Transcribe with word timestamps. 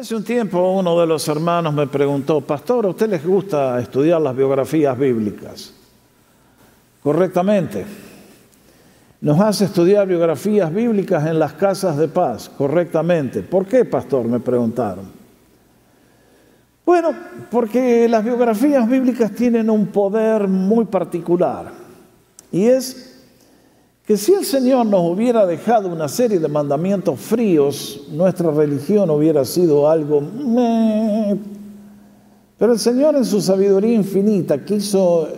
Hace 0.00 0.16
un 0.16 0.24
tiempo 0.24 0.72
uno 0.78 0.98
de 0.98 1.06
los 1.06 1.28
hermanos 1.28 1.74
me 1.74 1.86
preguntó, 1.86 2.40
Pastor, 2.40 2.86
¿a 2.86 2.88
usted 2.88 3.10
les 3.10 3.22
gusta 3.22 3.78
estudiar 3.78 4.18
las 4.18 4.34
biografías 4.34 4.98
bíblicas? 4.98 5.74
Correctamente. 7.02 7.84
Nos 9.20 9.38
hace 9.38 9.66
estudiar 9.66 10.08
biografías 10.08 10.72
bíblicas 10.72 11.26
en 11.26 11.38
las 11.38 11.52
casas 11.52 11.98
de 11.98 12.08
paz, 12.08 12.48
correctamente. 12.48 13.42
¿Por 13.42 13.66
qué, 13.66 13.84
pastor? 13.84 14.24
Me 14.24 14.40
preguntaron. 14.40 15.04
Bueno, 16.86 17.10
porque 17.50 18.08
las 18.08 18.24
biografías 18.24 18.88
bíblicas 18.88 19.30
tienen 19.32 19.68
un 19.68 19.88
poder 19.88 20.48
muy 20.48 20.86
particular. 20.86 21.72
Y 22.50 22.64
es 22.64 23.09
que 24.10 24.16
si 24.16 24.34
el 24.34 24.44
Señor 24.44 24.86
nos 24.86 25.02
hubiera 25.02 25.46
dejado 25.46 25.88
una 25.88 26.08
serie 26.08 26.40
de 26.40 26.48
mandamientos 26.48 27.20
fríos, 27.20 28.08
nuestra 28.10 28.50
religión 28.50 29.08
hubiera 29.08 29.44
sido 29.44 29.88
algo... 29.88 30.20
Pero 32.58 32.72
el 32.72 32.78
Señor 32.80 33.14
en 33.14 33.24
su 33.24 33.40
sabiduría 33.40 33.94
infinita 33.94 34.64
quiso 34.64 35.28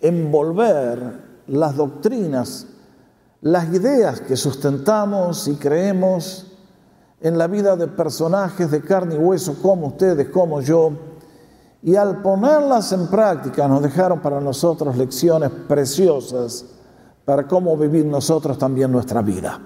envolver 0.00 1.00
las 1.48 1.74
doctrinas, 1.74 2.68
las 3.40 3.74
ideas 3.74 4.20
que 4.20 4.36
sustentamos 4.36 5.48
y 5.48 5.56
creemos 5.56 6.46
en 7.20 7.36
la 7.36 7.48
vida 7.48 7.74
de 7.74 7.88
personajes 7.88 8.70
de 8.70 8.82
carne 8.82 9.16
y 9.16 9.18
hueso 9.18 9.56
como 9.60 9.88
ustedes, 9.88 10.28
como 10.28 10.60
yo, 10.60 10.92
y 11.82 11.96
al 11.96 12.22
ponerlas 12.22 12.92
en 12.92 13.08
práctica 13.08 13.66
nos 13.66 13.82
dejaron 13.82 14.20
para 14.20 14.40
nosotros 14.40 14.96
lecciones 14.96 15.50
preciosas 15.66 16.66
para 17.24 17.46
cómo 17.46 17.76
vivir 17.76 18.04
nosotros 18.04 18.58
también 18.58 18.90
nuestra 18.90 19.22
vida. 19.22 19.60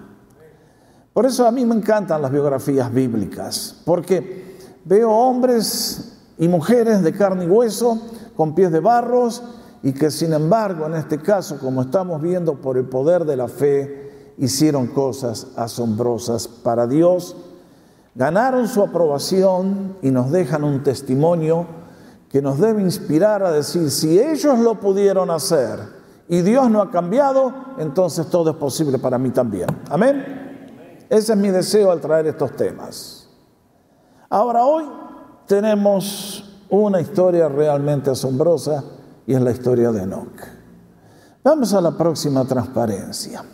Por 1.12 1.24
eso 1.24 1.46
a 1.46 1.50
mí 1.50 1.64
me 1.64 1.74
encantan 1.74 2.20
las 2.20 2.30
biografías 2.30 2.92
bíblicas, 2.92 3.80
porque 3.84 4.56
veo 4.84 5.10
hombres 5.10 6.18
y 6.36 6.46
mujeres 6.48 7.02
de 7.02 7.12
carne 7.12 7.46
y 7.46 7.48
hueso, 7.48 7.98
con 8.36 8.54
pies 8.54 8.70
de 8.70 8.80
barros, 8.80 9.42
y 9.82 9.92
que 9.92 10.10
sin 10.10 10.34
embargo 10.34 10.84
en 10.86 10.94
este 10.94 11.18
caso, 11.18 11.58
como 11.58 11.82
estamos 11.82 12.20
viendo 12.20 12.60
por 12.60 12.76
el 12.76 12.84
poder 12.84 13.24
de 13.24 13.36
la 13.36 13.48
fe, 13.48 14.34
hicieron 14.36 14.88
cosas 14.88 15.46
asombrosas 15.56 16.46
para 16.48 16.86
Dios, 16.86 17.34
ganaron 18.14 18.68
su 18.68 18.82
aprobación 18.82 19.96
y 20.02 20.10
nos 20.10 20.30
dejan 20.30 20.64
un 20.64 20.82
testimonio 20.82 21.66
que 22.28 22.42
nos 22.42 22.58
debe 22.58 22.82
inspirar 22.82 23.42
a 23.42 23.52
decir, 23.52 23.90
si 23.90 24.18
ellos 24.18 24.58
lo 24.58 24.80
pudieron 24.80 25.30
hacer, 25.30 25.95
y 26.28 26.42
Dios 26.42 26.70
no 26.70 26.80
ha 26.82 26.90
cambiado, 26.90 27.52
entonces 27.78 28.28
todo 28.28 28.50
es 28.50 28.56
posible 28.56 28.98
para 28.98 29.18
mí 29.18 29.30
también. 29.30 29.68
Amén. 29.90 31.06
Ese 31.08 31.32
es 31.32 31.38
mi 31.38 31.50
deseo 31.50 31.90
al 31.90 32.00
traer 32.00 32.26
estos 32.26 32.56
temas. 32.56 33.28
Ahora 34.28 34.64
hoy 34.64 34.84
tenemos 35.46 36.44
una 36.68 37.00
historia 37.00 37.48
realmente 37.48 38.10
asombrosa 38.10 38.82
y 39.26 39.34
es 39.34 39.40
la 39.40 39.52
historia 39.52 39.92
de 39.92 40.02
Enoch. 40.02 40.40
Vamos 41.44 41.72
a 41.74 41.80
la 41.80 41.92
próxima 41.92 42.44
transparencia. 42.44 43.44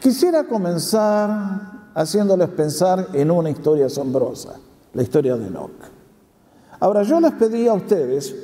Quisiera 0.00 0.44
comenzar 0.44 1.90
haciéndoles 1.94 2.48
pensar 2.50 3.08
en 3.14 3.30
una 3.30 3.48
historia 3.50 3.86
asombrosa, 3.86 4.54
la 4.92 5.02
historia 5.02 5.36
de 5.36 5.46
Enoch. 5.46 5.70
Ahora 6.78 7.02
yo 7.02 7.20
les 7.20 7.32
pedí 7.32 7.68
a 7.68 7.74
ustedes 7.74 8.34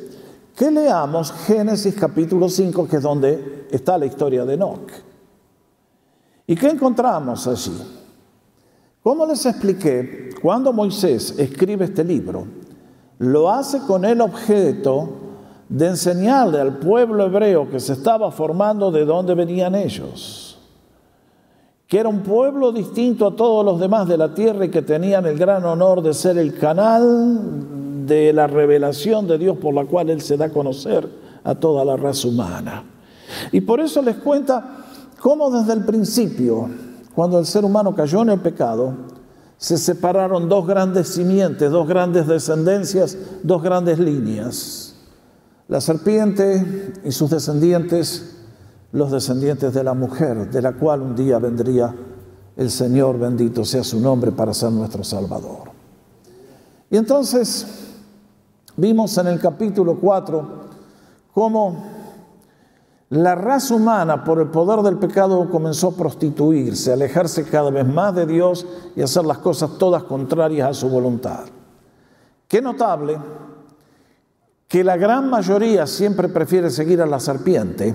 que 0.56 0.70
leamos 0.70 1.32
Génesis 1.32 1.94
capítulo 1.94 2.48
5, 2.48 2.88
que 2.88 2.96
es 2.96 3.02
donde 3.02 3.66
está 3.70 3.98
la 3.98 4.06
historia 4.06 4.46
de 4.46 4.54
Enoch. 4.54 4.90
¿Y 6.46 6.56
qué 6.56 6.68
encontramos 6.68 7.46
allí? 7.46 7.76
Como 9.02 9.26
les 9.26 9.44
expliqué, 9.44 10.30
cuando 10.40 10.72
Moisés 10.72 11.38
escribe 11.38 11.84
este 11.84 12.02
libro, 12.02 12.46
lo 13.18 13.50
hace 13.50 13.80
con 13.80 14.06
el 14.06 14.22
objeto 14.22 15.08
de 15.68 15.88
enseñarle 15.88 16.58
al 16.58 16.78
pueblo 16.78 17.26
hebreo 17.26 17.68
que 17.70 17.78
se 17.78 17.92
estaba 17.92 18.30
formando 18.30 18.90
de 18.90 19.04
dónde 19.04 19.34
venían 19.34 19.74
ellos, 19.74 20.58
que 21.86 21.98
era 21.98 22.08
un 22.08 22.22
pueblo 22.22 22.72
distinto 22.72 23.26
a 23.26 23.36
todos 23.36 23.62
los 23.62 23.78
demás 23.78 24.08
de 24.08 24.16
la 24.16 24.32
tierra 24.32 24.64
y 24.64 24.70
que 24.70 24.82
tenían 24.82 25.26
el 25.26 25.36
gran 25.36 25.64
honor 25.66 26.00
de 26.00 26.14
ser 26.14 26.38
el 26.38 26.56
canal 26.58 27.84
de 28.06 28.32
la 28.32 28.46
revelación 28.46 29.26
de 29.26 29.38
Dios 29.38 29.58
por 29.58 29.74
la 29.74 29.84
cual 29.84 30.10
Él 30.10 30.20
se 30.20 30.36
da 30.36 30.46
a 30.46 30.50
conocer 30.50 31.08
a 31.44 31.54
toda 31.54 31.84
la 31.84 31.96
raza 31.96 32.28
humana. 32.28 32.84
Y 33.52 33.60
por 33.60 33.80
eso 33.80 34.02
les 34.02 34.16
cuenta 34.16 34.84
cómo 35.20 35.50
desde 35.50 35.72
el 35.72 35.84
principio, 35.84 36.68
cuando 37.14 37.38
el 37.38 37.46
ser 37.46 37.64
humano 37.64 37.94
cayó 37.94 38.22
en 38.22 38.30
el 38.30 38.40
pecado, 38.40 38.94
se 39.58 39.78
separaron 39.78 40.48
dos 40.48 40.66
grandes 40.66 41.08
simientes, 41.08 41.70
dos 41.70 41.88
grandes 41.88 42.26
descendencias, 42.26 43.16
dos 43.42 43.62
grandes 43.62 43.98
líneas. 43.98 44.94
La 45.68 45.80
serpiente 45.80 46.92
y 47.04 47.10
sus 47.10 47.30
descendientes, 47.30 48.36
los 48.92 49.10
descendientes 49.10 49.72
de 49.72 49.82
la 49.82 49.94
mujer, 49.94 50.50
de 50.50 50.62
la 50.62 50.72
cual 50.72 51.02
un 51.02 51.16
día 51.16 51.38
vendría 51.38 51.94
el 52.56 52.70
Señor, 52.70 53.18
bendito 53.18 53.64
sea 53.64 53.82
su 53.82 54.00
nombre, 54.00 54.32
para 54.32 54.54
ser 54.54 54.72
nuestro 54.72 55.02
Salvador. 55.04 55.70
Y 56.90 56.96
entonces 56.96 57.85
Vimos 58.76 59.16
en 59.16 59.28
el 59.28 59.40
capítulo 59.40 59.96
4 59.98 60.66
cómo 61.32 61.84
la 63.08 63.34
raza 63.34 63.74
humana 63.74 64.22
por 64.22 64.40
el 64.40 64.48
poder 64.48 64.80
del 64.82 64.98
pecado 64.98 65.48
comenzó 65.48 65.88
a 65.88 65.96
prostituirse, 65.96 66.90
a 66.90 66.94
alejarse 66.94 67.44
cada 67.44 67.70
vez 67.70 67.86
más 67.86 68.14
de 68.14 68.26
Dios 68.26 68.66
y 68.94 69.00
hacer 69.00 69.24
las 69.24 69.38
cosas 69.38 69.78
todas 69.78 70.02
contrarias 70.02 70.68
a 70.68 70.74
su 70.74 70.90
voluntad. 70.90 71.44
Qué 72.48 72.60
notable 72.60 73.16
que 74.68 74.84
la 74.84 74.96
gran 74.96 75.30
mayoría 75.30 75.86
siempre 75.86 76.28
prefiere 76.28 76.68
seguir 76.68 77.00
a 77.00 77.06
la 77.06 77.20
serpiente 77.20 77.94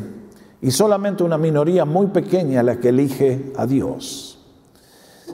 y 0.62 0.72
solamente 0.72 1.24
una 1.24 1.38
minoría 1.38 1.86
muy 1.86 2.08
pequeña 2.08 2.64
la 2.64 2.78
que 2.78 2.90
elige 2.90 3.54
a 3.56 3.68
Dios. 3.68 4.40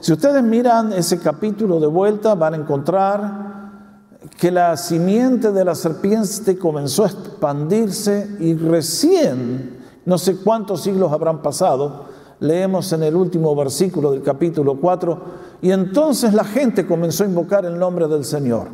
Si 0.00 0.12
ustedes 0.12 0.42
miran 0.42 0.92
ese 0.92 1.18
capítulo 1.20 1.80
de 1.80 1.86
vuelta 1.86 2.34
van 2.34 2.54
a 2.54 2.56
encontrar 2.58 3.57
que 4.38 4.50
la 4.50 4.76
simiente 4.76 5.52
de 5.52 5.64
la 5.64 5.74
serpiente 5.74 6.58
comenzó 6.58 7.04
a 7.04 7.08
expandirse 7.08 8.36
y 8.40 8.54
recién, 8.54 9.78
no 10.04 10.18
sé 10.18 10.36
cuántos 10.36 10.82
siglos 10.82 11.12
habrán 11.12 11.42
pasado, 11.42 12.06
leemos 12.40 12.92
en 12.92 13.02
el 13.04 13.16
último 13.16 13.54
versículo 13.54 14.12
del 14.12 14.22
capítulo 14.22 14.78
4, 14.80 15.48
y 15.62 15.70
entonces 15.70 16.34
la 16.34 16.44
gente 16.44 16.86
comenzó 16.86 17.24
a 17.24 17.28
invocar 17.28 17.64
el 17.64 17.78
nombre 17.78 18.06
del 18.08 18.24
Señor. 18.24 18.68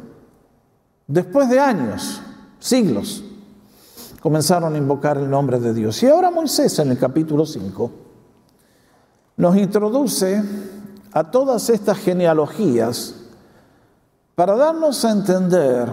Después 1.06 1.49
de 1.50 1.60
años, 1.60 2.21
siglos, 2.59 3.25
comenzaron 4.21 4.75
a 4.75 4.78
invocar 4.78 5.19
el 5.19 5.28
nombre 5.28 5.60
de 5.60 5.75
Dios. 5.75 6.03
Y 6.03 6.06
ahora 6.06 6.31
Moisés 6.31 6.78
en 6.78 6.91
el 6.91 6.99
capítulo 6.99 7.44
5 7.44 7.91
nos 9.37 9.56
introduce 9.56 10.43
a 11.12 11.31
todas 11.31 11.69
estas 11.69 11.99
genealogías 11.99 13.23
para 14.34 14.56
darnos 14.56 15.05
a 15.05 15.11
entender 15.11 15.89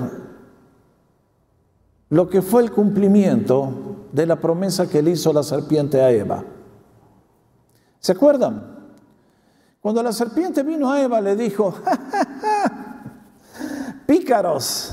lo 2.09 2.29
que 2.29 2.41
fue 2.41 2.63
el 2.63 2.71
cumplimiento 2.71 4.07
de 4.11 4.25
la 4.25 4.35
promesa 4.35 4.89
que 4.89 5.01
le 5.01 5.11
hizo 5.11 5.31
la 5.31 5.43
serpiente 5.43 6.01
a 6.01 6.11
Eva. 6.11 6.43
¿Se 7.99 8.11
acuerdan? 8.11 8.79
Cuando 9.79 10.03
la 10.03 10.11
serpiente 10.11 10.63
vino 10.63 10.91
a 10.91 11.01
Eva 11.01 11.21
le 11.21 11.35
dijo, 11.35 11.73
pícaros, 14.05 14.91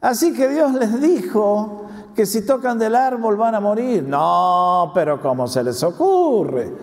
así 0.00 0.34
que 0.34 0.48
Dios 0.48 0.72
les 0.72 1.00
dijo 1.00 1.86
que 2.14 2.26
si 2.26 2.44
tocan 2.44 2.78
del 2.78 2.96
árbol 2.96 3.36
van 3.36 3.54
a 3.54 3.60
morir. 3.60 4.02
No, 4.02 4.90
pero 4.94 5.20
¿cómo 5.20 5.46
se 5.46 5.62
les 5.62 5.82
ocurre? 5.82 6.74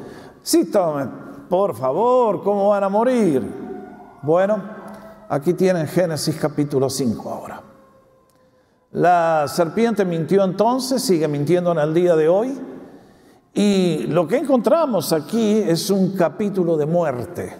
Si 0.42 0.66
tomen, 0.72 1.12
por 1.50 1.76
favor, 1.76 2.42
¿cómo 2.44 2.70
van 2.70 2.84
a 2.84 2.90
morir? 2.90 3.44
Bueno, 4.22 4.77
Aquí 5.30 5.54
tienen 5.54 5.88
Génesis 5.88 6.38
capítulo 6.40 6.90
5 6.90 7.30
ahora. 7.30 7.62
La 8.94 9.46
serpiente 9.48 10.06
mintió 10.06 10.44
entonces, 10.46 11.02
sigue 11.02 11.28
mintiendo 11.28 11.74
en 11.74 11.80
el 11.80 11.94
día 11.94 12.16
de 12.16 12.30
hoy. 12.30 12.58
Y 13.54 14.06
lo 14.08 14.26
que 14.26 14.38
encontramos 14.38 15.12
aquí 15.12 15.58
es 15.60 15.90
un 15.90 16.16
capítulo 16.16 16.78
de 16.78 16.86
muerte. 16.86 17.54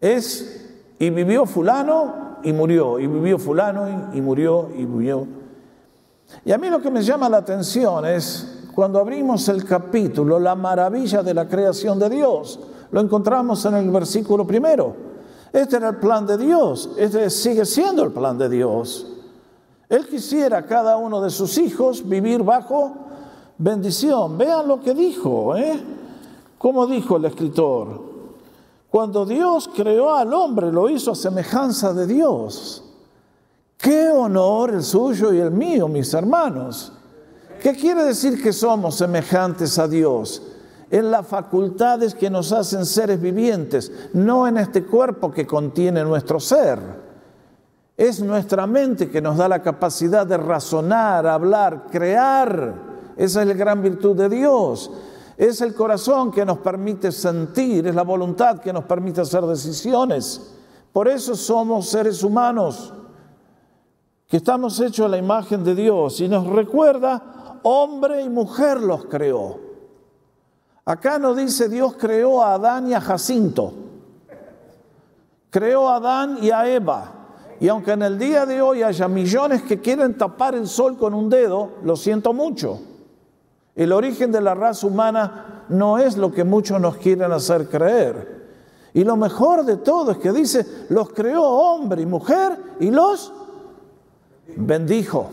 Es, 0.00 0.74
y 0.98 1.10
vivió 1.10 1.44
fulano 1.44 2.38
y 2.42 2.52
murió, 2.54 2.98
y 2.98 3.06
vivió 3.06 3.38
fulano 3.38 4.10
y, 4.14 4.20
murió 4.22 4.70
y 4.74 4.86
murió. 4.86 5.26
Y 6.44 6.52
a 6.52 6.58
mí 6.58 6.70
lo 6.70 6.80
que 6.80 6.90
me 6.90 7.02
llama 7.02 7.28
la 7.28 7.38
atención 7.38 8.06
es 8.06 8.68
cuando 8.74 8.98
abrimos 8.98 9.46
el 9.48 9.64
capítulo, 9.66 10.38
la 10.38 10.54
maravilla 10.54 11.22
de 11.22 11.34
la 11.34 11.46
creación 11.46 11.98
de 11.98 12.08
Dios. 12.08 12.58
Lo 12.90 13.00
encontramos 13.00 13.62
en 13.66 13.74
el 13.74 13.90
versículo 13.90 14.46
primero. 14.46 15.11
Este 15.52 15.76
era 15.76 15.90
el 15.90 15.96
plan 15.96 16.26
de 16.26 16.38
Dios, 16.38 16.90
este 16.96 17.28
sigue 17.28 17.66
siendo 17.66 18.02
el 18.02 18.12
plan 18.12 18.38
de 18.38 18.48
Dios. 18.48 19.06
Él 19.88 20.08
quisiera 20.08 20.64
cada 20.64 20.96
uno 20.96 21.20
de 21.20 21.28
sus 21.28 21.58
hijos 21.58 22.08
vivir 22.08 22.42
bajo 22.42 22.94
bendición. 23.58 24.38
Vean 24.38 24.66
lo 24.66 24.80
que 24.80 24.94
dijo, 24.94 25.54
¿eh? 25.54 25.78
¿Cómo 26.56 26.86
dijo 26.86 27.18
el 27.18 27.26
escritor? 27.26 28.00
Cuando 28.88 29.26
Dios 29.26 29.68
creó 29.74 30.14
al 30.14 30.32
hombre, 30.32 30.72
lo 30.72 30.88
hizo 30.88 31.12
a 31.12 31.14
semejanza 31.14 31.92
de 31.92 32.06
Dios. 32.06 32.84
Qué 33.76 34.08
honor 34.08 34.70
el 34.70 34.82
suyo 34.82 35.32
y 35.32 35.40
el 35.40 35.50
mío, 35.50 35.88
mis 35.88 36.14
hermanos. 36.14 36.92
¿Qué 37.60 37.74
quiere 37.74 38.04
decir 38.04 38.42
que 38.42 38.52
somos 38.52 38.94
semejantes 38.94 39.78
a 39.78 39.88
Dios? 39.88 40.42
En 40.92 41.10
las 41.10 41.26
facultades 41.26 42.14
que 42.14 42.28
nos 42.28 42.52
hacen 42.52 42.84
seres 42.84 43.18
vivientes, 43.18 43.90
no 44.12 44.46
en 44.46 44.58
este 44.58 44.84
cuerpo 44.84 45.30
que 45.30 45.46
contiene 45.46 46.04
nuestro 46.04 46.38
ser. 46.38 46.78
Es 47.96 48.20
nuestra 48.20 48.66
mente 48.66 49.08
que 49.08 49.22
nos 49.22 49.38
da 49.38 49.48
la 49.48 49.62
capacidad 49.62 50.26
de 50.26 50.36
razonar, 50.36 51.26
hablar, 51.26 51.86
crear. 51.90 52.74
Esa 53.16 53.40
es 53.40 53.48
la 53.48 53.54
gran 53.54 53.80
virtud 53.80 54.14
de 54.14 54.28
Dios. 54.28 54.90
Es 55.38 55.62
el 55.62 55.72
corazón 55.72 56.30
que 56.30 56.44
nos 56.44 56.58
permite 56.58 57.10
sentir, 57.10 57.86
es 57.86 57.94
la 57.94 58.02
voluntad 58.02 58.58
que 58.58 58.70
nos 58.70 58.84
permite 58.84 59.22
hacer 59.22 59.46
decisiones. 59.46 60.52
Por 60.92 61.08
eso 61.08 61.34
somos 61.34 61.88
seres 61.88 62.22
humanos, 62.22 62.92
que 64.28 64.36
estamos 64.36 64.78
hechos 64.78 65.06
a 65.06 65.08
la 65.08 65.16
imagen 65.16 65.64
de 65.64 65.74
Dios 65.74 66.20
y 66.20 66.28
nos 66.28 66.46
recuerda, 66.48 67.60
hombre 67.62 68.20
y 68.20 68.28
mujer 68.28 68.78
los 68.82 69.06
creó. 69.06 69.61
Acá 70.84 71.18
no 71.18 71.34
dice 71.34 71.68
Dios 71.68 71.94
creó 71.96 72.42
a 72.42 72.54
Adán 72.54 72.88
y 72.88 72.94
a 72.94 73.00
Jacinto, 73.00 73.72
creó 75.48 75.88
a 75.88 75.96
Adán 75.96 76.38
y 76.42 76.50
a 76.50 76.68
Eva. 76.68 77.12
Y 77.60 77.68
aunque 77.68 77.92
en 77.92 78.02
el 78.02 78.18
día 78.18 78.44
de 78.44 78.60
hoy 78.60 78.82
haya 78.82 79.06
millones 79.06 79.62
que 79.62 79.80
quieren 79.80 80.18
tapar 80.18 80.56
el 80.56 80.66
sol 80.66 80.98
con 80.98 81.14
un 81.14 81.30
dedo, 81.30 81.74
lo 81.84 81.94
siento 81.94 82.32
mucho. 82.32 82.80
El 83.76 83.92
origen 83.92 84.32
de 84.32 84.40
la 84.40 84.54
raza 84.54 84.86
humana 84.86 85.64
no 85.68 85.98
es 85.98 86.16
lo 86.16 86.32
que 86.32 86.42
muchos 86.42 86.80
nos 86.80 86.96
quieren 86.96 87.30
hacer 87.30 87.68
creer. 87.68 88.42
Y 88.92 89.04
lo 89.04 89.16
mejor 89.16 89.64
de 89.64 89.76
todo 89.76 90.10
es 90.10 90.18
que 90.18 90.32
dice, 90.32 90.66
los 90.88 91.10
creó 91.10 91.44
hombre 91.44 92.02
y 92.02 92.06
mujer 92.06 92.58
y 92.80 92.90
los 92.90 93.32
bendijo. 94.56 95.30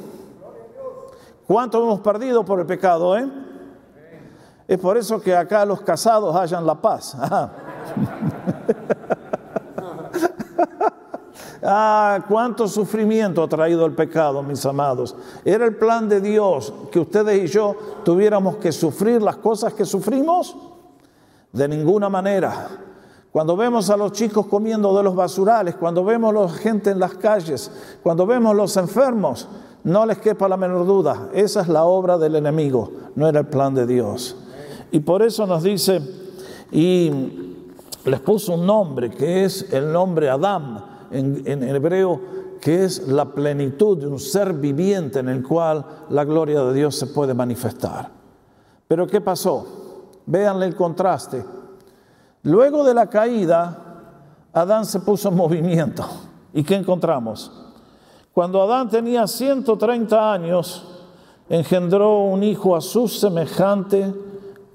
¿Cuánto 1.48 1.82
hemos 1.84 2.02
perdido 2.02 2.46
por 2.46 2.60
el 2.60 2.68
pecado, 2.68 3.18
eh? 3.18 3.28
Es 4.70 4.78
por 4.78 4.96
eso 4.98 5.20
que 5.20 5.36
acá 5.36 5.66
los 5.66 5.82
casados 5.82 6.34
hallan 6.34 6.66
la 6.66 6.76
paz. 6.80 7.18
Ah, 11.62 12.24
cuánto 12.30 12.70
sufrimiento 12.70 13.44
ha 13.44 13.48
traído 13.50 13.86
el 13.86 13.94
pecado, 13.94 14.42
mis 14.42 14.66
amados. 14.66 15.14
Era 15.44 15.66
el 15.66 15.76
plan 15.76 16.08
de 16.08 16.22
Dios 16.22 16.74
que 16.90 17.02
ustedes 17.02 17.44
y 17.44 17.48
yo 17.48 17.76
tuviéramos 18.06 18.56
que 18.56 18.72
sufrir 18.72 19.22
las 19.22 19.36
cosas 19.36 19.74
que 19.74 19.84
sufrimos. 19.84 20.56
De 21.52 21.68
ninguna 21.68 22.08
manera. 22.08 22.70
Cuando 23.32 23.58
vemos 23.58 23.90
a 23.90 23.98
los 23.98 24.14
chicos 24.14 24.46
comiendo 24.46 24.96
de 24.96 25.04
los 25.04 25.14
basurales, 25.16 25.76
cuando 25.76 26.06
vemos 26.06 26.34
a 26.34 26.40
la 26.40 26.50
gente 26.50 26.92
en 26.92 27.00
las 27.00 27.16
calles, 27.16 27.70
cuando 28.02 28.26
vemos 28.26 28.52
a 28.52 28.56
los 28.56 28.78
enfermos, 28.78 29.50
no 29.84 30.06
les 30.06 30.20
quepa 30.20 30.48
la 30.48 30.56
menor 30.58 30.86
duda, 30.86 31.30
esa 31.34 31.62
es 31.62 31.68
la 31.68 31.84
obra 31.84 32.18
del 32.18 32.36
enemigo, 32.36 32.92
no 33.16 33.28
era 33.28 33.42
el 33.42 33.48
plan 33.48 33.74
de 33.76 33.86
Dios. 33.86 34.36
Y 34.92 35.00
por 35.00 35.22
eso 35.22 35.46
nos 35.46 35.64
dice, 35.64 36.02
y 36.72 37.12
les 38.06 38.20
puso 38.22 38.54
un 38.54 38.66
nombre, 38.66 39.10
que 39.12 39.46
es 39.46 39.72
el 39.72 39.92
nombre 39.92 40.30
Adán, 40.30 40.84
en, 41.12 41.64
hebreo, 41.64 42.20
que 42.62 42.84
es 42.84 43.08
la 43.08 43.26
plenitud 43.26 43.98
de 43.98 44.08
un 44.08 44.20
ser 44.20 44.54
viviente 44.54 45.20
en 45.20 45.30
el 45.30 45.44
cual 45.44 45.86
la 46.10 46.24
gloria 46.24 46.62
de 46.64 46.74
Dios 46.74 46.96
se 46.96 47.08
puede 47.08 47.34
manifestar. 47.34 48.10
Pero 48.88 49.08
¿qué 49.08 49.22
pasó? 49.22 49.66
Véanle 50.26 50.66
el 50.66 50.76
contraste. 50.76 51.44
Luego 52.44 52.84
de 52.84 52.94
la 52.94 53.08
caída, 53.08 53.86
Adán 54.54 54.86
se 54.86 55.00
puso 55.00 55.30
en 55.30 55.36
movimiento. 55.36 56.06
¿Y 56.54 56.64
qué 56.64 56.76
encontramos? 56.76 57.52
Cuando 58.34 58.62
Adán 58.62 58.90
tenía 58.90 59.28
130 59.28 60.34
años, 60.34 60.86
engendró 61.50 62.24
un 62.24 62.44
hijo 62.44 62.76
a 62.76 62.82
su 62.82 63.08
semejante 63.08 64.14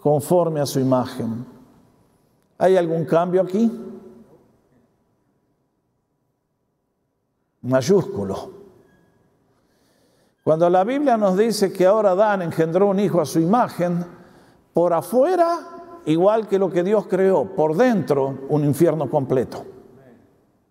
conforme 0.04 0.60
a 0.60 0.66
su 0.66 0.78
imagen. 0.80 1.46
¿Hay 2.58 2.76
algún 2.76 3.06
cambio 3.06 3.40
aquí? 3.40 3.72
mayúsculo. 7.62 8.50
Cuando 10.42 10.68
la 10.68 10.84
Biblia 10.84 11.16
nos 11.16 11.38
dice 11.38 11.72
que 11.72 11.86
ahora 11.86 12.10
Adán 12.10 12.42
engendró 12.42 12.88
un 12.88 13.00
hijo 13.00 13.22
a 13.22 13.24
su 13.24 13.40
imagen, 13.40 14.04
por 14.74 14.92
afuera, 14.92 16.02
igual 16.04 16.48
que 16.48 16.58
lo 16.58 16.70
que 16.70 16.82
Dios 16.82 17.06
creó, 17.06 17.54
por 17.54 17.74
dentro, 17.74 18.40
un 18.50 18.62
infierno 18.62 19.08
completo. 19.08 19.64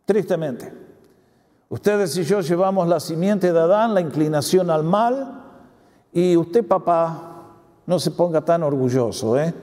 Tristemente. 0.06 0.71
Ustedes 1.69 2.15
y 2.18 2.24
yo 2.24 2.41
llevamos 2.41 2.88
la 2.88 3.00
simiente 3.00 3.51
de 3.51 3.59
Adán, 3.59 3.95
la 3.95 4.01
inclinación 4.01 4.69
al 4.69 4.83
mal, 4.83 5.41
y 6.12 6.38
usted, 6.38 6.63
papá, 6.68 7.32
no 7.85 8.00
se 8.00 8.12
ponga 8.12 8.41
tan 8.41 8.63
orgulloso, 8.63 9.38
¿eh? 9.38 9.53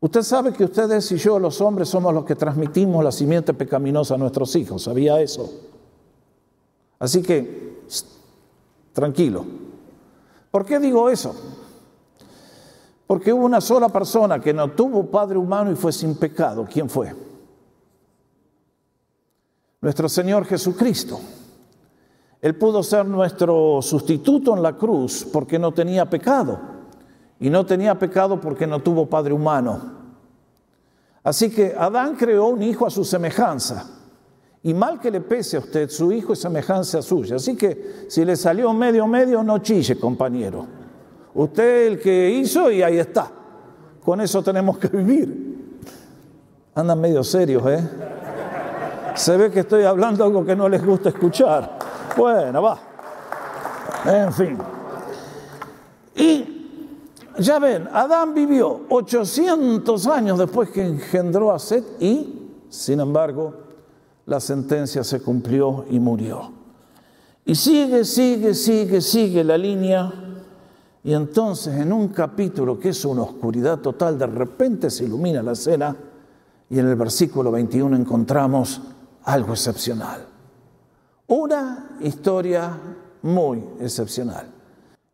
Usted 0.00 0.22
sabe 0.22 0.52
que 0.52 0.64
ustedes 0.64 1.10
y 1.12 1.16
yo, 1.16 1.38
los 1.38 1.60
hombres, 1.62 1.88
somos 1.88 2.12
los 2.12 2.26
que 2.26 2.36
transmitimos 2.36 3.02
la 3.02 3.10
simiente 3.10 3.54
pecaminosa 3.54 4.14
a 4.14 4.18
nuestros 4.18 4.54
hijos. 4.54 4.82
¿Sabía 4.82 5.18
eso? 5.20 5.50
Así 6.98 7.22
que, 7.22 7.84
tranquilo. 8.92 9.46
¿Por 10.50 10.66
qué 10.66 10.78
digo 10.78 11.08
eso? 11.08 11.34
Porque 13.06 13.32
hubo 13.32 13.46
una 13.46 13.62
sola 13.62 13.88
persona 13.88 14.40
que 14.40 14.52
no 14.52 14.72
tuvo 14.72 15.06
padre 15.06 15.38
humano 15.38 15.72
y 15.72 15.74
fue 15.74 15.90
sin 15.90 16.16
pecado. 16.16 16.66
¿Quién 16.70 16.90
fue? 16.90 17.14
Nuestro 19.80 20.08
Señor 20.08 20.44
Jesucristo. 20.44 21.18
Él 22.44 22.54
pudo 22.56 22.82
ser 22.82 23.06
nuestro 23.06 23.80
sustituto 23.80 24.54
en 24.54 24.62
la 24.62 24.74
cruz 24.74 25.26
porque 25.32 25.58
no 25.58 25.72
tenía 25.72 26.04
pecado. 26.04 26.60
Y 27.40 27.48
no 27.48 27.64
tenía 27.64 27.98
pecado 27.98 28.38
porque 28.38 28.66
no 28.66 28.80
tuvo 28.80 29.06
padre 29.06 29.32
humano. 29.32 29.80
Así 31.22 31.48
que 31.48 31.74
Adán 31.74 32.16
creó 32.16 32.48
un 32.48 32.62
hijo 32.62 32.84
a 32.84 32.90
su 32.90 33.02
semejanza. 33.02 33.86
Y 34.62 34.74
mal 34.74 35.00
que 35.00 35.10
le 35.10 35.22
pese 35.22 35.56
a 35.56 35.60
usted, 35.60 35.88
su 35.88 36.12
hijo 36.12 36.34
es 36.34 36.40
semejanza 36.40 37.00
suya. 37.00 37.36
Así 37.36 37.56
que 37.56 38.04
si 38.08 38.26
le 38.26 38.36
salió 38.36 38.74
medio 38.74 39.06
medio, 39.06 39.42
no 39.42 39.60
chille, 39.60 39.98
compañero. 39.98 40.66
Usted 41.32 41.86
el 41.86 41.98
que 41.98 42.28
hizo 42.28 42.70
y 42.70 42.82
ahí 42.82 42.98
está. 42.98 43.30
Con 44.04 44.20
eso 44.20 44.42
tenemos 44.42 44.76
que 44.76 44.88
vivir. 44.88 45.80
Andan 46.74 47.00
medio 47.00 47.24
serios, 47.24 47.64
¿eh? 47.68 47.88
Se 49.14 49.34
ve 49.34 49.50
que 49.50 49.60
estoy 49.60 49.84
hablando 49.84 50.22
algo 50.24 50.44
que 50.44 50.54
no 50.54 50.68
les 50.68 50.84
gusta 50.84 51.08
escuchar. 51.08 51.93
Bueno, 52.16 52.62
va. 52.62 52.78
En 54.06 54.32
fin. 54.32 54.58
Y 56.16 56.54
ya 57.38 57.58
ven, 57.58 57.88
Adán 57.92 58.34
vivió 58.34 58.82
800 58.88 60.06
años 60.06 60.38
después 60.38 60.70
que 60.70 60.86
engendró 60.86 61.52
a 61.52 61.58
Seth 61.58 62.00
y, 62.00 62.66
sin 62.68 63.00
embargo, 63.00 63.54
la 64.26 64.40
sentencia 64.40 65.02
se 65.02 65.20
cumplió 65.20 65.84
y 65.90 65.98
murió. 65.98 66.52
Y 67.44 67.54
sigue, 67.54 68.04
sigue, 68.04 68.54
sigue, 68.54 69.00
sigue 69.00 69.44
la 69.44 69.58
línea. 69.58 70.12
Y 71.02 71.12
entonces 71.12 71.74
en 71.74 71.92
un 71.92 72.08
capítulo 72.08 72.78
que 72.78 72.90
es 72.90 73.04
una 73.04 73.22
oscuridad 73.22 73.80
total, 73.80 74.18
de 74.18 74.26
repente 74.26 74.88
se 74.88 75.04
ilumina 75.04 75.42
la 75.42 75.52
escena 75.52 75.94
y 76.70 76.78
en 76.78 76.88
el 76.88 76.96
versículo 76.96 77.50
21 77.50 77.96
encontramos 77.96 78.80
algo 79.24 79.52
excepcional. 79.52 80.33
Una 81.26 81.96
historia 82.00 82.78
muy 83.22 83.64
excepcional. 83.80 84.46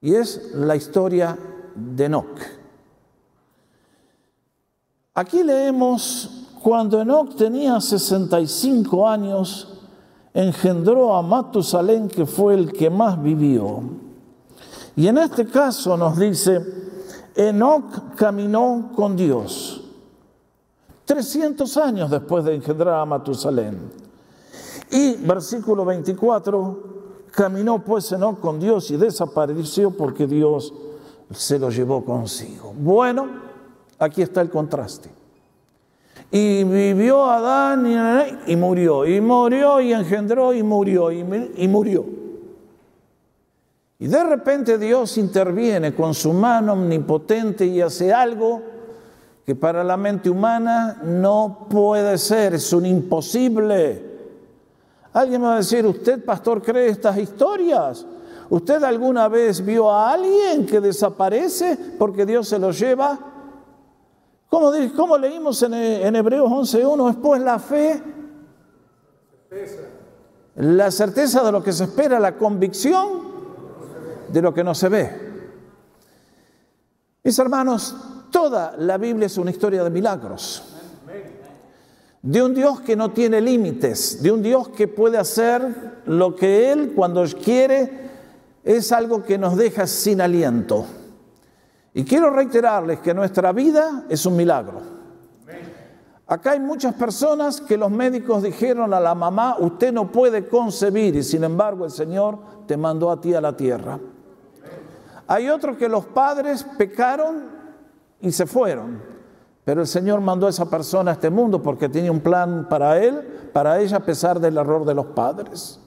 Y 0.01 0.15
es 0.15 0.53
la 0.55 0.75
historia 0.75 1.39
de 1.75 2.05
Enoch. 2.05 2.41
Aquí 5.15 5.43
leemos, 5.45 6.49
cuando 6.63 7.01
Enoch 7.01 7.37
tenía 7.37 7.81
65 7.81 9.09
años, 9.09 9.81
engendró 10.35 11.15
a 11.15 11.23
Matusalén, 11.23 12.09
que 12.09 12.27
fue 12.27 12.55
el 12.55 12.73
que 12.73 12.91
más 12.91 13.23
vivió. 13.23 13.83
Y 14.97 15.07
en 15.07 15.19
este 15.19 15.47
caso 15.47 15.97
nos 15.97 16.19
dice, 16.19 16.61
Enoch 17.37 18.15
caminó 18.17 18.91
con 18.97 19.17
Dios. 19.17 19.85
300 21.05 21.77
años 21.77 22.11
después 22.11 22.45
de 22.45 22.55
engendrar 22.55 23.01
a 23.01 23.05
Matusalén. 23.05 24.10
Y 24.91 25.17
versículo 25.17 25.85
24, 25.85 26.79
caminó 27.31 27.85
pues 27.85 28.11
Enoch 28.13 28.41
con 28.41 28.59
Dios 28.59 28.91
y 28.91 28.97
desapareció 28.97 29.93
porque 29.93 30.27
Dios 30.27 30.73
se 31.33 31.59
lo 31.59 31.71
llevó 31.71 32.05
consigo. 32.05 32.75
Bueno, 32.77 33.29
aquí 33.99 34.23
está 34.23 34.41
el 34.41 34.51
contraste. 34.51 35.11
Y 36.33 36.65
vivió 36.65 37.25
Adán 37.25 38.39
y, 38.47 38.57
murió, 38.57 39.07
y 39.07 39.21
murió 39.21 39.81
y 39.81 39.93
engendró 39.93 40.53
y 40.55 40.63
murió, 40.63 41.11
y, 41.11 41.21
y 41.57 41.69
murió. 41.69 42.05
Y 43.99 44.07
de 44.07 44.25
repente 44.25 44.79
Dios 44.79 45.19
interviene 45.19 45.95
con 45.95 46.15
su 46.15 46.33
mano 46.33 46.73
omnipotente 46.73 47.67
y 47.67 47.81
hace 47.81 48.13
algo 48.13 48.63
que 49.45 49.55
para 49.55 49.85
la 49.85 49.97
mente 49.97 50.31
humana 50.31 51.03
no 51.05 51.67
puede 51.69 52.17
ser, 52.17 52.55
es 52.55 52.73
un 52.73 52.87
imposible. 52.87 54.10
Alguien 55.13 55.41
me 55.41 55.49
va 55.49 55.55
a 55.55 55.59
decir, 55.59 55.85
¿usted, 55.87 56.25
pastor, 56.25 56.63
cree 56.63 56.89
estas 56.89 57.19
historias? 57.19 58.07
¿Usted 58.49 58.83
alguna 58.83 59.29
vez 59.29 59.65
vio 59.65 59.91
a 59.91 60.13
alguien 60.13 60.67
que 60.67 60.81
desaparece 60.81 61.77
porque 61.99 62.27
Dios 62.27 62.49
se 62.49 62.59
lo 62.59 62.71
lleva? 62.71 63.19
¿Cómo, 64.49 65.17
leímos 65.17 65.63
en, 65.63 65.75
en 65.75 66.17
Hebreos 66.17 66.51
11.1? 66.51 67.11
Es 67.11 67.17
pues 67.17 67.41
la 67.41 67.59
fe, 67.59 68.03
la 70.57 70.91
certeza 70.91 71.45
de 71.45 71.53
lo 71.53 71.63
que 71.63 71.73
se 71.73 71.85
espera, 71.85 72.19
la 72.19 72.37
convicción 72.37 73.31
de 74.29 74.43
lo 74.43 74.53
que 74.53 74.65
no 74.65 74.75
se 74.75 74.89
ve. 74.89 75.31
Mis 77.23 77.39
hermanos, 77.39 77.95
toda 78.31 78.75
la 78.79 78.97
Biblia 78.97 79.27
es 79.27 79.39
una 79.39 79.51
historia 79.51 79.85
de 79.85 79.91
milagros. 79.91 80.70
De 82.23 82.43
un 82.43 82.55
Dios 82.55 82.81
que 82.81 82.97
no 82.97 83.13
tiene 83.13 83.41
límites, 83.41 84.23
de 84.23 84.31
un 84.31 84.43
Dios 84.43 84.69
que 84.69 84.89
puede 84.89 85.17
hacer 85.17 86.01
lo 86.07 86.37
que 86.37 86.71
Él 86.71 86.93
cuando 86.95 87.25
quiere 87.43 88.11
es 88.63 88.93
algo 88.93 89.23
que 89.23 89.39
nos 89.39 89.57
deja 89.57 89.87
sin 89.87 90.21
aliento. 90.21 90.85
Y 91.95 92.05
quiero 92.05 92.31
reiterarles 92.31 93.01
que 93.01 93.15
nuestra 93.15 93.53
vida 93.53 94.05
es 94.09 94.25
un 94.27 94.37
milagro. 94.37 95.01
Acá 96.27 96.53
hay 96.53 96.61
muchas 96.61 96.95
personas 96.95 97.61
que 97.61 97.77
los 97.77 97.91
médicos 97.91 98.45
dijeron 98.45 98.95
a 98.95 99.01
la 99.01 99.17
mamá, 99.17 99.57
usted 99.59 99.93
no 99.93 100.13
puede 100.13 100.47
concebir 100.47 101.17
y 101.17 101.25
sin 101.25 101.43
embargo 101.43 101.85
el 101.85 101.91
Señor 101.91 102.39
te 102.67 102.77
mandó 102.77 103.11
a 103.11 103.21
ti 103.21 103.35
a 103.35 103.41
la 103.41 103.57
tierra. 103.57 103.99
Hay 105.27 105.49
otros 105.49 105.77
que 105.77 105.89
los 105.89 106.07
padres 106.07 106.65
pecaron 106.79 107.49
y 108.21 108.31
se 108.31 108.47
fueron, 108.47 109.03
pero 109.71 109.83
el 109.83 109.87
Señor 109.87 110.21
mandó 110.21 110.49
a 110.49 110.51
esa 110.51 110.69
persona 110.69 111.13
a 111.13 111.15
este 111.15 111.31
mundo 111.31 111.63
porque 111.63 111.89
tenía 111.89 112.11
un 112.11 112.19
plan 112.19 112.67
para 112.69 112.99
él, 112.99 113.21
para 113.53 113.79
ella 113.79 113.99
a 113.99 114.05
pesar 114.05 114.41
del 114.41 114.57
error 114.57 114.85
de 114.85 114.97
los 114.97 115.07
padres. 115.07 115.79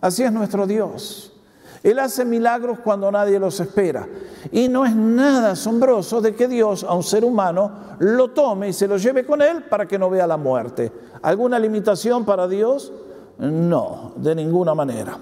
Así 0.00 0.22
es 0.22 0.32
nuestro 0.32 0.66
Dios. 0.66 1.34
Él 1.82 1.98
hace 1.98 2.24
milagros 2.24 2.78
cuando 2.82 3.12
nadie 3.12 3.38
los 3.38 3.60
espera. 3.60 4.08
Y 4.50 4.70
no 4.70 4.86
es 4.86 4.96
nada 4.96 5.50
asombroso 5.50 6.22
de 6.22 6.34
que 6.34 6.48
Dios 6.48 6.82
a 6.84 6.94
un 6.94 7.02
ser 7.02 7.22
humano 7.22 7.70
lo 7.98 8.30
tome 8.30 8.70
y 8.70 8.72
se 8.72 8.88
lo 8.88 8.96
lleve 8.96 9.26
con 9.26 9.42
él 9.42 9.64
para 9.64 9.84
que 9.84 9.98
no 9.98 10.08
vea 10.08 10.26
la 10.26 10.38
muerte. 10.38 10.90
¿Alguna 11.20 11.58
limitación 11.58 12.24
para 12.24 12.48
Dios? 12.48 12.94
No, 13.40 14.12
de 14.16 14.34
ninguna 14.34 14.74
manera. 14.74 15.18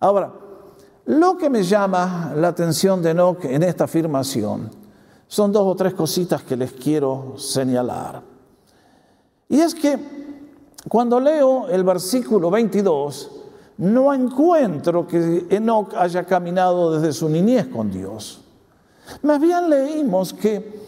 Ahora, 0.00 0.32
lo 1.04 1.36
que 1.36 1.50
me 1.50 1.62
llama 1.62 2.32
la 2.34 2.48
atención 2.48 3.02
de 3.02 3.10
Enoch 3.10 3.44
en 3.44 3.64
esta 3.64 3.84
afirmación 3.84 4.77
son 5.28 5.52
dos 5.52 5.66
o 5.66 5.76
tres 5.76 5.94
cositas 5.94 6.42
que 6.42 6.56
les 6.56 6.72
quiero 6.72 7.34
señalar. 7.36 8.22
Y 9.48 9.60
es 9.60 9.74
que 9.74 9.98
cuando 10.88 11.20
leo 11.20 11.68
el 11.68 11.84
versículo 11.84 12.50
22, 12.50 13.30
no 13.78 14.12
encuentro 14.12 15.06
que 15.06 15.46
Enoch 15.50 15.94
haya 15.94 16.24
caminado 16.24 16.92
desde 16.92 17.12
su 17.12 17.28
niñez 17.28 17.66
con 17.68 17.90
Dios. 17.90 18.40
Más 19.22 19.40
bien 19.40 19.68
leímos 19.70 20.32
que 20.32 20.80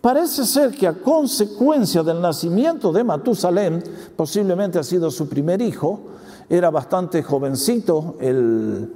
parece 0.00 0.44
ser 0.44 0.70
que 0.72 0.86
a 0.86 0.92
consecuencia 0.92 2.02
del 2.02 2.20
nacimiento 2.20 2.92
de 2.92 3.04
Matusalén, 3.04 3.82
posiblemente 4.16 4.78
ha 4.78 4.84
sido 4.84 5.10
su 5.10 5.28
primer 5.28 5.60
hijo, 5.62 6.00
era 6.48 6.70
bastante 6.70 7.22
jovencito 7.22 8.16
el 8.20 8.92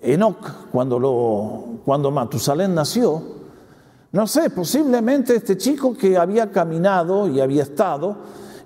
Enoch 0.00 0.70
cuando, 0.72 0.98
lo, 0.98 1.64
cuando 1.84 2.10
Matusalén 2.10 2.74
nació. 2.74 3.41
No 4.12 4.26
sé, 4.26 4.50
posiblemente 4.50 5.34
este 5.34 5.56
chico 5.56 5.96
que 5.96 6.18
había 6.18 6.50
caminado 6.50 7.28
y 7.28 7.40
había 7.40 7.62
estado 7.62 8.16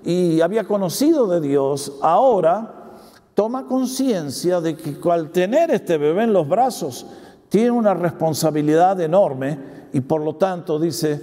y 0.03 0.41
había 0.41 0.65
conocido 0.65 1.25
de 1.25 1.39
Dios, 1.39 1.93
ahora 2.01 2.97
toma 3.33 3.65
conciencia 3.65 4.59
de 4.59 4.75
que 4.75 4.97
al 5.09 5.31
tener 5.31 5.71
este 5.71 5.97
bebé 5.97 6.23
en 6.23 6.33
los 6.33 6.49
brazos 6.49 7.05
tiene 7.47 7.71
una 7.71 7.93
responsabilidad 7.93 8.99
enorme 8.99 9.57
y 9.93 10.01
por 10.01 10.21
lo 10.21 10.35
tanto 10.35 10.79
dice, 10.79 11.21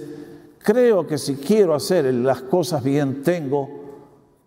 creo 0.57 1.05
que 1.05 1.19
si 1.19 1.35
quiero 1.35 1.75
hacer 1.75 2.11
las 2.11 2.41
cosas 2.41 2.83
bien 2.83 3.21
tengo 3.21 3.69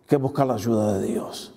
que 0.09 0.17
buscar 0.17 0.49
la 0.49 0.55
ayuda 0.55 0.99
de 0.99 1.07
Dios. 1.07 1.53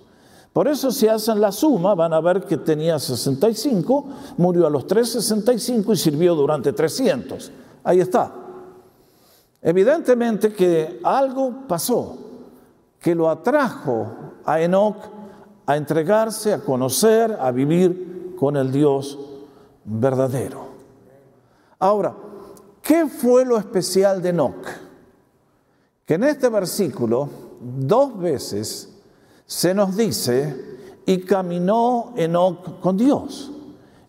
Por 0.53 0.67
eso 0.67 0.91
si 0.91 1.07
hacen 1.07 1.41
la 1.41 1.51
suma 1.51 1.95
van 1.95 2.13
a 2.13 2.21
ver 2.21 2.43
que 2.43 2.57
tenía 2.57 2.99
65, 2.99 4.05
murió 4.37 4.67
a 4.67 4.69
los 4.69 4.85
365 4.85 5.93
y 5.93 5.95
sirvió 5.95 6.35
durante 6.35 6.71
300. 6.73 7.51
Ahí 7.83 7.99
está. 7.99 8.31
Evidentemente 9.61 10.53
que 10.53 10.99
algo 11.03 11.67
pasó 11.67 12.17
que 12.99 13.15
lo 13.15 13.29
atrajo 13.29 14.11
a 14.45 14.61
Enoch 14.61 14.97
a 15.65 15.77
entregarse, 15.77 16.53
a 16.53 16.59
conocer, 16.59 17.37
a 17.39 17.51
vivir 17.51 18.35
con 18.37 18.57
el 18.57 18.71
Dios 18.71 19.17
verdadero. 19.85 20.65
Ahora, 21.79 22.15
¿qué 22.81 23.07
fue 23.07 23.45
lo 23.45 23.57
especial 23.57 24.21
de 24.21 24.29
Enoch? 24.29 24.67
Que 26.05 26.15
en 26.15 26.23
este 26.25 26.49
versículo 26.49 27.29
dos 27.59 28.17
veces 28.19 28.89
se 29.45 29.73
nos 29.73 29.95
dice, 29.95 30.79
y 31.05 31.21
caminó 31.21 32.13
Enoch 32.15 32.79
con 32.79 32.97
Dios, 32.97 33.51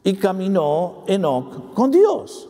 y 0.05 0.15
caminó 0.15 1.05
Enoch 1.07 1.73
con 1.75 1.91
Dios. 1.91 2.49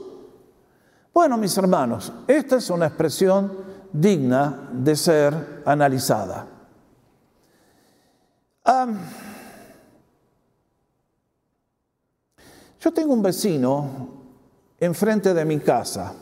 Bueno, 1.13 1.37
mis 1.37 1.57
hermanos, 1.59 2.13
esta 2.27 2.57
es 2.57 2.71
una 2.71 2.87
expresión 2.87 3.53
digna 3.93 4.71
de 4.73 4.97
ser 4.97 5.63
analizada 5.65 6.47
yo 12.81 12.93
tengo 12.93 13.13
un 13.13 13.23
vecino 13.23 14.09
enfrente 14.79 15.35
de 15.35 15.45
mi 15.45 15.59
casa 15.59 16.15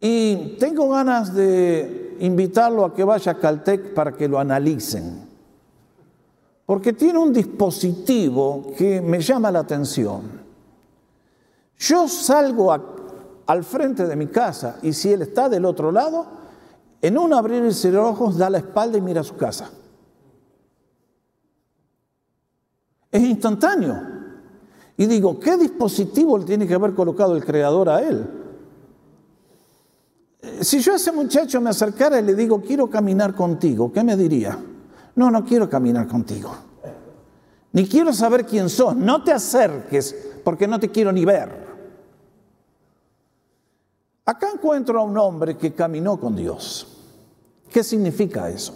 y 0.00 0.56
tengo 0.58 0.90
ganas 0.90 1.34
de 1.34 2.16
invitarlo 2.20 2.84
a 2.84 2.94
que 2.94 3.04
vaya 3.04 3.32
a 3.32 3.38
Caltech 3.38 3.94
para 3.94 4.12
que 4.12 4.28
lo 4.28 4.38
analicen, 4.38 5.26
porque 6.66 6.92
tiene 6.92 7.18
un 7.18 7.32
dispositivo 7.32 8.72
que 8.76 9.00
me 9.00 9.20
llama 9.20 9.50
la 9.50 9.60
atención. 9.60 10.43
Yo 11.78 12.08
salgo 12.08 12.72
al 13.46 13.64
frente 13.64 14.06
de 14.06 14.16
mi 14.16 14.28
casa 14.28 14.78
y 14.82 14.92
si 14.92 15.12
él 15.12 15.22
está 15.22 15.48
del 15.48 15.64
otro 15.64 15.92
lado, 15.92 16.26
en 17.02 17.18
un 17.18 17.34
abrir 17.34 17.64
y 17.64 17.72
cerrar 17.72 18.04
ojos 18.04 18.38
da 18.38 18.48
la 18.48 18.58
espalda 18.58 18.96
y 18.96 19.00
mira 19.00 19.20
a 19.20 19.24
su 19.24 19.36
casa. 19.36 19.70
Es 23.10 23.22
instantáneo. 23.22 24.14
Y 24.96 25.06
digo, 25.06 25.38
¿qué 25.38 25.56
dispositivo 25.56 26.38
le 26.38 26.44
tiene 26.44 26.66
que 26.66 26.74
haber 26.74 26.94
colocado 26.94 27.36
el 27.36 27.44
creador 27.44 27.88
a 27.88 28.02
él? 28.02 28.26
Eh, 30.40 30.64
si 30.64 30.80
yo 30.80 30.92
a 30.92 30.96
ese 30.96 31.12
muchacho 31.12 31.60
me 31.60 31.70
acercara 31.70 32.18
y 32.20 32.22
le 32.22 32.34
digo, 32.34 32.60
quiero 32.60 32.88
caminar 32.88 33.34
contigo, 33.34 33.92
¿qué 33.92 34.02
me 34.02 34.16
diría? 34.16 34.58
No, 35.16 35.30
no 35.30 35.44
quiero 35.44 35.68
caminar 35.68 36.08
contigo. 36.08 36.54
Ni 37.72 37.88
quiero 37.88 38.12
saber 38.12 38.46
quién 38.46 38.68
sos. 38.68 38.94
No 38.94 39.22
te 39.24 39.32
acerques 39.32 40.14
porque 40.44 40.68
no 40.68 40.78
te 40.78 40.90
quiero 40.90 41.10
ni 41.10 41.24
ver. 41.24 41.74
Acá 44.26 44.50
encuentro 44.54 45.00
a 45.00 45.02
un 45.02 45.18
hombre 45.18 45.56
que 45.56 45.72
caminó 45.72 46.18
con 46.18 46.36
Dios. 46.36 46.86
¿Qué 47.70 47.82
significa 47.82 48.48
eso? 48.48 48.74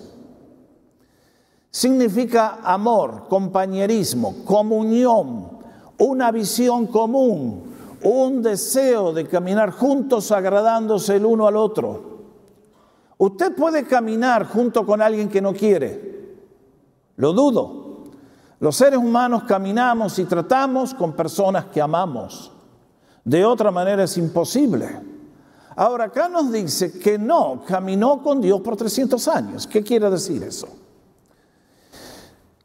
Significa 1.70 2.58
amor, 2.64 3.28
compañerismo, 3.28 4.44
comunión, 4.44 5.58
una 5.98 6.32
visión 6.32 6.87
común, 6.87 7.62
un 8.02 8.42
deseo 8.42 9.12
de 9.12 9.26
caminar 9.26 9.70
juntos 9.70 10.32
agradándose 10.32 11.16
el 11.16 11.26
uno 11.26 11.46
al 11.46 11.56
otro. 11.56 12.18
Usted 13.18 13.54
puede 13.54 13.84
caminar 13.84 14.46
junto 14.46 14.87
con 14.87 15.02
alguien 15.02 15.28
que 15.28 15.40
no 15.40 15.52
quiere. 15.52 16.37
Lo 17.16 17.32
dudo. 17.32 17.88
Los 18.61 18.77
seres 18.77 18.99
humanos 18.99 19.45
caminamos 19.45 20.19
y 20.19 20.25
tratamos 20.25 20.95
con 20.95 21.12
personas 21.12 21.67
que 21.67 21.81
amamos. 21.81 22.53
De 23.25 23.45
otra 23.45 23.71
manera 23.71 24.05
es 24.05 24.17
imposible. 24.17 24.88
Ahora 25.77 26.05
acá 26.05 26.29
nos 26.29 26.50
dice 26.50 26.99
que 26.99 27.19
no, 27.19 27.62
caminó 27.67 28.23
con 28.23 28.41
Dios 28.41 28.61
por 28.61 28.77
300 28.77 29.29
años. 29.29 29.67
¿Qué 29.67 29.83
quiere 29.83 30.11
decir 30.11 30.43
eso? 30.43 30.69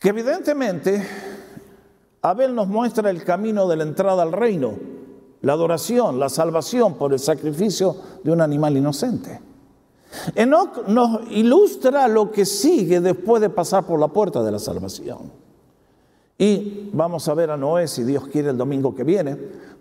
que 0.03 0.09
evidentemente 0.09 1.01
Abel 2.21 2.53
nos 2.53 2.67
muestra 2.67 3.09
el 3.09 3.23
camino 3.23 3.69
de 3.69 3.77
la 3.77 3.83
entrada 3.83 4.21
al 4.21 4.33
reino, 4.33 4.73
la 5.39 5.53
adoración, 5.53 6.19
la 6.19 6.27
salvación 6.27 6.95
por 6.95 7.13
el 7.13 7.19
sacrificio 7.19 7.95
de 8.21 8.33
un 8.33 8.41
animal 8.41 8.75
inocente. 8.75 9.39
Enoch 10.35 10.89
nos 10.89 11.31
ilustra 11.31 12.09
lo 12.09 12.31
que 12.31 12.45
sigue 12.45 12.99
después 12.99 13.41
de 13.41 13.49
pasar 13.49 13.85
por 13.85 13.97
la 13.97 14.09
puerta 14.09 14.43
de 14.43 14.51
la 14.51 14.59
salvación. 14.59 15.31
Y 16.43 16.89
vamos 16.91 17.29
a 17.29 17.33
ver 17.35 17.51
a 17.51 17.55
Noé, 17.55 17.87
si 17.87 18.03
Dios 18.03 18.27
quiere, 18.27 18.49
el 18.49 18.57
domingo 18.57 18.93
que 18.93 19.05
viene, 19.05 19.37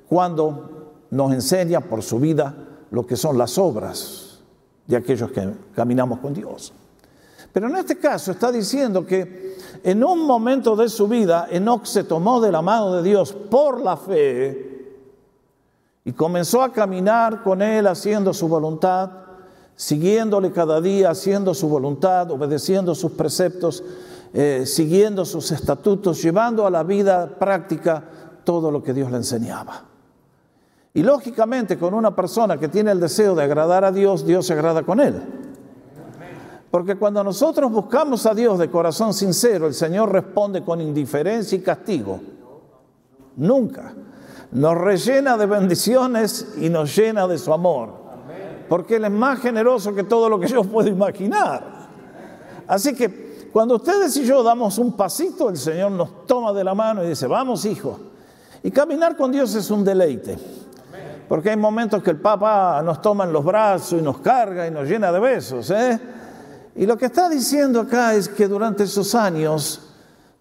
cuando 0.09 0.92
nos 1.11 1.33
enseña 1.33 1.81
por 1.81 2.04
su 2.04 2.21
vida 2.21 2.54
lo 2.92 3.04
que 3.04 3.16
son 3.16 3.37
las 3.37 3.59
obras 3.59 4.38
de 4.87 4.95
aquellos 4.95 5.33
que 5.33 5.54
caminamos 5.75 6.21
con 6.21 6.33
Dios. 6.33 6.73
Pero 7.52 7.66
en 7.66 7.75
este 7.75 7.99
caso 7.99 8.31
está 8.31 8.52
diciendo 8.52 9.04
que 9.04 9.57
en 9.83 10.04
un 10.04 10.25
momento 10.25 10.76
de 10.76 10.88
su 10.88 11.09
vida 11.09 11.49
Enoch 11.50 11.85
se 11.85 12.04
tomó 12.04 12.40
de 12.40 12.52
la 12.52 12.62
mano 12.62 12.95
de 12.95 13.02
Dios 13.02 13.33
por 13.33 13.81
la 13.81 13.97
fe 13.97 14.95
y 16.04 16.12
comenzó 16.12 16.62
a 16.62 16.73
caminar 16.73 17.42
con 17.42 17.61
él 17.61 17.88
haciendo 17.88 18.33
su 18.33 18.47
voluntad, 18.47 19.11
siguiéndole 19.75 20.52
cada 20.52 20.81
día, 20.81 21.11
haciendo 21.11 21.54
su 21.54 21.69
voluntad, 21.69 22.31
obedeciendo 22.31 22.95
sus 22.95 23.11
preceptos, 23.11 23.83
eh, 24.34 24.64
siguiendo 24.64 25.24
sus 25.24 25.50
estatutos, 25.52 26.22
llevando 26.22 26.66
a 26.66 26.70
la 26.70 26.82
vida 26.82 27.38
práctica 27.38 28.02
todo 28.44 28.70
lo 28.70 28.82
que 28.82 28.94
Dios 28.94 29.10
le 29.10 29.18
enseñaba. 29.18 29.84
Y 30.94 31.02
lógicamente 31.02 31.78
con 31.78 31.94
una 31.94 32.14
persona 32.14 32.58
que 32.58 32.68
tiene 32.68 32.92
el 32.92 33.00
deseo 33.00 33.34
de 33.34 33.42
agradar 33.42 33.84
a 33.84 33.92
Dios, 33.92 34.26
Dios 34.26 34.46
se 34.46 34.52
agrada 34.52 34.82
con 34.82 35.00
él. 35.00 35.22
Porque 36.70 36.96
cuando 36.96 37.22
nosotros 37.22 37.70
buscamos 37.70 38.24
a 38.24 38.34
Dios 38.34 38.58
de 38.58 38.70
corazón 38.70 39.12
sincero, 39.12 39.66
el 39.66 39.74
Señor 39.74 40.10
responde 40.10 40.64
con 40.64 40.80
indiferencia 40.80 41.56
y 41.56 41.60
castigo. 41.60 42.18
Nunca. 43.36 43.92
Nos 44.52 44.78
rellena 44.78 45.36
de 45.36 45.46
bendiciones 45.46 46.54
y 46.58 46.70
nos 46.70 46.96
llena 46.96 47.26
de 47.26 47.36
su 47.36 47.52
amor. 47.52 47.90
Porque 48.68 48.96
Él 48.96 49.04
es 49.04 49.10
más 49.10 49.40
generoso 49.40 49.94
que 49.94 50.04
todo 50.04 50.30
lo 50.30 50.40
que 50.40 50.48
yo 50.48 50.62
puedo 50.64 50.88
imaginar. 50.88 51.88
Así 52.66 52.94
que 52.94 53.31
cuando 53.52 53.76
ustedes 53.76 54.16
y 54.16 54.25
yo 54.25 54.42
damos 54.42 54.78
un 54.78 54.97
pasito, 54.97 55.50
el 55.50 55.59
Señor 55.59 55.92
nos 55.92 56.26
toma 56.26 56.52
de 56.52 56.64
la 56.64 56.75
mano 56.75 57.04
y 57.04 57.09
dice, 57.09 57.26
vamos 57.26 57.64
hijo. 57.66 57.99
Y 58.62 58.71
caminar 58.71 59.16
con 59.16 59.30
Dios 59.30 59.54
es 59.54 59.71
un 59.71 59.85
deleite. 59.85 60.38
Porque 61.28 61.50
hay 61.50 61.56
momentos 61.56 62.02
que 62.02 62.11
el 62.11 62.21
Papa 62.21 62.82
nos 62.82 63.02
toma 63.02 63.25
en 63.25 63.32
los 63.32 63.44
brazos 63.44 63.99
y 63.99 64.02
nos 64.02 64.18
carga 64.18 64.66
y 64.66 64.71
nos 64.71 64.88
llena 64.88 65.12
de 65.12 65.21
besos. 65.21 65.71
¿eh? 65.71 66.00
Y 66.76 66.87
lo 66.87 66.97
que 66.97 67.06
está 67.06 67.28
diciendo 67.28 67.80
acá 67.80 68.14
es 68.14 68.28
que 68.28 68.49
durante 68.49 68.85
esos 68.85 69.14
años, 69.14 69.80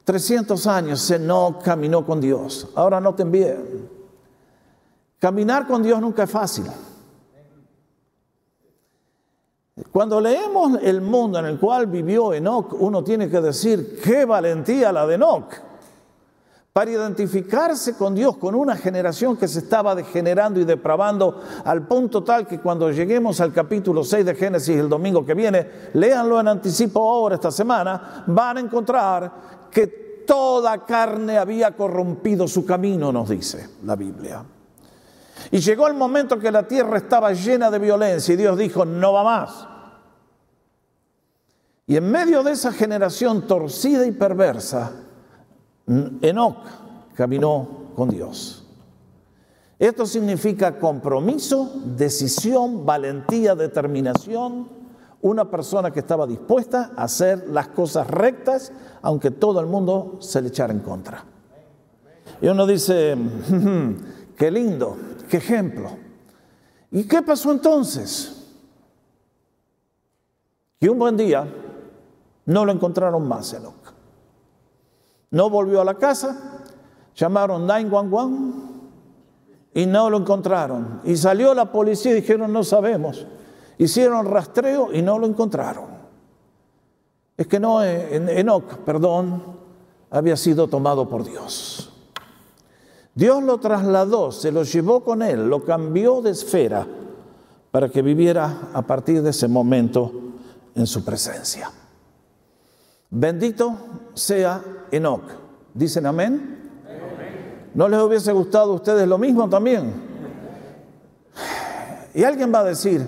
300 0.06 0.68
años, 0.68 1.02
se 1.02 1.20
no 1.20 1.60
caminó 1.64 2.06
con 2.06 2.22
Dios. 2.22 2.70
Ahora 2.76 3.02
no 3.02 3.14
te 3.14 3.24
bien. 3.26 3.90
Caminar 5.20 5.68
con 5.68 5.84
Dios 5.84 6.00
nunca 6.00 6.24
es 6.24 6.32
fácil. 6.32 6.66
Cuando 9.92 10.20
leemos 10.20 10.80
el 10.82 11.02
mundo 11.02 11.40
en 11.40 11.46
el 11.46 11.60
cual 11.60 11.88
vivió 11.88 12.34
Enoch, 12.34 12.74
uno 12.74 13.04
tiene 13.04 13.30
que 13.30 13.40
decir, 13.40 14.00
qué 14.04 14.26
valentía 14.26 14.92
la 14.92 15.08
de 15.08 15.16
Enoch 15.16 15.54
para 16.74 16.92
identificarse 16.92 17.96
con 17.98 18.16
Dios, 18.16 18.38
con 18.38 18.56
una 18.56 18.78
generación 18.78 19.36
que 19.36 19.48
se 19.48 19.60
estaba 19.60 19.94
degenerando 19.94 20.60
y 20.60 20.64
depravando 20.64 21.42
al 21.66 21.86
punto 21.86 22.24
tal 22.24 22.48
que 22.48 22.60
cuando 22.60 22.92
lleguemos 22.92 23.42
al 23.42 23.52
capítulo 23.52 24.06
6 24.06 24.26
de 24.26 24.36
Génesis 24.36 24.78
el 24.78 24.88
domingo 24.88 25.26
que 25.26 25.34
viene, 25.34 25.68
léanlo 25.94 26.40
en 26.40 26.48
anticipo 26.48 27.02
ahora 27.02 27.36
esta 27.36 27.52
semana, 27.52 28.24
van 28.28 28.58
a 28.58 28.62
encontrar 28.62 29.70
que 29.70 29.88
toda 30.26 30.86
carne 30.86 31.38
había 31.38 31.76
corrompido 31.76 32.48
su 32.48 32.66
camino, 32.66 33.12
nos 33.12 33.28
dice 33.30 33.70
la 33.84 33.98
Biblia. 33.98 34.46
Y 35.50 35.60
llegó 35.60 35.88
el 35.88 35.96
momento 35.96 36.38
que 36.38 36.52
la 36.52 36.68
tierra 36.68 36.98
estaba 36.98 37.34
llena 37.34 37.72
de 37.72 37.80
violencia 37.80 38.34
y 38.34 38.38
Dios 38.38 38.58
dijo, 38.58 38.86
no 38.86 39.14
va 39.14 39.24
más. 39.24 39.68
Y 41.88 41.98
en 41.98 42.10
medio 42.10 42.44
de 42.44 42.52
esa 42.52 42.72
generación 42.72 43.48
torcida 43.48 44.06
y 44.06 44.12
perversa, 44.12 44.92
Enoch 45.88 46.58
caminó 47.16 47.92
con 47.96 48.10
Dios. 48.10 48.62
Esto 49.78 50.06
significa 50.06 50.78
compromiso, 50.78 51.72
decisión, 51.84 52.86
valentía, 52.86 53.56
determinación. 53.56 54.70
Una 55.24 55.50
persona 55.50 55.92
que 55.92 56.02
estaba 56.02 56.28
dispuesta 56.28 56.92
a 56.96 57.06
hacer 57.06 57.50
las 57.50 57.70
cosas 57.70 58.08
rectas, 58.08 58.72
aunque 59.02 59.32
todo 59.32 59.60
el 59.60 59.66
mundo 59.66 60.18
se 60.20 60.42
le 60.42 60.50
echara 60.50 60.72
en 60.72 60.82
contra. 60.82 61.26
Y 62.42 62.48
uno 62.48 62.68
dice, 62.68 63.18
qué 64.38 64.52
lindo, 64.52 64.98
qué 65.32 65.38
ejemplo. 65.38 65.90
¿Y 66.92 67.06
qué 67.06 67.22
pasó 67.22 67.52
entonces? 67.52 68.54
Que 70.78 70.90
un 70.90 71.00
buen 71.00 71.16
día 71.16 71.48
no 72.46 72.66
lo 72.66 72.72
encontraron 72.74 73.26
más, 73.26 73.54
Enoch. 73.54 73.94
No 75.30 75.50
volvió 75.50 75.80
a 75.80 75.86
la 75.86 75.94
casa, 75.94 76.66
llamaron 77.16 77.66
911 77.66 78.72
y 79.74 79.86
no 79.86 80.10
lo 80.10 80.18
encontraron. 80.18 81.00
Y 81.06 81.16
salió 81.16 81.54
la 81.54 81.72
policía 81.72 82.12
y 82.12 82.16
dijeron, 82.16 82.52
no 82.52 82.66
sabemos. 82.66 83.26
Hicieron 83.78 84.26
rastreo 84.26 84.92
y 84.94 85.02
no 85.02 85.18
lo 85.18 85.28
encontraron. 85.28 86.02
Es 87.38 87.48
que 87.48 87.60
no, 87.60 87.82
Enoch, 87.82 88.80
perdón, 88.80 89.42
había 90.10 90.36
sido 90.36 90.68
tomado 90.68 91.08
por 91.08 91.24
Dios. 91.24 92.01
Dios 93.14 93.44
lo 93.44 93.60
trasladó, 93.60 94.32
se 94.32 94.52
lo 94.52 94.64
llevó 94.64 95.04
con 95.04 95.22
él, 95.22 95.50
lo 95.50 95.64
cambió 95.66 96.22
de 96.22 96.32
esfera 96.32 96.88
para 97.72 97.90
que 97.90 98.02
viviera 98.02 98.70
a 98.74 98.82
partir 98.82 99.22
de 99.22 99.32
ese 99.32 99.48
momento 99.48 100.12
en 100.76 100.88
su 100.88 101.04
presencia. 101.04 101.72
Bendito 103.10 103.76
sea 104.14 104.64
Enoch. 104.92 105.24
¿Dicen 105.74 106.06
amén? 106.06 106.62
¿No 107.74 107.88
les 107.88 108.00
hubiese 108.02 108.32
gustado 108.34 108.72
a 108.72 108.76
ustedes 108.76 109.08
lo 109.08 109.18
mismo 109.18 109.50
también? 109.50 109.92
Y 112.14 112.24
alguien 112.24 112.54
va 112.54 112.60
a 112.60 112.66
decir, 112.66 113.08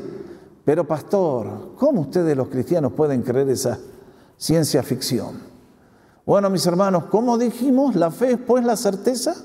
pero 0.63 0.87
pastor, 0.87 1.75
¿cómo 1.75 2.01
ustedes 2.01 2.35
los 2.37 2.47
cristianos 2.47 2.93
pueden 2.93 3.21
creer 3.21 3.49
esa 3.49 3.77
ciencia 4.37 4.81
ficción? 4.81 5.41
Bueno, 6.25 6.49
mis 6.49 6.65
hermanos, 6.65 7.05
¿cómo 7.05 7.37
dijimos? 7.37 7.95
La 7.95 8.11
fe 8.11 8.31
es 8.31 8.37
pues 8.37 8.63
la 8.63 8.77
certeza, 8.77 9.35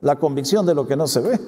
la 0.00 0.16
convicción 0.16 0.64
de 0.66 0.74
lo 0.74 0.86
que 0.86 0.96
no 0.96 1.06
se 1.06 1.20
ve. 1.20 1.40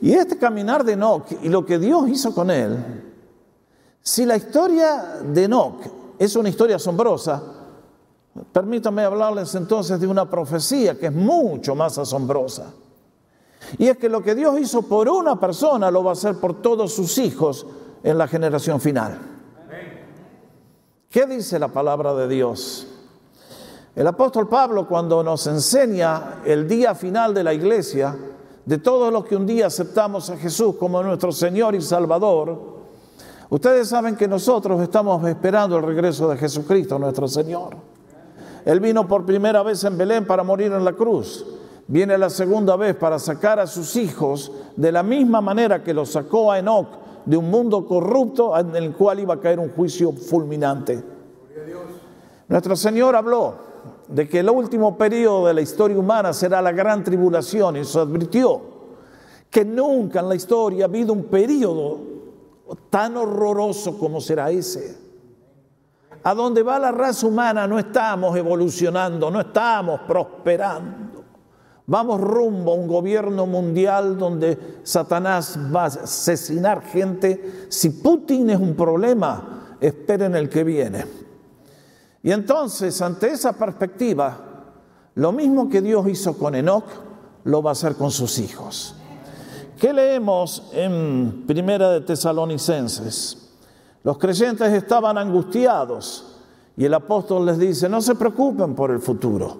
Y 0.00 0.12
este 0.12 0.38
caminar 0.38 0.84
de 0.84 0.92
Enoch 0.92 1.26
y 1.42 1.48
lo 1.48 1.66
que 1.66 1.78
Dios 1.78 2.08
hizo 2.08 2.32
con 2.32 2.50
él 2.50 2.76
si 4.08 4.24
la 4.24 4.36
historia 4.38 5.20
de 5.22 5.44
Enoch 5.44 5.82
es 6.18 6.34
una 6.34 6.48
historia 6.48 6.76
asombrosa, 6.76 7.42
permítanme 8.50 9.04
hablarles 9.04 9.54
entonces 9.54 10.00
de 10.00 10.06
una 10.06 10.30
profecía 10.30 10.98
que 10.98 11.08
es 11.08 11.12
mucho 11.12 11.74
más 11.74 11.98
asombrosa. 11.98 12.72
Y 13.76 13.86
es 13.86 13.98
que 13.98 14.08
lo 14.08 14.22
que 14.22 14.34
Dios 14.34 14.58
hizo 14.58 14.80
por 14.80 15.10
una 15.10 15.38
persona 15.38 15.90
lo 15.90 16.02
va 16.02 16.12
a 16.12 16.12
hacer 16.14 16.36
por 16.36 16.62
todos 16.62 16.94
sus 16.94 17.18
hijos 17.18 17.66
en 18.02 18.16
la 18.16 18.26
generación 18.26 18.80
final. 18.80 19.18
¿Qué 21.10 21.26
dice 21.26 21.58
la 21.58 21.68
palabra 21.68 22.14
de 22.14 22.28
Dios? 22.28 22.86
El 23.98 24.06
apóstol 24.06 24.48
Pablo 24.48 24.86
cuando 24.86 25.24
nos 25.24 25.44
enseña 25.48 26.36
el 26.44 26.68
día 26.68 26.94
final 26.94 27.34
de 27.34 27.42
la 27.42 27.52
iglesia, 27.52 28.16
de 28.64 28.78
todos 28.78 29.12
los 29.12 29.24
que 29.24 29.34
un 29.34 29.44
día 29.44 29.66
aceptamos 29.66 30.30
a 30.30 30.36
Jesús 30.36 30.76
como 30.76 31.02
nuestro 31.02 31.32
Señor 31.32 31.74
y 31.74 31.82
Salvador, 31.82 32.78
Ustedes 33.50 33.88
saben 33.88 34.14
que 34.14 34.28
nosotros 34.28 34.80
estamos 34.82 35.26
esperando 35.26 35.78
el 35.78 35.82
regreso 35.82 36.28
de 36.28 36.36
Jesucristo, 36.36 36.96
nuestro 36.96 37.26
Señor. 37.26 37.74
Él 38.64 38.78
vino 38.78 39.08
por 39.08 39.24
primera 39.24 39.64
vez 39.64 39.82
en 39.82 39.98
Belén 39.98 40.26
para 40.26 40.44
morir 40.44 40.70
en 40.70 40.84
la 40.84 40.92
cruz. 40.92 41.44
Viene 41.88 42.18
la 42.18 42.30
segunda 42.30 42.76
vez 42.76 42.94
para 42.94 43.18
sacar 43.18 43.58
a 43.58 43.66
sus 43.66 43.96
hijos 43.96 44.52
de 44.76 44.92
la 44.92 45.02
misma 45.02 45.40
manera 45.40 45.82
que 45.82 45.94
los 45.94 46.10
sacó 46.12 46.52
a 46.52 46.60
Enoch 46.60 46.88
de 47.24 47.36
un 47.36 47.50
mundo 47.50 47.84
corrupto 47.84 48.56
en 48.56 48.76
el 48.76 48.92
cual 48.92 49.18
iba 49.18 49.34
a 49.34 49.40
caer 49.40 49.58
un 49.58 49.70
juicio 49.70 50.12
fulminante. 50.12 51.02
Nuestro 52.48 52.76
Señor 52.76 53.16
habló 53.16 53.67
de 54.08 54.28
que 54.28 54.40
el 54.40 54.50
último 54.50 54.96
periodo 54.96 55.46
de 55.46 55.54
la 55.54 55.60
historia 55.60 55.98
humana 55.98 56.32
será 56.32 56.62
la 56.62 56.72
gran 56.72 57.04
tribulación 57.04 57.76
y 57.76 57.84
se 57.84 57.98
advirtió 57.98 58.60
que 59.50 59.64
nunca 59.64 60.20
en 60.20 60.28
la 60.28 60.34
historia 60.34 60.84
ha 60.84 60.88
habido 60.88 61.12
un 61.12 61.24
periodo 61.24 61.98
tan 62.90 63.16
horroroso 63.16 63.98
como 63.98 64.20
será 64.20 64.50
ese. 64.50 64.96
A 66.22 66.34
donde 66.34 66.62
va 66.62 66.78
la 66.78 66.92
raza 66.92 67.26
humana 67.26 67.66
no 67.66 67.78
estamos 67.78 68.36
evolucionando, 68.36 69.30
no 69.30 69.40
estamos 69.40 70.00
prosperando. 70.06 71.24
Vamos 71.86 72.20
rumbo 72.20 72.72
a 72.72 72.74
un 72.74 72.86
gobierno 72.86 73.46
mundial 73.46 74.18
donde 74.18 74.58
Satanás 74.82 75.58
va 75.74 75.84
a 75.84 75.86
asesinar 75.86 76.82
gente. 76.82 77.66
Si 77.70 77.90
Putin 77.90 78.50
es 78.50 78.58
un 78.58 78.74
problema, 78.74 79.76
esperen 79.80 80.36
el 80.36 80.50
que 80.50 80.64
viene. 80.64 81.04
Y 82.22 82.32
entonces, 82.32 83.00
ante 83.00 83.28
esa 83.28 83.52
perspectiva, 83.52 84.36
lo 85.14 85.32
mismo 85.32 85.68
que 85.68 85.80
Dios 85.80 86.06
hizo 86.08 86.36
con 86.36 86.54
Enoch, 86.54 86.84
lo 87.44 87.62
va 87.62 87.70
a 87.70 87.72
hacer 87.72 87.94
con 87.94 88.10
sus 88.10 88.38
hijos. 88.38 88.94
¿Qué 89.78 89.92
leemos 89.92 90.70
en 90.72 91.44
Primera 91.46 91.90
de 91.90 92.00
Tesalonicenses? 92.00 93.48
Los 94.02 94.18
creyentes 94.18 94.72
estaban 94.72 95.16
angustiados 95.18 96.36
y 96.76 96.84
el 96.84 96.94
apóstol 96.94 97.46
les 97.46 97.58
dice, 97.58 97.88
no 97.88 98.00
se 98.00 98.14
preocupen 98.14 98.74
por 98.74 98.90
el 98.90 99.00
futuro. 99.00 99.56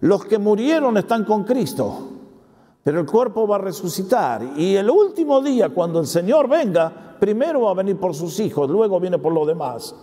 Los 0.00 0.24
que 0.24 0.38
murieron 0.38 0.96
están 0.96 1.24
con 1.24 1.44
Cristo. 1.44 2.08
pero 2.88 3.00
el 3.00 3.06
cuerpo 3.06 3.46
va 3.46 3.56
a 3.56 3.58
resucitar. 3.58 4.42
Y 4.56 4.74
el 4.76 4.88
último 4.88 5.42
día, 5.42 5.68
cuando 5.68 6.00
el 6.00 6.06
Señor 6.06 6.48
venga, 6.48 7.16
primero 7.20 7.60
va 7.60 7.72
a 7.72 7.74
venir 7.74 7.98
por 7.98 8.14
sus 8.14 8.40
hijos, 8.40 8.70
luego 8.70 8.98
viene 8.98 9.18
por 9.18 9.32
los 9.32 9.46
demás. 9.46 9.94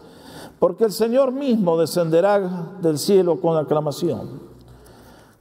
Porque 0.59 0.85
el 0.85 0.91
Señor 0.91 1.31
mismo 1.31 1.77
descenderá 1.77 2.39
del 2.81 2.97
cielo 2.97 3.39
con 3.41 3.57
aclamación, 3.57 4.41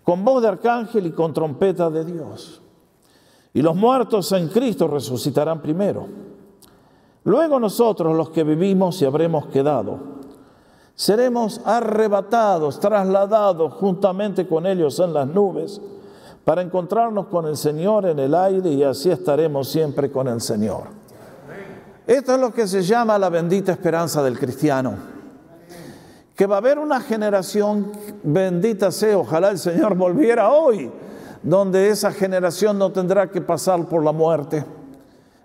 con 0.03 0.25
voz 0.25 0.43
de 0.43 0.49
arcángel 0.49 1.07
y 1.07 1.13
con 1.13 1.33
trompeta 1.33 1.91
de 1.91 2.05
Dios. 2.05 2.61
Y 3.53 3.63
los 3.63 3.77
muertos 3.77 4.33
en 4.33 4.49
Cristo 4.49 4.89
resucitarán 4.89 5.63
primero. 5.63 6.09
Luego 7.23 7.61
nosotros, 7.61 8.17
los 8.17 8.31
que 8.31 8.45
vivimos 8.45 9.01
y 9.01 9.05
habremos 9.05 9.47
quedado, 9.47 9.99
seremos 10.95 11.61
arrebatados, 11.65 12.81
trasladados 12.81 13.73
juntamente 13.75 14.47
con 14.47 14.67
ellos 14.67 14.99
en 14.99 15.15
las 15.15 15.27
nubes 15.29 15.81
para 16.45 16.61
encontrarnos 16.63 17.27
con 17.27 17.47
el 17.47 17.57
Señor 17.57 18.07
en 18.07 18.19
el 18.19 18.35
aire 18.35 18.71
y 18.71 18.83
así 18.83 19.11
estaremos 19.11 19.69
siempre 19.69 20.11
con 20.11 20.29
el 20.29 20.41
Señor. 20.41 21.04
Esto 22.07 22.35
es 22.35 22.41
lo 22.41 22.53
que 22.53 22.67
se 22.69 22.83
llama 22.83 23.19
la 23.19 23.31
bendita 23.31 23.73
esperanza 23.73 24.23
del 24.23 24.39
cristiano. 24.39 24.95
Que 26.37 26.47
va 26.47 26.57
a 26.57 26.59
haber 26.59 26.79
una 26.79 27.01
generación, 27.01 27.93
bendita 28.23 28.91
sea, 28.91 29.17
ojalá 29.17 29.51
el 29.51 29.59
Señor 29.59 29.95
volviera 29.95 30.51
hoy, 30.51 30.93
donde 31.43 31.89
esa 31.89 32.13
generación 32.13 32.79
no 32.79 32.93
tendrá 32.93 33.31
que 33.31 33.41
pasar 33.41 33.87
por 33.87 34.05
la 34.05 34.13
muerte. 34.13 34.67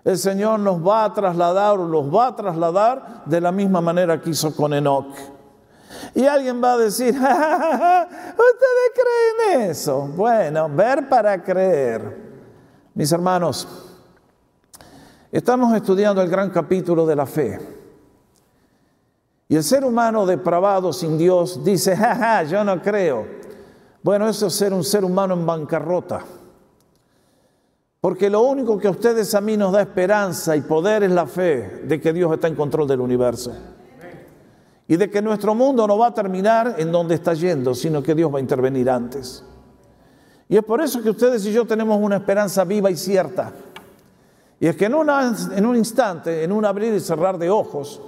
El 0.04 0.18
Señor 0.18 0.60
nos 0.60 0.86
va 0.86 1.04
a 1.04 1.14
trasladar 1.14 1.78
o 1.78 1.86
los 1.86 2.14
va 2.14 2.28
a 2.28 2.36
trasladar 2.36 3.22
de 3.24 3.40
la 3.40 3.52
misma 3.52 3.80
manera 3.80 4.20
que 4.20 4.30
hizo 4.30 4.54
con 4.54 4.74
Enoch. 4.74 5.14
Y 6.14 6.26
alguien 6.26 6.62
va 6.62 6.74
a 6.74 6.78
decir, 6.78 7.14
¿ustedes 7.14 7.30
creen 8.94 9.70
eso? 9.70 10.08
Bueno, 10.14 10.68
ver 10.68 11.08
para 11.08 11.42
creer. 11.42 12.30
Mis 12.94 13.10
hermanos, 13.12 13.89
estamos 15.32 15.74
estudiando 15.74 16.22
el 16.22 16.28
gran 16.28 16.50
capítulo 16.50 17.06
de 17.06 17.16
la 17.16 17.26
fe. 17.26 17.58
Y 19.48 19.56
el 19.56 19.64
ser 19.64 19.84
humano 19.84 20.26
depravado 20.26 20.92
sin 20.92 21.18
Dios 21.18 21.64
dice, 21.64 21.96
jaja, 21.96 22.44
yo 22.44 22.62
no 22.62 22.80
creo. 22.80 23.26
Bueno, 24.02 24.28
eso 24.28 24.46
es 24.46 24.54
ser 24.54 24.72
un 24.72 24.84
ser 24.84 25.04
humano 25.04 25.34
en 25.34 25.44
bancarrota. 25.44 26.24
Porque 28.00 28.30
lo 28.30 28.42
único 28.42 28.78
que 28.78 28.88
a 28.88 28.92
ustedes 28.92 29.34
a 29.34 29.40
mí 29.40 29.56
nos 29.56 29.72
da 29.72 29.82
esperanza 29.82 30.56
y 30.56 30.62
poder 30.62 31.02
es 31.02 31.10
la 31.10 31.26
fe 31.26 31.82
de 31.84 32.00
que 32.00 32.12
Dios 32.12 32.32
está 32.32 32.48
en 32.48 32.54
control 32.54 32.88
del 32.88 33.00
universo 33.00 33.52
y 34.90 34.96
de 34.96 35.08
que 35.08 35.22
nuestro 35.22 35.54
mundo 35.54 35.86
no 35.86 35.96
va 35.98 36.08
a 36.08 36.14
terminar 36.14 36.74
en 36.78 36.90
donde 36.90 37.14
está 37.14 37.32
yendo, 37.34 37.76
sino 37.76 38.02
que 38.02 38.12
Dios 38.12 38.32
va 38.34 38.38
a 38.38 38.40
intervenir 38.40 38.90
antes. 38.90 39.44
Y 40.48 40.56
es 40.56 40.64
por 40.64 40.80
eso 40.80 41.00
que 41.00 41.10
ustedes 41.10 41.46
y 41.46 41.52
yo 41.52 41.64
tenemos 41.64 41.96
una 42.02 42.16
esperanza 42.16 42.64
viva 42.64 42.90
y 42.90 42.96
cierta. 42.96 43.52
Y 44.60 44.66
es 44.66 44.76
que 44.76 44.84
en, 44.84 44.94
un 44.94 45.76
instante, 45.76 46.44
en 46.44 46.52
un 46.52 46.66
abrir 46.66 46.92
y 46.92 47.00
cerrar 47.00 47.38
de 47.38 47.48
ojos, 47.48 47.98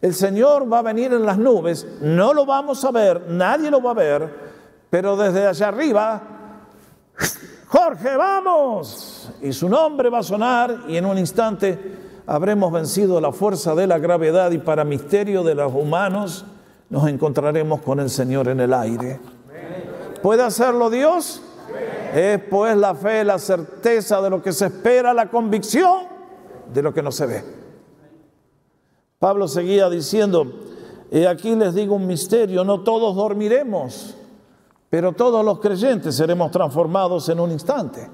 el 0.00 0.14
Señor 0.14 0.72
va 0.72 0.78
a 0.78 0.82
venir 0.82 1.12
en 1.12 1.26
las 1.26 1.36
nubes, 1.36 1.84
no 2.00 2.32
lo 2.32 2.46
vamos 2.46 2.84
a 2.84 2.92
ver, 2.92 3.26
nadie 3.28 3.72
lo 3.72 3.82
va 3.82 3.90
a 3.90 3.94
ver, 3.94 4.34
pero 4.88 5.16
desde 5.16 5.48
allá 5.48 5.68
arriba, 5.68 6.22
Jorge, 7.66 8.16
vamos. 8.16 9.32
Y 9.42 9.52
su 9.52 9.68
nombre 9.68 10.08
va 10.08 10.20
a 10.20 10.22
sonar 10.22 10.84
y 10.86 10.96
en 10.96 11.06
un 11.06 11.18
instante 11.18 11.98
habremos 12.24 12.72
vencido 12.72 13.20
la 13.20 13.32
fuerza 13.32 13.74
de 13.74 13.88
la 13.88 13.98
gravedad 13.98 14.52
y 14.52 14.58
para 14.58 14.84
misterio 14.84 15.42
de 15.42 15.56
los 15.56 15.74
humanos 15.74 16.44
nos 16.88 17.08
encontraremos 17.08 17.80
con 17.80 17.98
el 17.98 18.10
Señor 18.10 18.46
en 18.46 18.60
el 18.60 18.72
aire. 18.72 19.18
¿Puede 20.22 20.44
hacerlo 20.44 20.88
Dios? 20.88 21.42
Es 22.12 22.40
pues 22.50 22.76
la 22.76 22.94
fe, 22.94 23.24
la 23.24 23.38
certeza 23.38 24.20
de 24.20 24.30
lo 24.30 24.42
que 24.42 24.52
se 24.52 24.66
espera, 24.66 25.14
la 25.14 25.30
convicción 25.30 26.00
de 26.72 26.82
lo 26.82 26.92
que 26.92 27.02
no 27.02 27.12
se 27.12 27.26
ve. 27.26 27.44
Pablo 29.18 29.46
seguía 29.46 29.88
diciendo, 29.88 30.46
y 31.10 31.24
aquí 31.24 31.54
les 31.54 31.74
digo 31.74 31.94
un 31.94 32.06
misterio, 32.06 32.64
no 32.64 32.82
todos 32.82 33.14
dormiremos, 33.14 34.16
pero 34.88 35.12
todos 35.12 35.44
los 35.44 35.60
creyentes 35.60 36.16
seremos 36.16 36.50
transformados 36.50 37.28
en 37.28 37.38
un 37.38 37.52
instante, 37.52 38.08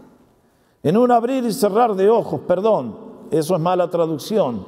en 0.82 0.96
un 0.96 1.10
abrir 1.10 1.44
y 1.44 1.52
cerrar 1.52 1.94
de 1.94 2.10
ojos, 2.10 2.40
perdón, 2.46 2.98
eso 3.30 3.54
es 3.54 3.60
mala 3.60 3.88
traducción. 3.88 4.66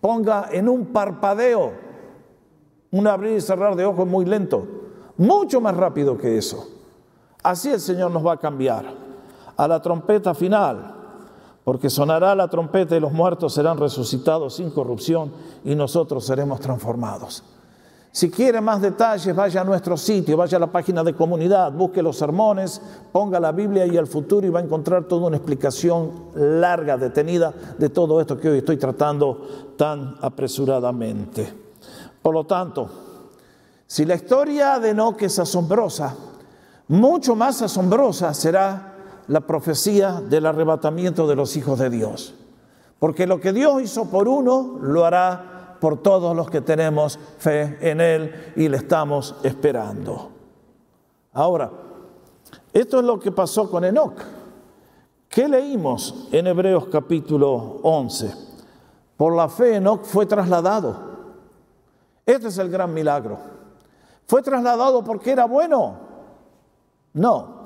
Ponga 0.00 0.48
en 0.50 0.68
un 0.68 0.86
parpadeo, 0.86 1.72
un 2.92 3.06
abrir 3.06 3.36
y 3.36 3.40
cerrar 3.40 3.76
de 3.76 3.84
ojos 3.84 4.06
muy 4.06 4.24
lento, 4.24 4.66
mucho 5.18 5.60
más 5.60 5.76
rápido 5.76 6.16
que 6.16 6.38
eso. 6.38 6.79
Así 7.42 7.70
el 7.70 7.80
Señor 7.80 8.10
nos 8.10 8.26
va 8.26 8.32
a 8.34 8.36
cambiar 8.36 8.84
a 9.56 9.68
la 9.68 9.80
trompeta 9.80 10.34
final, 10.34 10.94
porque 11.64 11.90
sonará 11.90 12.34
la 12.34 12.48
trompeta 12.48 12.96
y 12.96 13.00
los 13.00 13.12
muertos 13.12 13.54
serán 13.54 13.78
resucitados 13.78 14.54
sin 14.54 14.70
corrupción 14.70 15.32
y 15.64 15.74
nosotros 15.74 16.24
seremos 16.24 16.60
transformados. 16.60 17.42
Si 18.12 18.28
quiere 18.28 18.60
más 18.60 18.82
detalles, 18.82 19.36
vaya 19.36 19.60
a 19.60 19.64
nuestro 19.64 19.96
sitio, 19.96 20.36
vaya 20.36 20.56
a 20.56 20.60
la 20.60 20.72
página 20.72 21.04
de 21.04 21.14
comunidad, 21.14 21.70
busque 21.70 22.02
los 22.02 22.16
sermones, 22.16 22.82
ponga 23.12 23.38
la 23.38 23.52
Biblia 23.52 23.86
y 23.86 23.96
el 23.96 24.08
futuro 24.08 24.44
y 24.44 24.50
va 24.50 24.58
a 24.58 24.64
encontrar 24.64 25.04
toda 25.04 25.28
una 25.28 25.36
explicación 25.36 26.10
larga, 26.34 26.96
detenida 26.96 27.54
de 27.78 27.88
todo 27.88 28.20
esto 28.20 28.36
que 28.36 28.48
hoy 28.48 28.58
estoy 28.58 28.78
tratando 28.78 29.74
tan 29.76 30.16
apresuradamente. 30.20 31.54
Por 32.20 32.34
lo 32.34 32.44
tanto, 32.44 32.90
si 33.86 34.04
la 34.04 34.16
historia 34.16 34.80
de 34.80 34.90
Enoch 34.90 35.22
es 35.22 35.38
asombrosa, 35.38 36.16
mucho 36.90 37.36
más 37.36 37.62
asombrosa 37.62 38.34
será 38.34 38.94
la 39.28 39.40
profecía 39.42 40.20
del 40.20 40.44
arrebatamiento 40.44 41.28
de 41.28 41.36
los 41.36 41.56
hijos 41.56 41.78
de 41.78 41.88
Dios. 41.88 42.34
Porque 42.98 43.28
lo 43.28 43.40
que 43.40 43.52
Dios 43.52 43.80
hizo 43.80 44.10
por 44.10 44.26
uno, 44.26 44.76
lo 44.82 45.04
hará 45.04 45.76
por 45.80 46.02
todos 46.02 46.34
los 46.34 46.50
que 46.50 46.60
tenemos 46.60 47.16
fe 47.38 47.78
en 47.80 48.00
Él 48.00 48.52
y 48.56 48.68
le 48.68 48.78
estamos 48.78 49.36
esperando. 49.44 50.30
Ahora, 51.32 51.70
esto 52.72 52.98
es 52.98 53.04
lo 53.04 53.20
que 53.20 53.30
pasó 53.30 53.70
con 53.70 53.84
Enoch. 53.84 54.20
¿Qué 55.28 55.46
leímos 55.46 56.26
en 56.32 56.48
Hebreos 56.48 56.88
capítulo 56.90 57.78
11? 57.84 58.34
Por 59.16 59.36
la 59.36 59.48
fe 59.48 59.76
Enoch 59.76 60.02
fue 60.02 60.26
trasladado. 60.26 60.96
Este 62.26 62.48
es 62.48 62.58
el 62.58 62.68
gran 62.68 62.92
milagro. 62.92 63.38
¿Fue 64.26 64.42
trasladado 64.42 65.04
porque 65.04 65.30
era 65.30 65.44
bueno? 65.44 66.09
No. 67.12 67.60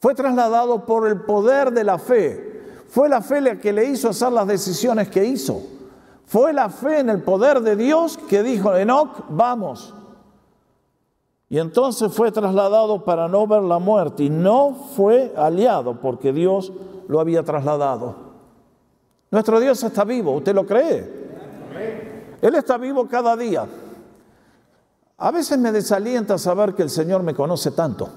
Fue 0.00 0.14
trasladado 0.14 0.84
por 0.84 1.06
el 1.06 1.20
poder 1.22 1.72
de 1.72 1.84
la 1.84 1.98
fe. 1.98 2.52
Fue 2.88 3.08
la 3.08 3.22
fe 3.22 3.40
la 3.40 3.58
que 3.58 3.72
le 3.72 3.84
hizo 3.86 4.08
hacer 4.08 4.32
las 4.32 4.46
decisiones 4.46 5.08
que 5.08 5.24
hizo. 5.24 5.62
Fue 6.26 6.52
la 6.52 6.68
fe 6.68 7.00
en 7.00 7.10
el 7.10 7.22
poder 7.22 7.60
de 7.60 7.76
Dios 7.76 8.18
que 8.28 8.42
dijo 8.42 8.74
Enoch, 8.74 9.24
vamos. 9.28 9.94
Y 11.48 11.58
entonces 11.58 12.12
fue 12.12 12.32
trasladado 12.32 13.04
para 13.04 13.28
no 13.28 13.46
ver 13.46 13.62
la 13.62 13.78
muerte 13.78 14.24
y 14.24 14.30
no 14.30 14.74
fue 14.96 15.34
aliado 15.36 16.00
porque 16.00 16.32
Dios 16.32 16.72
lo 17.08 17.20
había 17.20 17.42
trasladado. 17.42 18.14
Nuestro 19.30 19.60
Dios 19.60 19.82
está 19.82 20.04
vivo, 20.04 20.32
¿usted 20.32 20.54
lo 20.54 20.66
cree? 20.66 21.22
Él 22.40 22.54
está 22.54 22.76
vivo 22.78 23.06
cada 23.06 23.36
día. 23.36 23.66
A 25.18 25.30
veces 25.30 25.58
me 25.58 25.70
desalienta 25.70 26.38
saber 26.38 26.74
que 26.74 26.82
el 26.82 26.90
Señor 26.90 27.22
me 27.22 27.34
conoce 27.34 27.70
tanto. 27.70 28.08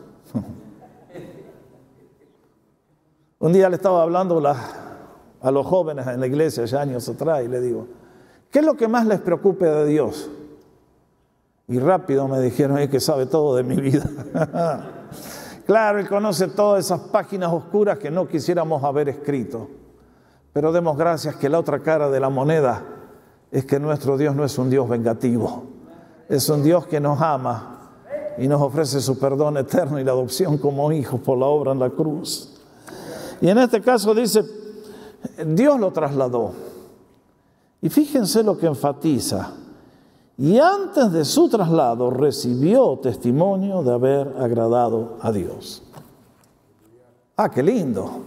Un 3.45 3.53
día 3.53 3.69
le 3.69 3.75
estaba 3.75 4.01
hablando 4.01 4.41
a 5.39 5.51
los 5.51 5.67
jóvenes 5.67 6.07
en 6.07 6.19
la 6.19 6.25
iglesia, 6.25 6.65
ya 6.65 6.81
años 6.81 7.07
atrás, 7.07 7.43
y 7.45 7.47
le 7.47 7.61
digo, 7.61 7.85
¿Qué 8.49 8.57
es 8.57 8.65
lo 8.65 8.75
que 8.75 8.87
más 8.87 9.05
les 9.05 9.21
preocupe 9.21 9.65
de 9.65 9.85
Dios? 9.85 10.31
Y 11.67 11.77
rápido 11.77 12.27
me 12.27 12.39
dijeron, 12.41 12.79
es 12.79 12.89
que 12.89 12.99
sabe 12.99 13.27
todo 13.27 13.55
de 13.55 13.61
mi 13.61 13.75
vida. 13.75 14.09
claro, 15.67 15.99
Él 15.99 16.09
conoce 16.09 16.47
todas 16.47 16.85
esas 16.85 17.01
páginas 17.01 17.53
oscuras 17.53 17.99
que 17.99 18.09
no 18.09 18.27
quisiéramos 18.27 18.83
haber 18.83 19.09
escrito. 19.09 19.69
Pero 20.51 20.71
demos 20.71 20.97
gracias 20.97 21.35
que 21.35 21.47
la 21.47 21.59
otra 21.59 21.83
cara 21.83 22.09
de 22.09 22.19
la 22.19 22.29
moneda 22.29 22.81
es 23.51 23.63
que 23.63 23.79
nuestro 23.79 24.17
Dios 24.17 24.35
no 24.35 24.43
es 24.43 24.57
un 24.57 24.71
Dios 24.71 24.89
vengativo. 24.89 25.65
Es 26.29 26.49
un 26.49 26.63
Dios 26.63 26.87
que 26.87 26.99
nos 26.99 27.21
ama 27.21 27.91
y 28.39 28.47
nos 28.47 28.59
ofrece 28.59 29.01
su 29.01 29.19
perdón 29.19 29.57
eterno 29.57 29.99
y 29.99 30.03
la 30.03 30.13
adopción 30.13 30.57
como 30.57 30.91
hijos 30.91 31.19
por 31.19 31.37
la 31.37 31.45
obra 31.45 31.73
en 31.73 31.79
la 31.79 31.91
cruz. 31.91 32.54
Y 33.45 33.49
en 33.49 33.59
este 33.59 33.79
caso 33.79 34.15
dice, 34.15 34.43
Dios 35.45 35.79
lo 35.79 35.93
trasladó. 35.93 36.51
Y 37.79 37.89
fíjense 37.91 38.41
lo 38.41 38.57
que 38.57 38.65
enfatiza. 38.65 39.51
Y 40.35 40.57
antes 40.57 41.11
de 41.11 41.23
su 41.23 41.47
traslado 41.47 42.09
recibió 42.09 42.97
testimonio 42.97 43.83
de 43.83 43.93
haber 43.93 44.33
agradado 44.39 45.19
a 45.21 45.31
Dios. 45.31 45.83
Ah, 47.37 47.51
qué 47.51 47.61
lindo. 47.61 48.23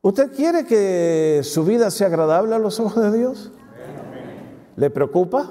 ¿Usted 0.00 0.34
quiere 0.34 0.64
que 0.64 1.42
su 1.44 1.66
vida 1.66 1.90
sea 1.90 2.06
agradable 2.06 2.54
a 2.54 2.58
los 2.58 2.80
ojos 2.80 3.12
de 3.12 3.18
Dios? 3.18 3.50
¿Le 4.76 4.88
preocupa? 4.88 5.50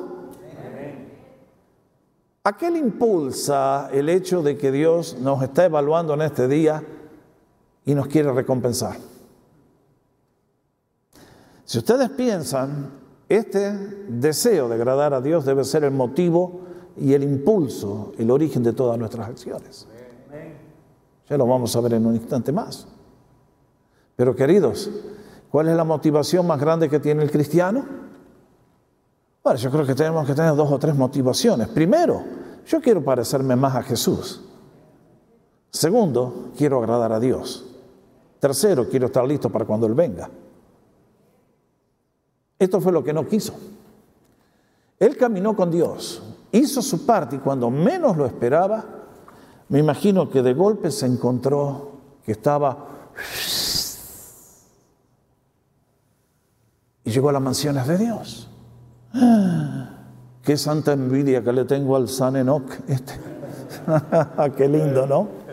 ¿A 2.44 2.58
qué 2.58 2.72
le 2.72 2.80
impulsa 2.80 3.92
el 3.94 4.10
hecho 4.10 4.42
de 4.42 4.58
que 4.58 4.72
Dios 4.72 5.18
nos 5.20 5.44
está 5.44 5.66
evaluando 5.66 6.16
en 6.16 6.24
este 6.24 6.48
día 6.48 6.84
y 7.88 7.95
nos 7.95 8.08
quiere 8.08 8.32
recompensar. 8.34 8.97
Si 11.63 11.78
ustedes 11.78 12.10
piensan, 12.10 12.91
este 13.30 13.71
deseo 14.10 14.67
de 14.67 14.76
agradar 14.76 15.13
a 15.13 15.21
Dios 15.21 15.45
debe 15.45 15.63
ser 15.63 15.86
el 15.86 15.91
motivo 15.91 16.60
y 16.97 17.13
el 17.13 17.23
impulso, 17.23 18.12
el 18.17 18.30
origen 18.30 18.62
de 18.62 18.73
todas 18.73 19.00
nuestras 19.00 19.30
acciones. 19.30 19.88
Ya 21.30 21.38
lo 21.38 21.47
vamos 21.47 21.76
a 21.76 21.82
ver 21.82 21.93
en 21.93 22.06
un 22.06 22.15
instante 22.15 22.52
más. 22.52 22.88
Pero 24.17 24.36
queridos, 24.36 24.89
¿cuál 25.50 25.69
es 25.69 25.76
la 25.76 25.86
motivación 25.86 26.45
más 26.45 26.60
grande 26.60 26.89
que 26.89 27.00
tiene 27.00 27.23
el 27.23 27.32
cristiano? 27.32 27.86
Bueno, 29.43 29.60
yo 29.60 29.71
creo 29.71 29.86
que 29.86 29.95
tenemos 29.95 30.28
que 30.28 30.34
tener 30.34 30.54
dos 30.56 30.69
o 30.69 30.78
tres 30.78 30.93
motivaciones. 30.93 31.69
Primero, 31.69 32.21
yo 32.65 32.82
quiero 32.82 33.02
parecerme 33.02 33.56
más 33.56 33.76
a 33.76 33.84
Jesús. 33.84 34.41
Segundo, 35.69 36.52
quiero 36.58 36.80
agradar 36.80 37.13
a 37.13 37.19
Dios. 37.21 37.66
Tercero, 38.39 38.88
quiero 38.88 39.08
estar 39.08 39.26
listo 39.28 39.50
para 39.50 39.65
cuando 39.65 39.88
Él 39.88 39.93
venga. 39.93 40.30
Esto 42.60 42.82
fue 42.82 42.91
lo 42.91 43.04
que 43.04 43.13
no 43.13 43.28
quiso. 43.28 43.54
Él 45.00 45.15
caminó 45.15 45.56
con 45.56 45.69
Dios, 45.69 46.23
hizo 46.52 46.82
su 46.82 47.06
parte 47.06 47.36
y 47.36 47.39
cuando 47.39 47.69
menos 47.69 48.17
lo 48.17 48.26
esperaba, 48.26 48.84
me 49.69 49.80
imagino 49.80 50.30
que 50.30 50.41
de 50.41 50.54
golpe 50.54 50.89
se 50.91 51.06
encontró 51.06 51.91
que 52.23 52.32
estaba 52.32 52.88
y 57.04 57.12
llegó 57.12 57.30
a 57.30 57.34
las 57.34 57.41
mansiones 57.41 57.88
de 57.88 57.97
Dios. 57.97 58.50
Qué 60.43 60.58
santa 60.58 60.93
envidia 60.93 61.43
que 61.43 61.54
le 61.54 61.65
tengo 61.65 61.95
al 61.95 62.08
San 62.08 62.36
Enoch. 62.36 62.69
Este. 62.88 63.13
Qué 64.58 64.67
lindo, 64.67 65.06
¿no? 65.06 65.47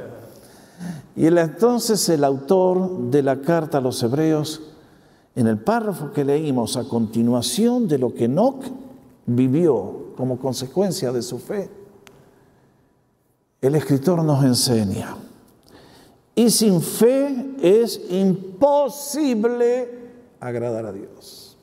Y 1.16 1.26
entonces 1.26 2.08
el 2.08 2.24
autor 2.24 3.10
de 3.10 3.22
la 3.22 3.40
carta 3.40 3.78
a 3.78 3.80
los 3.80 4.02
hebreos, 4.02 4.62
en 5.36 5.46
el 5.46 5.58
párrafo 5.58 6.12
que 6.12 6.24
leímos 6.24 6.76
a 6.76 6.84
continuación 6.84 7.86
de 7.86 7.98
lo 7.98 8.12
que 8.14 8.24
Enoch 8.24 8.64
vivió 9.26 10.12
como 10.16 10.38
consecuencia 10.38 11.12
de 11.12 11.22
su 11.22 11.38
fe, 11.38 11.70
el 13.60 13.74
escritor 13.76 14.22
nos 14.22 14.44
enseña, 14.44 15.16
y 16.34 16.50
sin 16.50 16.82
fe 16.82 17.54
es 17.62 18.00
imposible 18.10 19.88
agradar 20.40 20.86
a 20.86 20.92
Dios. 20.92 21.56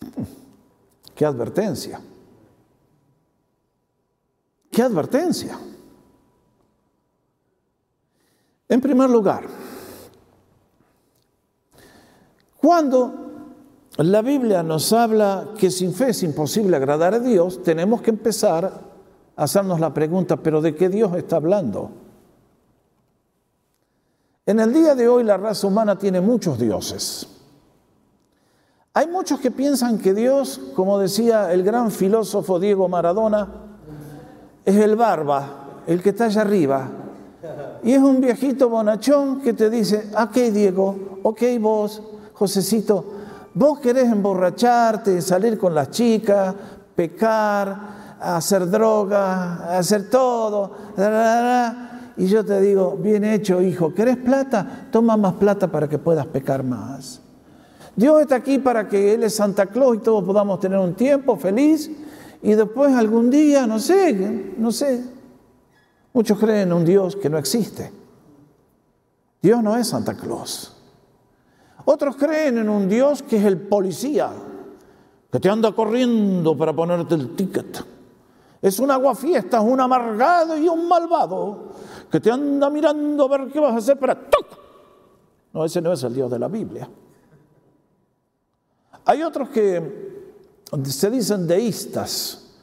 Qué 1.14 1.24
advertencia. 1.24 2.00
Qué 4.70 4.82
advertencia. 4.82 5.58
En 8.72 8.80
primer 8.80 9.10
lugar, 9.10 9.44
cuando 12.56 13.12
la 13.98 14.22
Biblia 14.22 14.62
nos 14.62 14.94
habla 14.94 15.50
que 15.58 15.70
sin 15.70 15.92
fe 15.92 16.08
es 16.08 16.22
imposible 16.22 16.74
agradar 16.78 17.12
a 17.12 17.18
Dios, 17.18 17.62
tenemos 17.62 18.00
que 18.00 18.08
empezar 18.08 18.64
a 19.36 19.42
hacernos 19.42 19.78
la 19.78 19.92
pregunta, 19.92 20.38
pero 20.38 20.62
¿de 20.62 20.74
qué 20.74 20.88
Dios 20.88 21.14
está 21.14 21.36
hablando? 21.36 21.90
En 24.46 24.58
el 24.58 24.72
día 24.72 24.94
de 24.94 25.06
hoy 25.06 25.22
la 25.22 25.36
raza 25.36 25.66
humana 25.66 25.98
tiene 25.98 26.22
muchos 26.22 26.58
dioses. 26.58 27.28
Hay 28.94 29.06
muchos 29.06 29.38
que 29.38 29.50
piensan 29.50 29.98
que 29.98 30.14
Dios, 30.14 30.58
como 30.74 30.98
decía 30.98 31.52
el 31.52 31.62
gran 31.62 31.90
filósofo 31.90 32.58
Diego 32.58 32.88
Maradona, 32.88 33.48
es 34.64 34.76
el 34.76 34.96
barba, 34.96 35.82
el 35.86 36.02
que 36.02 36.08
está 36.08 36.24
allá 36.24 36.40
arriba. 36.40 37.01
Y 37.82 37.92
es 37.92 38.00
un 38.00 38.20
viejito 38.20 38.68
bonachón 38.68 39.40
que 39.40 39.52
te 39.52 39.68
dice, 39.68 40.10
ok 40.16 40.36
Diego, 40.52 41.18
ok 41.22 41.42
vos, 41.60 42.02
Josecito, 42.32 43.04
vos 43.54 43.80
querés 43.80 44.04
emborracharte, 44.04 45.20
salir 45.20 45.58
con 45.58 45.74
las 45.74 45.90
chicas, 45.90 46.54
pecar, 46.94 48.18
hacer 48.20 48.70
droga, 48.70 49.76
hacer 49.76 50.08
todo. 50.08 50.70
Y 52.16 52.26
yo 52.26 52.44
te 52.44 52.60
digo, 52.60 52.96
bien 52.96 53.24
hecho 53.24 53.60
hijo, 53.60 53.92
¿querés 53.92 54.16
plata? 54.16 54.86
Toma 54.92 55.16
más 55.16 55.34
plata 55.34 55.66
para 55.66 55.88
que 55.88 55.98
puedas 55.98 56.26
pecar 56.26 56.62
más. 56.62 57.20
Dios 57.96 58.20
está 58.22 58.36
aquí 58.36 58.58
para 58.58 58.88
que 58.88 59.14
Él 59.14 59.24
es 59.24 59.34
Santa 59.34 59.66
Claus 59.66 59.96
y 59.96 60.00
todos 60.00 60.24
podamos 60.24 60.60
tener 60.60 60.78
un 60.78 60.94
tiempo 60.94 61.36
feliz 61.36 61.90
y 62.42 62.54
después 62.54 62.94
algún 62.94 63.28
día, 63.28 63.66
no 63.66 63.78
sé, 63.78 64.54
no 64.56 64.70
sé. 64.70 65.02
Muchos 66.12 66.38
creen 66.38 66.68
en 66.68 66.72
un 66.72 66.84
Dios 66.84 67.16
que 67.16 67.30
no 67.30 67.38
existe. 67.38 67.90
Dios 69.40 69.62
no 69.62 69.76
es 69.76 69.88
Santa 69.88 70.14
Claus. 70.14 70.76
Otros 71.84 72.16
creen 72.16 72.58
en 72.58 72.68
un 72.68 72.88
Dios 72.88 73.22
que 73.22 73.38
es 73.38 73.44
el 73.44 73.58
policía, 73.58 74.30
que 75.30 75.40
te 75.40 75.48
anda 75.48 75.72
corriendo 75.72 76.56
para 76.56 76.72
ponerte 76.72 77.14
el 77.14 77.34
ticket. 77.34 77.84
Es 78.60 78.78
un 78.78 78.90
aguafiestas, 78.90 79.62
un 79.64 79.80
amargado 79.80 80.56
y 80.56 80.68
un 80.68 80.86
malvado 80.86 81.72
que 82.10 82.20
te 82.20 82.30
anda 82.30 82.70
mirando 82.70 83.24
a 83.24 83.28
ver 83.38 83.52
qué 83.52 83.58
vas 83.58 83.72
a 83.72 83.78
hacer 83.78 83.98
para... 83.98 84.16
No, 85.52 85.64
ese 85.64 85.80
no 85.80 85.92
es 85.92 86.02
el 86.04 86.14
Dios 86.14 86.30
de 86.30 86.38
la 86.38 86.48
Biblia. 86.48 86.88
Hay 89.04 89.22
otros 89.22 89.48
que 89.48 90.22
se 90.84 91.10
dicen 91.10 91.46
deístas. 91.46 92.54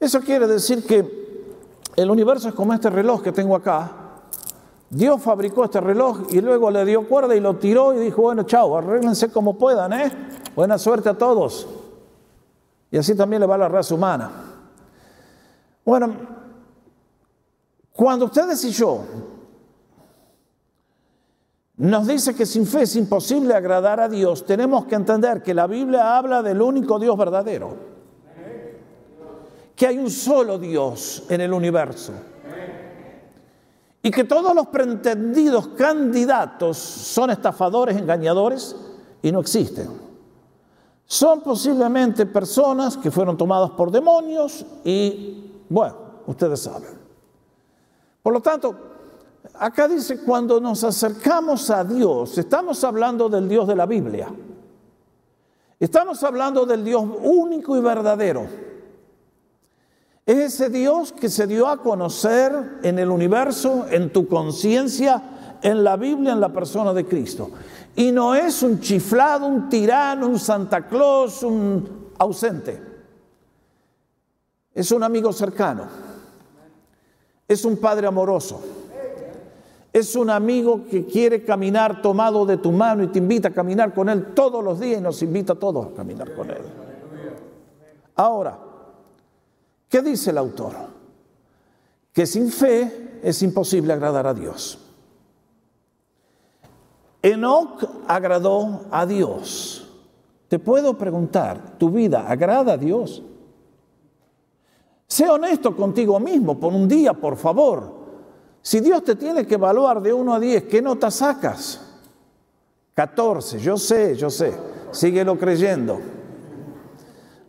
Eso 0.00 0.20
quiere 0.20 0.46
decir 0.46 0.86
que 0.86 1.21
el 1.96 2.10
universo 2.10 2.48
es 2.48 2.54
como 2.54 2.72
este 2.72 2.90
reloj 2.90 3.22
que 3.22 3.32
tengo 3.32 3.54
acá. 3.54 3.90
Dios 4.88 5.22
fabricó 5.22 5.64
este 5.64 5.80
reloj 5.80 6.26
y 6.30 6.40
luego 6.40 6.70
le 6.70 6.84
dio 6.84 7.08
cuerda 7.08 7.34
y 7.34 7.40
lo 7.40 7.56
tiró 7.56 7.94
y 7.94 7.98
dijo, 7.98 8.22
bueno, 8.22 8.42
chao, 8.42 8.76
arréglense 8.76 9.30
como 9.30 9.56
puedan, 9.56 9.92
¿eh? 9.92 10.12
Buena 10.54 10.76
suerte 10.78 11.08
a 11.08 11.14
todos. 11.16 11.66
Y 12.90 12.98
así 12.98 13.14
también 13.14 13.40
le 13.40 13.46
va 13.46 13.54
a 13.54 13.58
la 13.58 13.68
raza 13.68 13.94
humana. 13.94 14.30
Bueno, 15.84 16.14
cuando 17.92 18.26
ustedes 18.26 18.62
y 18.64 18.70
yo 18.70 19.00
nos 21.76 22.06
dice 22.06 22.34
que 22.34 22.46
sin 22.46 22.66
fe 22.66 22.82
es 22.82 22.94
imposible 22.96 23.54
agradar 23.54 23.98
a 23.98 24.08
Dios, 24.08 24.44
tenemos 24.44 24.84
que 24.84 24.94
entender 24.94 25.42
que 25.42 25.54
la 25.54 25.66
Biblia 25.66 26.16
habla 26.16 26.42
del 26.42 26.60
único 26.60 26.98
Dios 26.98 27.16
verdadero. 27.16 27.91
Que 29.76 29.86
hay 29.86 29.98
un 29.98 30.10
solo 30.10 30.58
Dios 30.58 31.24
en 31.28 31.40
el 31.40 31.52
universo. 31.52 32.12
Y 34.02 34.10
que 34.10 34.24
todos 34.24 34.54
los 34.54 34.66
pretendidos 34.66 35.68
candidatos 35.68 36.76
son 36.76 37.30
estafadores, 37.30 37.96
engañadores 37.96 38.74
y 39.22 39.30
no 39.30 39.40
existen. 39.40 39.88
Son 41.06 41.40
posiblemente 41.40 42.26
personas 42.26 42.96
que 42.96 43.10
fueron 43.10 43.36
tomadas 43.36 43.70
por 43.70 43.90
demonios 43.90 44.64
y, 44.84 45.52
bueno, 45.68 45.94
ustedes 46.26 46.60
saben. 46.60 46.98
Por 48.22 48.32
lo 48.32 48.40
tanto, 48.40 48.74
acá 49.54 49.86
dice, 49.86 50.22
cuando 50.24 50.60
nos 50.60 50.82
acercamos 50.84 51.70
a 51.70 51.84
Dios, 51.84 52.38
estamos 52.38 52.82
hablando 52.82 53.28
del 53.28 53.48
Dios 53.48 53.68
de 53.68 53.76
la 53.76 53.86
Biblia. 53.86 54.32
Estamos 55.78 56.22
hablando 56.22 56.64
del 56.64 56.84
Dios 56.84 57.04
único 57.22 57.76
y 57.76 57.80
verdadero. 57.80 58.71
Es 60.24 60.36
ese 60.36 60.70
Dios 60.70 61.12
que 61.12 61.28
se 61.28 61.46
dio 61.46 61.66
a 61.66 61.78
conocer 61.78 62.78
en 62.82 62.98
el 62.98 63.10
universo, 63.10 63.86
en 63.90 64.12
tu 64.12 64.28
conciencia, 64.28 65.58
en 65.62 65.82
la 65.82 65.96
Biblia, 65.96 66.32
en 66.32 66.40
la 66.40 66.52
persona 66.52 66.92
de 66.92 67.04
Cristo. 67.04 67.50
Y 67.96 68.12
no 68.12 68.34
es 68.34 68.62
un 68.62 68.80
chiflado, 68.80 69.46
un 69.46 69.68
tirano, 69.68 70.28
un 70.28 70.38
Santa 70.38 70.86
Claus, 70.86 71.42
un 71.42 72.10
ausente. 72.18 72.80
Es 74.74 74.90
un 74.92 75.02
amigo 75.02 75.32
cercano. 75.32 75.86
Es 77.48 77.64
un 77.64 77.76
padre 77.76 78.06
amoroso 78.06 78.60
es 79.92 80.16
un 80.16 80.30
amigo 80.30 80.84
que 80.90 81.04
quiere 81.04 81.44
caminar 81.44 82.00
tomado 82.00 82.46
de 82.46 82.56
tu 82.56 82.72
mano 82.72 83.02
y 83.02 83.08
te 83.08 83.18
invita 83.18 83.48
a 83.48 83.50
caminar 83.50 83.92
con 83.92 84.08
él 84.08 84.32
todos 84.34 84.64
los 84.64 84.80
días 84.80 84.98
y 84.98 85.02
nos 85.02 85.22
invita 85.22 85.52
a 85.52 85.56
todos 85.56 85.86
a 85.86 85.94
caminar 85.94 86.34
con 86.34 86.48
él. 86.48 86.62
Ahora, 88.16 88.58
¿qué 89.92 90.00
dice 90.00 90.30
el 90.30 90.38
autor? 90.38 90.72
Que 92.14 92.24
sin 92.24 92.50
fe 92.50 93.20
es 93.22 93.42
imposible 93.42 93.92
agradar 93.92 94.26
a 94.26 94.32
Dios. 94.32 94.78
Enoch 97.20 97.84
agradó 98.08 98.86
a 98.90 99.04
Dios. 99.04 99.86
Te 100.48 100.58
puedo 100.58 100.96
preguntar, 100.96 101.76
¿tu 101.78 101.90
vida 101.90 102.26
agrada 102.26 102.72
a 102.72 102.76
Dios? 102.78 103.22
Sé 105.06 105.28
honesto 105.28 105.76
contigo 105.76 106.18
mismo 106.18 106.58
por 106.58 106.72
un 106.72 106.88
día, 106.88 107.12
por 107.12 107.36
favor. 107.36 108.00
Si 108.62 108.80
Dios 108.80 109.04
te 109.04 109.14
tiene 109.14 109.46
que 109.46 109.54
evaluar 109.54 110.00
de 110.00 110.14
1 110.14 110.34
a 110.34 110.40
10, 110.40 110.62
¿qué 110.64 110.80
nota 110.80 111.10
sacas? 111.10 111.80
14, 112.94 113.58
yo 113.58 113.76
sé, 113.76 114.16
yo 114.16 114.30
sé, 114.30 114.54
síguelo 114.90 115.38
creyendo. 115.38 116.00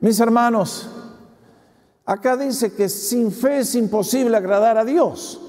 Mis 0.02 0.20
hermanos, 0.20 0.90
acá 2.06 2.38
dice 2.38 2.74
que 2.74 2.90
sin 2.90 3.32
fe 3.32 3.60
es 3.60 3.76
imposible 3.76 4.36
agradar 4.36 4.78
a 4.78 4.86
Dios. 4.86 5.40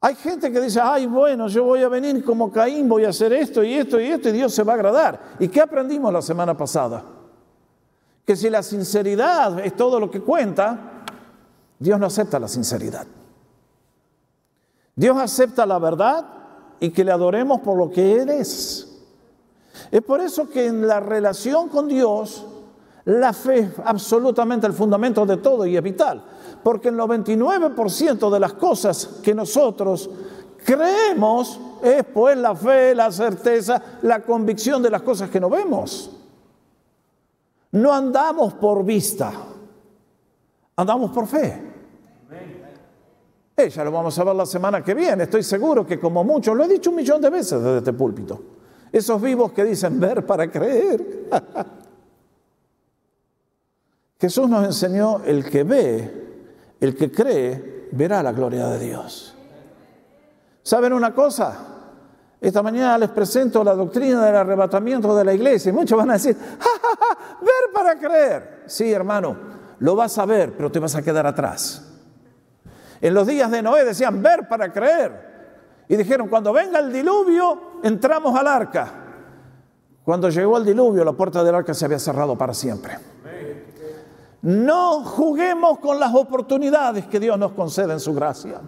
Hay 0.00 0.16
gente 0.16 0.52
que 0.52 0.60
dice, 0.60 0.80
ay, 0.82 1.06
bueno, 1.06 1.48
yo 1.48 1.64
voy 1.64 1.82
a 1.82 1.88
venir 1.88 2.22
como 2.22 2.52
Caín, 2.52 2.90
voy 2.90 3.06
a 3.06 3.08
hacer 3.08 3.32
esto 3.32 3.64
y 3.64 3.72
esto 3.72 3.98
y 3.98 4.08
esto 4.08 4.28
y 4.28 4.32
Dios 4.32 4.52
se 4.52 4.62
va 4.62 4.72
a 4.72 4.76
agradar. 4.76 5.18
¿Y 5.38 5.48
qué 5.48 5.62
aprendimos 5.62 6.12
la 6.12 6.20
semana 6.20 6.54
pasada? 6.54 7.02
Que 8.26 8.36
si 8.36 8.50
la 8.50 8.62
sinceridad 8.62 9.60
es 9.60 9.74
todo 9.74 9.98
lo 9.98 10.10
que 10.10 10.20
cuenta, 10.20 11.04
Dios 11.78 11.98
no 11.98 12.04
acepta 12.04 12.38
la 12.38 12.48
sinceridad. 12.48 13.06
Dios 14.94 15.16
acepta 15.16 15.64
la 15.64 15.78
verdad 15.78 16.26
y 16.80 16.90
que 16.90 17.02
le 17.02 17.10
adoremos 17.10 17.60
por 17.60 17.78
lo 17.78 17.90
que 17.90 18.20
Él 18.20 18.28
es. 18.28 18.86
Es 19.90 20.02
por 20.02 20.20
eso 20.20 20.50
que 20.50 20.66
en 20.66 20.86
la 20.86 21.00
relación 21.00 21.70
con 21.70 21.88
Dios, 21.88 22.46
la 23.06 23.32
fe 23.32 23.58
es 23.58 23.70
absolutamente 23.84 24.66
el 24.66 24.72
fundamento 24.72 25.26
de 25.26 25.36
todo 25.36 25.66
y 25.66 25.76
es 25.76 25.82
vital 25.82 26.22
porque 26.64 26.88
el 26.88 26.96
99% 26.96 28.30
de 28.30 28.40
las 28.40 28.54
cosas 28.54 29.20
que 29.22 29.34
nosotros 29.34 30.08
creemos 30.64 31.60
es 31.82 32.02
pues 32.04 32.38
la 32.38 32.56
fe, 32.56 32.94
la 32.94 33.12
certeza, 33.12 33.80
la 34.00 34.20
convicción 34.20 34.82
de 34.82 34.88
las 34.88 35.02
cosas 35.02 35.28
que 35.28 35.38
no 35.38 35.50
vemos. 35.50 36.10
No 37.72 37.92
andamos 37.92 38.54
por 38.54 38.82
vista, 38.82 39.30
andamos 40.74 41.10
por 41.10 41.26
fe. 41.26 41.72
Ella 43.56 43.84
lo 43.84 43.92
vamos 43.92 44.18
a 44.18 44.24
ver 44.24 44.34
la 44.34 44.46
semana 44.46 44.82
que 44.82 44.94
viene. 44.94 45.24
Estoy 45.24 45.42
seguro 45.42 45.86
que 45.86 46.00
como 46.00 46.24
muchos, 46.24 46.56
lo 46.56 46.64
he 46.64 46.68
dicho 46.68 46.90
un 46.90 46.96
millón 46.96 47.20
de 47.20 47.28
veces 47.28 47.62
desde 47.62 47.78
este 47.78 47.92
púlpito, 47.92 48.40
esos 48.90 49.20
vivos 49.20 49.52
que 49.52 49.64
dicen 49.64 50.00
ver 50.00 50.24
para 50.24 50.50
creer. 50.50 51.28
Jesús 54.20 54.48
nos 54.48 54.64
enseñó 54.64 55.22
el 55.24 55.44
que 55.48 55.64
ve 55.64 56.24
el 56.80 56.94
que 56.94 57.10
cree 57.10 57.88
verá 57.92 58.22
la 58.22 58.32
gloria 58.32 58.68
de 58.68 58.78
Dios. 58.78 59.34
¿Saben 60.62 60.92
una 60.92 61.14
cosa? 61.14 61.56
Esta 62.40 62.62
mañana 62.62 62.98
les 62.98 63.10
presento 63.10 63.64
la 63.64 63.74
doctrina 63.74 64.24
del 64.24 64.36
arrebatamiento 64.36 65.16
de 65.16 65.24
la 65.24 65.32
iglesia 65.32 65.70
y 65.70 65.72
muchos 65.72 65.96
van 65.96 66.10
a 66.10 66.14
decir, 66.14 66.36
¡Ja, 66.36 67.38
ver 67.40 67.72
para 67.72 67.98
creer. 67.98 68.64
Sí, 68.66 68.92
hermano, 68.92 69.36
lo 69.78 69.96
vas 69.96 70.18
a 70.18 70.26
ver, 70.26 70.54
pero 70.54 70.70
te 70.70 70.78
vas 70.78 70.94
a 70.94 71.02
quedar 71.02 71.26
atrás. 71.26 71.90
En 73.00 73.14
los 73.14 73.26
días 73.26 73.50
de 73.50 73.62
Noé 73.62 73.84
decían, 73.84 74.22
ver 74.22 74.48
para 74.48 74.72
creer. 74.72 75.34
Y 75.88 75.96
dijeron, 75.96 76.28
cuando 76.28 76.52
venga 76.52 76.78
el 76.80 76.92
diluvio, 76.92 77.80
entramos 77.82 78.38
al 78.38 78.46
arca. 78.46 78.92
Cuando 80.02 80.28
llegó 80.28 80.58
el 80.58 80.64
diluvio, 80.64 81.04
la 81.04 81.12
puerta 81.12 81.42
del 81.42 81.54
arca 81.54 81.72
se 81.72 81.84
había 81.84 81.98
cerrado 81.98 82.36
para 82.36 82.52
siempre. 82.52 82.98
No 84.44 85.02
juguemos 85.02 85.78
con 85.78 85.98
las 85.98 86.14
oportunidades 86.14 87.06
que 87.06 87.18
Dios 87.18 87.38
nos 87.38 87.52
concede 87.52 87.94
en 87.94 88.00
su 88.00 88.12
gracia. 88.12 88.60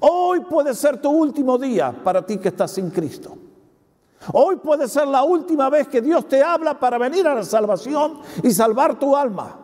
Hoy 0.00 0.40
puede 0.40 0.74
ser 0.74 1.00
tu 1.00 1.08
último 1.08 1.56
día 1.56 1.98
para 2.04 2.26
ti 2.26 2.36
que 2.36 2.48
estás 2.48 2.72
sin 2.72 2.90
Cristo. 2.90 3.38
Hoy 4.34 4.56
puede 4.56 4.86
ser 4.86 5.08
la 5.08 5.22
última 5.22 5.70
vez 5.70 5.88
que 5.88 6.02
Dios 6.02 6.28
te 6.28 6.42
habla 6.42 6.78
para 6.78 6.98
venir 6.98 7.26
a 7.26 7.34
la 7.34 7.42
salvación 7.42 8.20
y 8.42 8.50
salvar 8.50 8.98
tu 8.98 9.16
alma. 9.16 9.58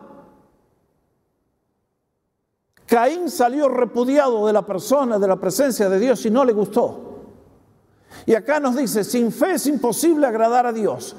Caín 2.87 3.29
salió 3.29 3.69
repudiado 3.69 4.47
de 4.47 4.53
la 4.53 4.65
persona, 4.65 5.19
de 5.19 5.27
la 5.27 5.35
presencia 5.35 5.89
de 5.89 5.99
Dios 5.99 6.25
y 6.25 6.31
no 6.31 6.43
le 6.43 6.53
gustó. 6.53 7.19
Y 8.25 8.33
acá 8.33 8.59
nos 8.59 8.75
dice, 8.75 9.03
sin 9.03 9.31
fe 9.31 9.51
es 9.53 9.67
imposible 9.67 10.25
agradar 10.25 10.65
a 10.65 10.73
Dios. 10.73 11.15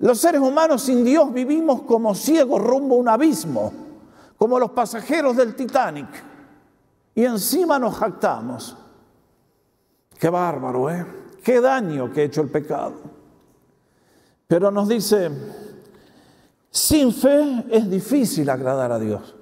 Los 0.00 0.18
seres 0.18 0.40
humanos 0.40 0.82
sin 0.82 1.04
Dios 1.04 1.32
vivimos 1.32 1.82
como 1.82 2.14
ciegos 2.14 2.62
rumbo 2.62 2.96
a 2.96 2.98
un 2.98 3.08
abismo, 3.08 3.72
como 4.36 4.58
los 4.58 4.70
pasajeros 4.70 5.36
del 5.36 5.54
Titanic. 5.56 6.08
Y 7.14 7.24
encima 7.24 7.78
nos 7.78 7.96
jactamos. 7.96 8.76
Qué 10.18 10.28
bárbaro, 10.28 10.88
¿eh? 10.90 11.06
Qué 11.42 11.60
daño 11.60 12.12
que 12.12 12.20
ha 12.20 12.24
hecho 12.24 12.42
el 12.42 12.48
pecado. 12.48 12.94
Pero 14.46 14.70
nos 14.70 14.88
dice, 14.88 15.30
sin 16.70 17.12
fe 17.12 17.64
es 17.70 17.90
difícil 17.90 18.48
agradar 18.48 18.92
a 18.92 18.98
Dios. 18.98 19.34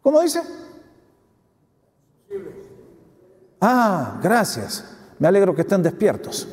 ¿Cómo 0.00 0.20
dice? 0.20 0.42
Ah, 3.60 4.18
gracias. 4.22 4.84
Me 5.18 5.28
alegro 5.28 5.54
que 5.54 5.62
estén 5.62 5.82
despiertos. 5.82 6.48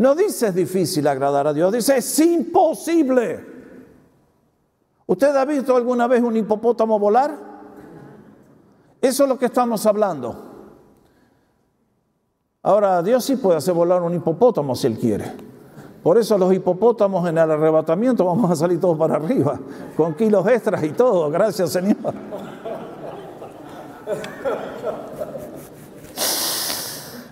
No 0.00 0.14
dice 0.14 0.46
es 0.46 0.54
difícil 0.54 1.06
agradar 1.06 1.46
a 1.46 1.52
Dios, 1.52 1.70
dice 1.74 1.98
es 1.98 2.18
imposible. 2.20 3.44
¿Usted 5.04 5.36
ha 5.36 5.44
visto 5.44 5.76
alguna 5.76 6.06
vez 6.06 6.22
un 6.22 6.34
hipopótamo 6.38 6.98
volar? 6.98 7.36
Eso 8.98 9.22
es 9.24 9.28
lo 9.28 9.38
que 9.38 9.44
estamos 9.44 9.84
hablando. 9.84 10.34
Ahora, 12.62 13.02
Dios 13.02 13.26
sí 13.26 13.36
puede 13.36 13.58
hacer 13.58 13.74
volar 13.74 14.00
un 14.00 14.14
hipopótamo 14.14 14.74
si 14.74 14.86
Él 14.86 14.98
quiere. 14.98 15.32
Por 16.02 16.16
eso 16.16 16.38
los 16.38 16.50
hipopótamos 16.54 17.28
en 17.28 17.36
el 17.36 17.50
arrebatamiento 17.50 18.24
vamos 18.24 18.50
a 18.50 18.56
salir 18.56 18.80
todos 18.80 18.96
para 18.96 19.16
arriba, 19.16 19.60
con 19.98 20.14
kilos 20.14 20.46
extras 20.46 20.82
y 20.82 20.92
todo. 20.92 21.30
Gracias, 21.30 21.72
Señor. 21.72 22.14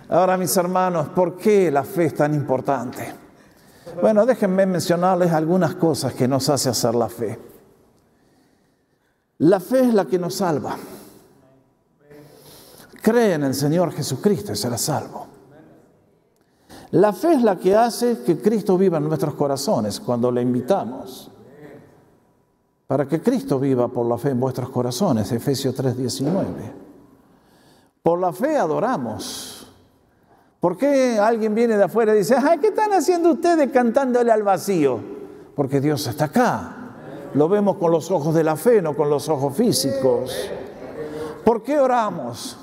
Ahora, 0.09 0.37
mis 0.37 0.55
hermanos, 0.57 1.09
¿por 1.09 1.37
qué 1.37 1.69
la 1.69 1.83
fe 1.83 2.05
es 2.05 2.15
tan 2.15 2.33
importante? 2.33 3.13
Bueno, 4.01 4.25
déjenme 4.25 4.65
mencionarles 4.65 5.31
algunas 5.31 5.75
cosas 5.75 6.13
que 6.13 6.27
nos 6.27 6.49
hace 6.49 6.69
hacer 6.69 6.95
la 6.95 7.09
fe. 7.09 7.39
La 9.39 9.59
fe 9.59 9.81
es 9.81 9.93
la 9.93 10.05
que 10.05 10.17
nos 10.17 10.35
salva. 10.35 10.75
Cree 13.01 13.33
en 13.33 13.43
el 13.43 13.53
Señor 13.53 13.91
Jesucristo 13.91 14.51
y 14.51 14.55
será 14.55 14.77
salvo. 14.77 15.27
La 16.91 17.13
fe 17.13 17.33
es 17.33 17.43
la 17.43 17.57
que 17.57 17.75
hace 17.75 18.23
que 18.23 18.41
Cristo 18.41 18.77
viva 18.77 18.97
en 18.97 19.07
nuestros 19.07 19.35
corazones 19.35 19.99
cuando 19.99 20.31
le 20.31 20.41
invitamos. 20.41 21.29
Para 22.87 23.07
que 23.07 23.21
Cristo 23.21 23.59
viva 23.59 23.87
por 23.87 24.07
la 24.07 24.17
fe 24.17 24.31
en 24.31 24.39
vuestros 24.39 24.69
corazones, 24.69 25.31
Efesios 25.31 25.75
3:19. 25.75 26.73
Por 28.01 28.19
la 28.19 28.33
fe 28.33 28.57
adoramos. 28.57 29.58
¿Por 30.59 30.75
qué 30.75 31.17
alguien 31.17 31.55
viene 31.55 31.77
de 31.77 31.83
afuera 31.83 32.13
y 32.13 32.19
dice, 32.19 32.35
ay, 32.37 32.57
¿qué 32.59 32.67
están 32.67 32.91
haciendo 32.91 33.31
ustedes 33.31 33.71
cantándole 33.71 34.31
al 34.31 34.43
vacío? 34.43 34.99
Porque 35.55 35.79
Dios 35.79 36.05
está 36.07 36.25
acá. 36.25 36.75
Lo 37.33 37.47
vemos 37.47 37.77
con 37.77 37.91
los 37.91 38.11
ojos 38.11 38.35
de 38.35 38.43
la 38.43 38.57
fe, 38.57 38.81
no 38.81 38.93
con 38.93 39.09
los 39.09 39.29
ojos 39.29 39.55
físicos. 39.55 40.49
¿Por 41.45 41.63
qué 41.63 41.79
oramos? 41.79 42.57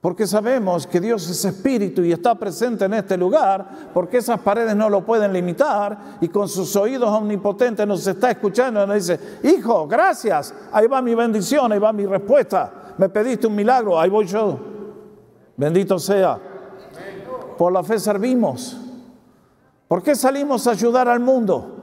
Porque 0.00 0.26
sabemos 0.26 0.86
que 0.86 1.00
Dios 1.00 1.28
es 1.28 1.44
espíritu 1.44 2.02
y 2.02 2.12
está 2.12 2.34
presente 2.34 2.84
en 2.84 2.92
este 2.92 3.16
lugar, 3.16 3.90
porque 3.94 4.18
esas 4.18 4.38
paredes 4.38 4.76
no 4.76 4.90
lo 4.90 5.04
pueden 5.04 5.32
limitar 5.32 6.18
y 6.20 6.28
con 6.28 6.46
sus 6.46 6.76
oídos 6.76 7.08
omnipotentes 7.08 7.86
nos 7.86 8.06
está 8.06 8.30
escuchando 8.30 8.84
y 8.84 8.86
nos 8.86 8.96
dice, 8.96 9.18
hijo, 9.42 9.88
gracias, 9.88 10.54
ahí 10.70 10.86
va 10.86 11.00
mi 11.00 11.14
bendición, 11.14 11.72
ahí 11.72 11.78
va 11.78 11.90
mi 11.92 12.04
respuesta, 12.04 12.94
me 12.98 13.08
pediste 13.08 13.46
un 13.46 13.54
milagro, 13.54 13.98
ahí 13.98 14.10
voy 14.10 14.26
yo, 14.26 14.58
bendito 15.56 15.98
sea. 15.98 16.53
Por 17.56 17.72
la 17.72 17.82
fe 17.82 17.98
servimos. 17.98 18.76
¿Por 19.88 20.02
qué 20.02 20.14
salimos 20.14 20.66
a 20.66 20.72
ayudar 20.72 21.08
al 21.08 21.20
mundo? 21.20 21.74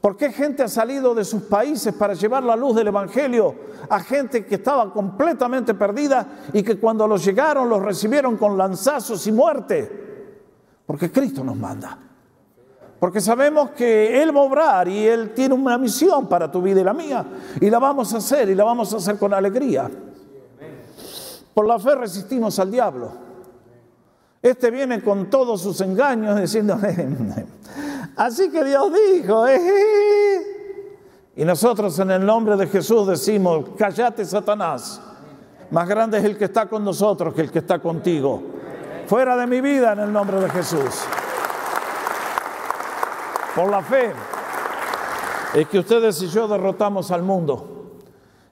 ¿Por 0.00 0.16
qué 0.16 0.32
gente 0.32 0.62
ha 0.62 0.68
salido 0.68 1.14
de 1.14 1.24
sus 1.24 1.42
países 1.42 1.92
para 1.92 2.14
llevar 2.14 2.44
la 2.44 2.54
luz 2.54 2.76
del 2.76 2.86
Evangelio 2.86 3.54
a 3.88 3.98
gente 4.00 4.46
que 4.46 4.54
estaba 4.54 4.92
completamente 4.92 5.74
perdida 5.74 6.26
y 6.52 6.62
que 6.62 6.78
cuando 6.78 7.06
los 7.08 7.24
llegaron 7.24 7.68
los 7.68 7.82
recibieron 7.82 8.36
con 8.36 8.56
lanzazos 8.56 9.26
y 9.26 9.32
muerte? 9.32 10.08
Porque 10.86 11.10
Cristo 11.10 11.42
nos 11.42 11.56
manda. 11.56 11.98
Porque 13.00 13.20
sabemos 13.20 13.70
que 13.70 14.22
Él 14.22 14.34
va 14.34 14.40
a 14.40 14.44
obrar 14.44 14.88
y 14.88 15.06
Él 15.06 15.34
tiene 15.34 15.54
una 15.54 15.76
misión 15.78 16.28
para 16.28 16.50
tu 16.50 16.62
vida 16.62 16.80
y 16.80 16.84
la 16.84 16.94
mía. 16.94 17.26
Y 17.60 17.68
la 17.68 17.78
vamos 17.78 18.14
a 18.14 18.18
hacer 18.18 18.48
y 18.48 18.54
la 18.54 18.64
vamos 18.64 18.92
a 18.94 18.96
hacer 18.96 19.18
con 19.18 19.34
alegría. 19.34 19.90
Por 21.54 21.66
la 21.66 21.78
fe 21.78 21.96
resistimos 21.96 22.58
al 22.60 22.70
diablo. 22.70 23.27
Este 24.40 24.70
viene 24.70 25.02
con 25.02 25.28
todos 25.28 25.60
sus 25.60 25.80
engaños 25.80 26.40
diciendo, 26.40 26.78
así 28.16 28.50
que 28.50 28.64
Dios 28.64 28.92
dijo, 28.92 29.44
y 31.34 31.44
nosotros 31.44 31.98
en 31.98 32.12
el 32.12 32.24
nombre 32.24 32.56
de 32.56 32.68
Jesús 32.68 33.06
decimos, 33.08 33.70
cállate 33.76 34.24
Satanás, 34.24 35.00
más 35.70 35.88
grande 35.88 36.18
es 36.18 36.24
el 36.24 36.38
que 36.38 36.44
está 36.44 36.66
con 36.66 36.84
nosotros 36.84 37.34
que 37.34 37.42
el 37.42 37.50
que 37.50 37.58
está 37.58 37.80
contigo. 37.80 38.42
Fuera 39.06 39.36
de 39.36 39.46
mi 39.46 39.60
vida 39.60 39.92
en 39.92 40.00
el 40.00 40.12
nombre 40.12 40.40
de 40.40 40.50
Jesús. 40.50 41.02
Por 43.56 43.70
la 43.70 43.82
fe 43.82 44.12
es 45.54 45.66
que 45.66 45.80
ustedes 45.80 46.22
y 46.22 46.28
yo 46.28 46.46
derrotamos 46.46 47.10
al 47.10 47.22
mundo. 47.22 47.96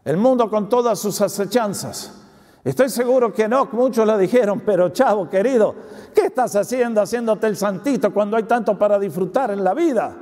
El 0.05 0.17
mundo 0.17 0.51
con 0.51 0.69
todas 0.69 0.99
sus 0.99 1.21
acechanzas 1.21 2.26
Estoy 2.67 2.91
seguro 2.91 3.33
que 3.33 3.47
no, 3.47 3.69
muchos 3.71 4.05
le 4.05 4.19
dijeron, 4.19 4.61
pero 4.67 4.89
chavo 4.89 5.31
querido, 5.31 5.73
¿qué 6.13 6.23
estás 6.23 6.57
haciendo 6.57 7.01
haciéndote 7.01 7.47
el 7.47 7.57
santito 7.57 8.13
cuando 8.13 8.37
hay 8.37 8.43
tanto 8.43 8.77
para 8.77 8.99
disfrutar 8.99 9.53
en 9.53 9.63
la 9.63 9.73
vida? 9.73 10.17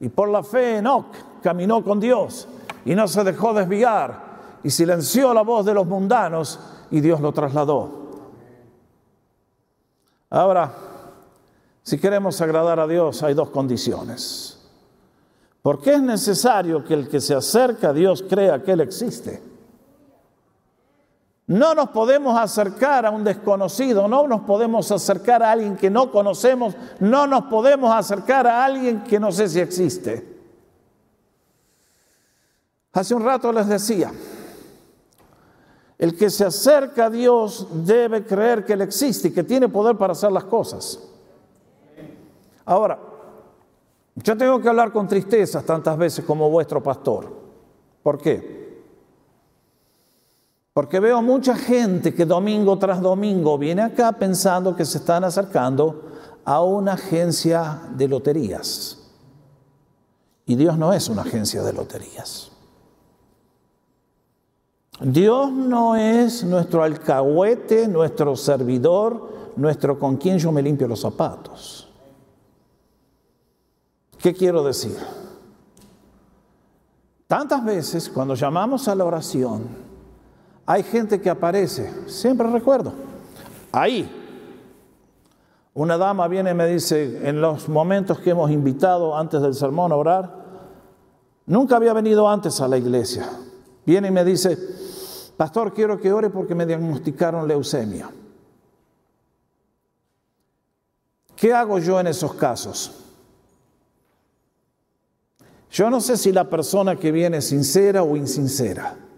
Y 0.00 0.08
por 0.08 0.28
la 0.30 0.42
fe 0.42 0.78
Enoch 0.78 1.14
caminó 1.40 1.84
con 1.84 2.00
Dios 2.00 2.48
y 2.84 2.96
no 2.96 3.06
se 3.06 3.22
dejó 3.22 3.54
desviar 3.54 4.58
y 4.64 4.70
silenció 4.70 5.32
la 5.32 5.42
voz 5.42 5.64
de 5.64 5.72
los 5.74 5.86
mundanos 5.86 6.58
y 6.90 7.00
Dios 7.00 7.20
lo 7.20 7.30
trasladó. 7.30 8.08
Ahora, 10.28 10.72
si 11.84 12.00
queremos 12.00 12.40
agradar 12.40 12.80
a 12.80 12.88
Dios, 12.88 13.22
hay 13.22 13.34
dos 13.34 13.50
condiciones. 13.50 14.58
Porque 15.62 15.92
es 15.92 16.02
necesario 16.02 16.84
que 16.84 16.94
el 16.94 17.08
que 17.08 17.20
se 17.20 17.36
acerca 17.36 17.90
a 17.90 17.92
Dios 17.92 18.24
crea 18.28 18.60
que 18.60 18.72
Él 18.72 18.80
existe. 18.80 19.49
No 21.50 21.74
nos 21.74 21.90
podemos 21.90 22.38
acercar 22.38 23.04
a 23.04 23.10
un 23.10 23.24
desconocido, 23.24 24.06
no 24.06 24.28
nos 24.28 24.42
podemos 24.42 24.88
acercar 24.92 25.42
a 25.42 25.50
alguien 25.50 25.76
que 25.76 25.90
no 25.90 26.12
conocemos, 26.12 26.76
no 27.00 27.26
nos 27.26 27.46
podemos 27.46 27.92
acercar 27.92 28.46
a 28.46 28.64
alguien 28.64 29.02
que 29.02 29.18
no 29.18 29.32
sé 29.32 29.48
si 29.48 29.58
existe. 29.58 30.38
Hace 32.92 33.16
un 33.16 33.24
rato 33.24 33.52
les 33.52 33.66
decía, 33.66 34.12
el 35.98 36.16
que 36.16 36.30
se 36.30 36.44
acerca 36.44 37.06
a 37.06 37.10
Dios 37.10 37.66
debe 37.84 38.24
creer 38.24 38.64
que 38.64 38.74
Él 38.74 38.82
existe 38.82 39.26
y 39.26 39.32
que 39.32 39.42
tiene 39.42 39.68
poder 39.68 39.96
para 39.96 40.12
hacer 40.12 40.30
las 40.30 40.44
cosas. 40.44 41.00
Ahora, 42.64 42.96
yo 44.14 44.36
tengo 44.36 44.60
que 44.60 44.68
hablar 44.68 44.92
con 44.92 45.08
tristeza 45.08 45.62
tantas 45.62 45.98
veces 45.98 46.24
como 46.24 46.48
vuestro 46.48 46.80
pastor. 46.80 47.28
¿Por 48.04 48.18
qué? 48.18 48.59
Porque 50.72 51.00
veo 51.00 51.20
mucha 51.20 51.56
gente 51.56 52.14
que 52.14 52.24
domingo 52.24 52.78
tras 52.78 53.00
domingo 53.00 53.58
viene 53.58 53.82
acá 53.82 54.12
pensando 54.12 54.76
que 54.76 54.84
se 54.84 54.98
están 54.98 55.24
acercando 55.24 56.04
a 56.44 56.62
una 56.62 56.92
agencia 56.92 57.82
de 57.96 58.08
loterías. 58.08 58.98
Y 60.46 60.54
Dios 60.54 60.78
no 60.78 60.92
es 60.92 61.08
una 61.08 61.22
agencia 61.22 61.62
de 61.62 61.72
loterías. 61.72 62.52
Dios 65.00 65.50
no 65.50 65.96
es 65.96 66.44
nuestro 66.44 66.82
alcahuete, 66.82 67.88
nuestro 67.88 68.36
servidor, 68.36 69.52
nuestro 69.56 69.98
con 69.98 70.18
quien 70.18 70.38
yo 70.38 70.52
me 70.52 70.62
limpio 70.62 70.86
los 70.86 71.00
zapatos. 71.00 71.88
¿Qué 74.18 74.34
quiero 74.34 74.62
decir? 74.62 74.96
Tantas 77.26 77.64
veces 77.64 78.10
cuando 78.10 78.34
llamamos 78.34 78.88
a 78.88 78.94
la 78.94 79.04
oración, 79.04 79.89
hay 80.70 80.84
gente 80.84 81.20
que 81.20 81.28
aparece, 81.28 81.90
siempre 82.06 82.46
recuerdo, 82.48 82.92
ahí. 83.72 84.08
Una 85.74 85.98
dama 85.98 86.28
viene 86.28 86.52
y 86.52 86.54
me 86.54 86.68
dice, 86.68 87.28
en 87.28 87.40
los 87.40 87.68
momentos 87.68 88.20
que 88.20 88.30
hemos 88.30 88.52
invitado 88.52 89.18
antes 89.18 89.42
del 89.42 89.54
sermón 89.54 89.90
a 89.90 89.96
orar, 89.96 90.32
nunca 91.46 91.74
había 91.74 91.92
venido 91.92 92.28
antes 92.28 92.60
a 92.60 92.68
la 92.68 92.78
iglesia. 92.78 93.28
Viene 93.84 94.06
y 94.06 94.10
me 94.12 94.24
dice, 94.24 94.56
Pastor, 95.36 95.74
quiero 95.74 96.00
que 96.00 96.12
ore 96.12 96.30
porque 96.30 96.54
me 96.54 96.64
diagnosticaron 96.64 97.48
leucemia. 97.48 98.08
¿Qué 101.34 101.52
hago 101.52 101.80
yo 101.80 101.98
en 101.98 102.06
esos 102.06 102.32
casos? 102.34 102.92
Yo 105.68 105.90
no 105.90 106.00
sé 106.00 106.16
si 106.16 106.30
la 106.30 106.48
persona 106.48 106.94
que 106.94 107.10
viene 107.10 107.38
es 107.38 107.48
sincera 107.48 108.04
o 108.04 108.14
insincera. 108.16 109.09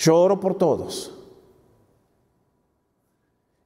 Yo 0.00 0.16
oro 0.16 0.40
por 0.40 0.56
todos. 0.56 1.14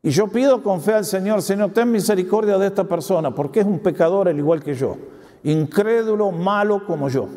Y 0.03 0.11
yo 0.11 0.27
pido 0.27 0.63
con 0.65 0.83
fe 0.83 0.93
al 0.93 1.05
Señor, 1.05 1.41
Señor, 1.43 1.73
ten 1.73 1.91
misericordia 1.93 2.59
de 2.59 2.67
esta 2.67 2.85
persona, 2.85 3.33
porque 3.33 3.61
es 3.61 3.67
un 3.67 3.79
pecador 3.79 4.29
al 4.29 4.37
igual 4.37 4.63
que 4.63 4.75
yo, 4.75 4.97
incrédulo, 5.45 6.33
malo 6.33 6.85
como 6.85 7.09
yo. 7.09 7.29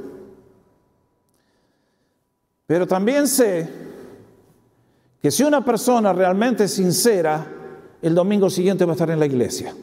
Pero 2.65 2.87
también 2.87 3.27
sé 3.27 3.69
que 5.21 5.29
si 5.29 5.43
una 5.43 5.63
persona 5.63 6.11
realmente 6.11 6.63
es 6.63 6.73
sincera, 6.73 7.45
el 8.01 8.15
domingo 8.15 8.49
siguiente 8.49 8.83
va 8.83 8.93
a 8.93 8.95
estar 8.95 9.11
en 9.11 9.19
la 9.19 9.27
iglesia. 9.27 9.75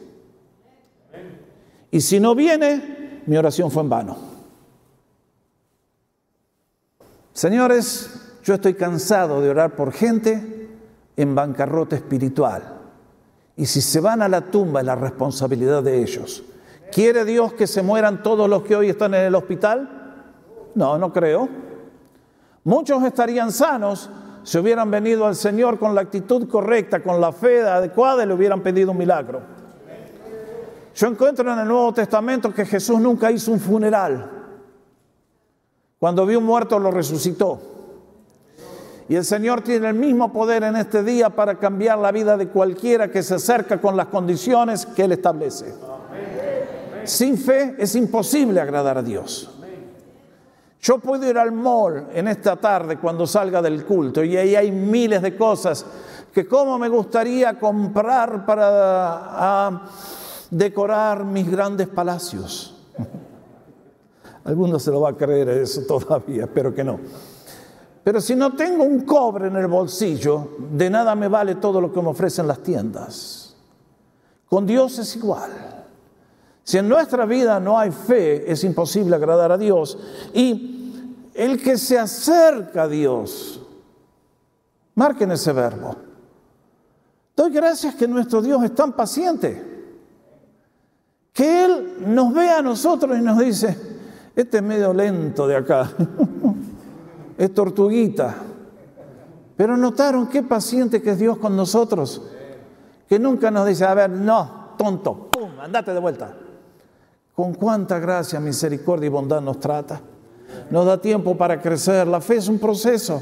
Y 1.89 2.01
si 2.01 2.19
no 2.19 2.35
viene, 2.35 3.21
mi 3.25 3.37
oración 3.37 3.71
fue 3.71 3.81
en 3.81 3.89
vano. 3.89 4.17
Señores, 7.31 8.24
yo 8.45 8.53
estoy 8.53 8.75
cansado 8.75 9.41
de 9.41 9.49
orar 9.49 9.75
por 9.75 9.91
gente 9.91 10.69
en 11.17 11.33
bancarrota 11.33 11.95
espiritual. 11.95 12.61
Y 13.57 13.65
si 13.65 13.81
se 13.81 13.99
van 13.99 14.21
a 14.21 14.29
la 14.29 14.41
tumba 14.41 14.81
es 14.81 14.85
la 14.85 14.93
responsabilidad 14.93 15.81
de 15.81 16.03
ellos. 16.03 16.43
¿Quiere 16.91 17.25
Dios 17.25 17.53
que 17.53 17.65
se 17.65 17.81
mueran 17.81 18.21
todos 18.21 18.47
los 18.47 18.61
que 18.61 18.75
hoy 18.75 18.89
están 18.89 19.15
en 19.15 19.21
el 19.21 19.33
hospital? 19.33 19.89
No, 20.75 20.99
no 20.99 21.11
creo. 21.11 21.49
Muchos 22.65 23.03
estarían 23.03 23.51
sanos 23.51 24.11
si 24.43 24.59
hubieran 24.59 24.91
venido 24.91 25.25
al 25.25 25.35
Señor 25.35 25.79
con 25.79 25.95
la 25.95 26.01
actitud 26.01 26.47
correcta, 26.47 27.01
con 27.01 27.19
la 27.19 27.31
fe 27.31 27.61
adecuada, 27.61 28.23
y 28.23 28.27
le 28.27 28.33
hubieran 28.35 28.61
pedido 28.61 28.91
un 28.91 28.97
milagro. 28.99 29.41
Yo 30.93 31.07
encuentro 31.07 31.51
en 31.51 31.57
el 31.57 31.67
Nuevo 31.67 31.91
Testamento 31.95 32.53
que 32.53 32.63
Jesús 32.63 32.99
nunca 32.99 33.31
hizo 33.31 33.51
un 33.51 33.59
funeral. 33.59 34.29
Cuando 35.97 36.27
vio 36.27 36.37
un 36.37 36.45
muerto 36.45 36.77
lo 36.77 36.91
resucitó. 36.91 37.74
Y 39.07 39.15
el 39.15 39.23
Señor 39.23 39.61
tiene 39.61 39.89
el 39.89 39.95
mismo 39.95 40.33
poder 40.33 40.63
en 40.63 40.75
este 40.75 41.03
día 41.03 41.29
para 41.29 41.59
cambiar 41.59 41.99
la 41.99 42.11
vida 42.11 42.37
de 42.37 42.47
cualquiera 42.47 43.11
que 43.11 43.21
se 43.21 43.35
acerca 43.35 43.79
con 43.79 43.95
las 43.95 44.07
condiciones 44.07 44.85
que 44.85 45.03
Él 45.03 45.11
establece. 45.11 45.73
Sin 47.03 47.37
fe 47.37 47.75
es 47.77 47.95
imposible 47.95 48.59
agradar 48.59 48.97
a 48.97 49.03
Dios. 49.03 49.51
Yo 50.81 50.97
puedo 50.99 51.27
ir 51.29 51.37
al 51.37 51.51
mall 51.51 52.07
en 52.13 52.27
esta 52.27 52.55
tarde 52.55 52.97
cuando 52.97 53.27
salga 53.27 53.61
del 53.61 53.85
culto 53.85 54.23
y 54.23 54.37
ahí 54.37 54.55
hay 54.55 54.71
miles 54.71 55.21
de 55.21 55.35
cosas 55.35 55.85
que 56.33 56.47
como 56.47 56.77
me 56.77 56.89
gustaría 56.89 57.59
comprar 57.59 58.45
para 58.45 59.83
decorar 60.49 61.25
mis 61.25 61.49
grandes 61.49 61.87
palacios. 61.87 62.75
Algunos 64.43 64.83
se 64.83 64.91
lo 64.91 65.01
va 65.01 65.09
a 65.09 65.17
creer 65.17 65.49
eso 65.49 65.81
todavía, 65.87 66.43
espero 66.43 66.73
que 66.73 66.83
no. 66.83 66.99
Pero 68.05 68.21
si 68.21 68.35
no 68.35 68.53
tengo 68.53 68.83
un 68.83 68.99
cobre 69.01 69.47
en 69.47 69.55
el 69.55 69.65
bolsillo, 69.65 70.49
de 70.71 70.91
nada 70.91 71.15
me 71.15 71.27
vale 71.27 71.55
todo 71.55 71.81
lo 71.81 71.91
que 71.91 72.03
me 72.03 72.09
ofrecen 72.09 72.47
las 72.47 72.59
tiendas. 72.59 73.55
Con 74.47 74.67
Dios 74.67 74.99
es 74.99 75.15
igual. 75.15 75.49
Si 76.63 76.77
en 76.77 76.87
nuestra 76.87 77.25
vida 77.25 77.59
no 77.59 77.79
hay 77.79 77.89
fe, 77.89 78.51
es 78.51 78.63
imposible 78.63 79.15
agradar 79.15 79.51
a 79.51 79.57
Dios. 79.57 79.97
Y 80.35 80.93
el 81.33 81.59
que 81.59 81.79
se 81.79 81.97
acerca 81.97 82.83
a 82.83 82.87
Dios. 82.87 83.59
Marquen 84.93 85.31
ese 85.31 85.51
verbo. 85.51 85.95
Doy 87.35 87.49
gracias 87.49 87.95
que 87.95 88.07
nuestro 88.07 88.39
Dios 88.39 88.63
es 88.63 88.75
tan 88.75 88.93
paciente. 88.93 89.63
Que 91.33 91.65
Él 91.65 91.95
nos 92.05 92.31
ve 92.31 92.51
a 92.51 92.61
nosotros 92.61 93.17
y 93.17 93.21
nos 93.23 93.39
dice, 93.39 93.75
este 94.35 94.57
es 94.57 94.63
medio 94.63 94.93
lento 94.93 95.47
de 95.47 95.55
acá, 95.55 95.89
es 97.37 97.53
tortuguita. 97.53 98.35
Pero 99.55 99.77
notaron 99.77 100.27
qué 100.27 100.43
paciente 100.43 101.01
que 101.01 101.11
es 101.11 101.19
Dios 101.19 101.37
con 101.37 101.55
nosotros, 101.55 102.21
que 103.07 103.19
nunca 103.19 103.51
nos 103.51 103.67
dice, 103.67 103.85
a 103.85 103.93
ver, 103.93 104.09
no, 104.09 104.73
tonto, 104.77 105.29
pum, 105.31 105.59
andate 105.59 105.93
de 105.93 105.99
vuelta. 105.99 106.35
Con 107.33 107.53
cuánta 107.53 107.99
gracia, 107.99 108.39
misericordia 108.39 109.07
y 109.07 109.09
bondad 109.09 109.41
nos 109.41 109.59
trata 109.59 110.01
nos 110.69 110.85
da 110.85 110.99
tiempo 110.99 111.35
para 111.37 111.61
crecer. 111.61 112.07
La 112.07 112.21
fe 112.21 112.37
es 112.37 112.47
un 112.47 112.59
proceso. 112.59 113.21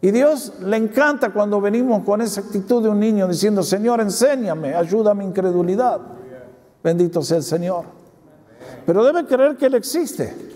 Y 0.00 0.10
Dios 0.10 0.52
le 0.60 0.76
encanta 0.76 1.32
cuando 1.32 1.60
venimos 1.60 2.04
con 2.04 2.20
esa 2.20 2.40
actitud 2.40 2.82
de 2.82 2.88
un 2.88 3.00
niño 3.00 3.26
diciendo, 3.26 3.62
Señor, 3.62 4.00
enséñame, 4.00 4.74
ayuda 4.74 5.12
a 5.12 5.14
mi 5.14 5.24
incredulidad. 5.24 6.00
Bendito 6.82 7.22
sea 7.22 7.38
el 7.38 7.42
Señor. 7.42 7.84
Pero 8.84 9.04
debe 9.04 9.26
creer 9.26 9.56
que 9.56 9.66
Él 9.66 9.74
existe. 9.74 10.55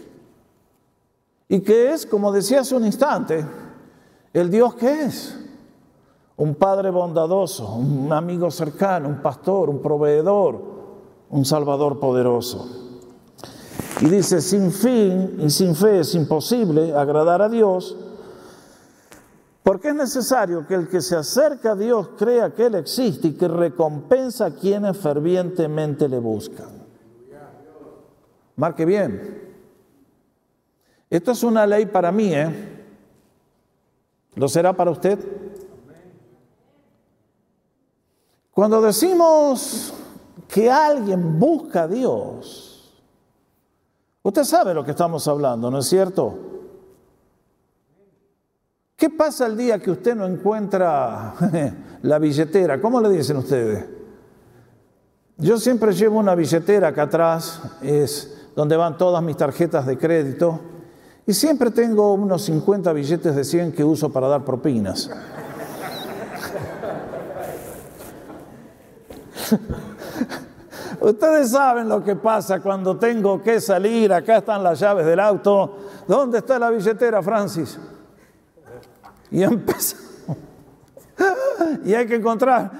Y 1.50 1.60
que 1.60 1.92
es, 1.92 2.06
como 2.06 2.30
decía 2.30 2.60
hace 2.60 2.76
un 2.76 2.86
instante, 2.86 3.44
el 4.32 4.50
Dios 4.52 4.76
que 4.76 5.02
es. 5.02 5.36
Un 6.36 6.54
Padre 6.54 6.90
bondadoso, 6.90 7.74
un 7.74 8.10
amigo 8.12 8.52
cercano, 8.52 9.08
un 9.08 9.20
pastor, 9.20 9.68
un 9.68 9.82
proveedor, 9.82 10.62
un 11.28 11.44
Salvador 11.44 11.98
poderoso. 11.98 12.66
Y 14.00 14.06
dice, 14.06 14.40
sin 14.40 14.70
fin 14.70 15.38
y 15.40 15.50
sin 15.50 15.74
fe 15.74 16.00
es 16.00 16.14
imposible 16.14 16.94
agradar 16.94 17.42
a 17.42 17.48
Dios, 17.48 17.96
porque 19.64 19.88
es 19.88 19.94
necesario 19.96 20.64
que 20.68 20.74
el 20.76 20.88
que 20.88 21.00
se 21.00 21.16
acerca 21.16 21.72
a 21.72 21.76
Dios 21.76 22.10
crea 22.16 22.54
que 22.54 22.66
Él 22.66 22.76
existe 22.76 23.26
y 23.26 23.32
que 23.32 23.48
recompensa 23.48 24.46
a 24.46 24.54
quienes 24.54 24.96
fervientemente 24.96 26.08
le 26.08 26.20
buscan. 26.20 26.68
Marque 28.54 28.84
bien. 28.84 29.39
Esto 31.10 31.32
es 31.32 31.42
una 31.42 31.66
ley 31.66 31.84
para 31.86 32.10
mí, 32.10 32.32
¿eh? 32.32 32.48
¿Lo 34.36 34.48
será 34.48 34.72
para 34.72 34.92
usted? 34.92 35.18
Cuando 38.52 38.80
decimos 38.80 39.92
que 40.48 40.70
alguien 40.70 41.38
busca 41.38 41.82
a 41.82 41.88
Dios, 41.88 42.70
Usted 44.22 44.44
sabe 44.44 44.74
lo 44.74 44.84
que 44.84 44.90
estamos 44.90 45.26
hablando, 45.28 45.70
¿no 45.70 45.78
es 45.78 45.86
cierto? 45.86 46.38
¿Qué 48.96 49.08
pasa 49.08 49.46
el 49.46 49.56
día 49.56 49.78
que 49.78 49.90
usted 49.90 50.14
no 50.14 50.26
encuentra 50.26 51.34
la 52.02 52.18
billetera? 52.18 52.80
¿Cómo 52.82 53.00
le 53.00 53.08
dicen 53.08 53.38
ustedes? 53.38 53.86
Yo 55.38 55.56
siempre 55.56 55.92
llevo 55.92 56.18
una 56.18 56.34
billetera 56.34 56.88
acá 56.88 57.04
atrás, 57.04 57.62
es 57.80 58.50
donde 58.54 58.76
van 58.76 58.98
todas 58.98 59.22
mis 59.22 59.38
tarjetas 59.38 59.86
de 59.86 59.96
crédito, 59.96 60.60
y 61.30 61.32
siempre 61.32 61.70
tengo 61.70 62.12
unos 62.14 62.42
50 62.42 62.92
billetes 62.92 63.36
de 63.36 63.44
100 63.44 63.70
que 63.70 63.84
uso 63.84 64.08
para 64.10 64.26
dar 64.26 64.44
propinas. 64.44 65.08
Ustedes 71.00 71.52
saben 71.52 71.88
lo 71.88 72.02
que 72.02 72.16
pasa 72.16 72.58
cuando 72.58 72.96
tengo 72.96 73.40
que 73.40 73.60
salir, 73.60 74.12
acá 74.12 74.38
están 74.38 74.64
las 74.64 74.80
llaves 74.80 75.06
del 75.06 75.20
auto. 75.20 75.76
¿Dónde 76.08 76.38
está 76.38 76.58
la 76.58 76.68
billetera, 76.68 77.22
Francis? 77.22 77.78
Y 79.30 79.44
empezamos. 79.44 80.08
Y 81.84 81.94
hay 81.94 82.08
que 82.08 82.16
encontrar. 82.16 82.72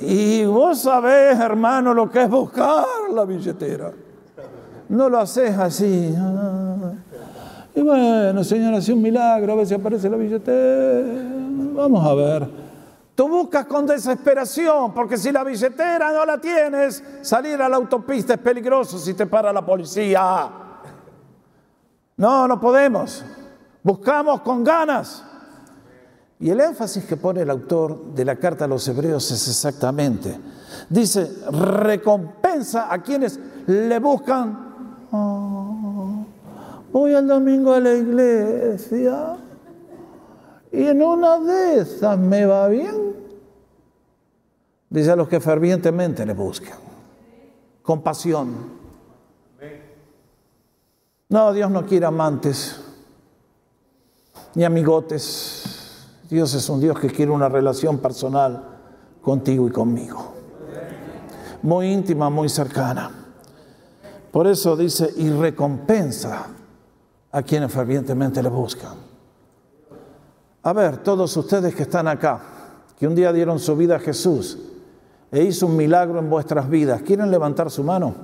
Y 0.00 0.46
vos 0.46 0.80
sabés, 0.80 1.38
hermano, 1.38 1.92
lo 1.92 2.08
que 2.08 2.22
es 2.22 2.30
buscar 2.30 2.86
la 3.12 3.26
billetera. 3.26 3.92
No 4.88 5.10
lo 5.10 5.18
haces 5.18 5.58
así. 5.58 6.16
Y 7.78 7.80
bueno, 7.80 8.42
Señor, 8.42 8.74
hace 8.74 8.92
un 8.92 9.00
milagro, 9.00 9.52
a 9.52 9.54
ver 9.54 9.64
si 9.64 9.72
aparece 9.72 10.10
la 10.10 10.16
billetera. 10.16 11.06
Vamos 11.76 12.04
a 12.04 12.12
ver. 12.12 12.50
Tú 13.14 13.28
buscas 13.28 13.66
con 13.66 13.86
desesperación, 13.86 14.92
porque 14.92 15.16
si 15.16 15.30
la 15.30 15.44
billetera 15.44 16.10
no 16.10 16.26
la 16.26 16.40
tienes, 16.40 17.04
salir 17.20 17.62
a 17.62 17.68
la 17.68 17.76
autopista 17.76 18.34
es 18.34 18.40
peligroso 18.40 18.98
si 18.98 19.14
te 19.14 19.26
para 19.26 19.52
la 19.52 19.64
policía. 19.64 20.50
No, 22.16 22.48
no 22.48 22.60
podemos. 22.60 23.24
Buscamos 23.84 24.40
con 24.40 24.64
ganas. 24.64 25.22
Y 26.40 26.50
el 26.50 26.60
énfasis 26.60 27.04
que 27.04 27.16
pone 27.16 27.42
el 27.42 27.50
autor 27.50 28.06
de 28.12 28.24
la 28.24 28.34
carta 28.34 28.64
a 28.64 28.68
los 28.68 28.88
hebreos 28.88 29.30
es 29.30 29.46
exactamente, 29.46 30.36
dice, 30.88 31.30
recompensa 31.52 32.92
a 32.92 33.00
quienes 33.00 33.38
le 33.68 34.00
buscan. 34.00 34.66
Oh, 35.12 35.57
voy 36.92 37.12
el 37.12 37.26
domingo 37.26 37.72
a 37.72 37.80
la 37.80 37.94
iglesia 37.94 39.36
y 40.72 40.84
en 40.84 41.02
una 41.02 41.38
de 41.38 41.80
esas 41.80 42.18
me 42.18 42.44
va 42.44 42.68
bien. 42.68 43.16
Dice 44.90 45.10
a 45.10 45.16
los 45.16 45.28
que 45.28 45.40
fervientemente 45.40 46.24
le 46.24 46.34
buscan. 46.34 46.78
Compasión. 47.82 48.78
No, 51.30 51.52
Dios 51.52 51.70
no 51.70 51.84
quiere 51.84 52.06
amantes 52.06 52.80
ni 54.54 54.64
amigotes. 54.64 56.06
Dios 56.28 56.54
es 56.54 56.68
un 56.68 56.80
Dios 56.80 56.98
que 56.98 57.08
quiere 57.08 57.30
una 57.30 57.48
relación 57.48 57.98
personal 57.98 58.62
contigo 59.20 59.68
y 59.68 59.70
conmigo. 59.70 60.34
Muy 61.62 61.92
íntima, 61.92 62.30
muy 62.30 62.48
cercana. 62.48 63.10
Por 64.30 64.46
eso 64.46 64.76
dice, 64.76 65.12
y 65.16 65.30
recompensa 65.30 66.48
a 67.32 67.42
quienes 67.42 67.72
fervientemente 67.72 68.42
le 68.42 68.48
buscan. 68.48 68.94
A 70.62 70.72
ver, 70.72 70.98
todos 70.98 71.36
ustedes 71.36 71.74
que 71.74 71.82
están 71.82 72.08
acá, 72.08 72.40
que 72.98 73.06
un 73.06 73.14
día 73.14 73.32
dieron 73.32 73.58
su 73.58 73.76
vida 73.76 73.96
a 73.96 74.00
Jesús 74.00 74.58
e 75.30 75.44
hizo 75.44 75.66
un 75.66 75.76
milagro 75.76 76.18
en 76.18 76.28
vuestras 76.28 76.68
vidas, 76.68 77.02
¿quieren 77.02 77.30
levantar 77.30 77.70
su 77.70 77.84
mano? 77.84 78.14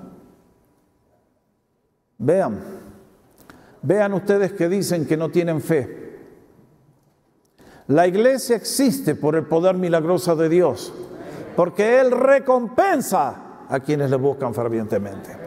Vean, 2.18 2.60
vean 3.82 4.12
ustedes 4.14 4.52
que 4.52 4.68
dicen 4.68 5.06
que 5.06 5.16
no 5.16 5.30
tienen 5.30 5.60
fe. 5.60 6.04
La 7.88 8.06
iglesia 8.06 8.56
existe 8.56 9.14
por 9.14 9.36
el 9.36 9.44
poder 9.44 9.74
milagroso 9.76 10.34
de 10.36 10.48
Dios, 10.48 10.92
porque 11.54 12.00
Él 12.00 12.10
recompensa 12.10 13.66
a 13.68 13.80
quienes 13.80 14.10
le 14.10 14.16
buscan 14.16 14.54
fervientemente. 14.54 15.43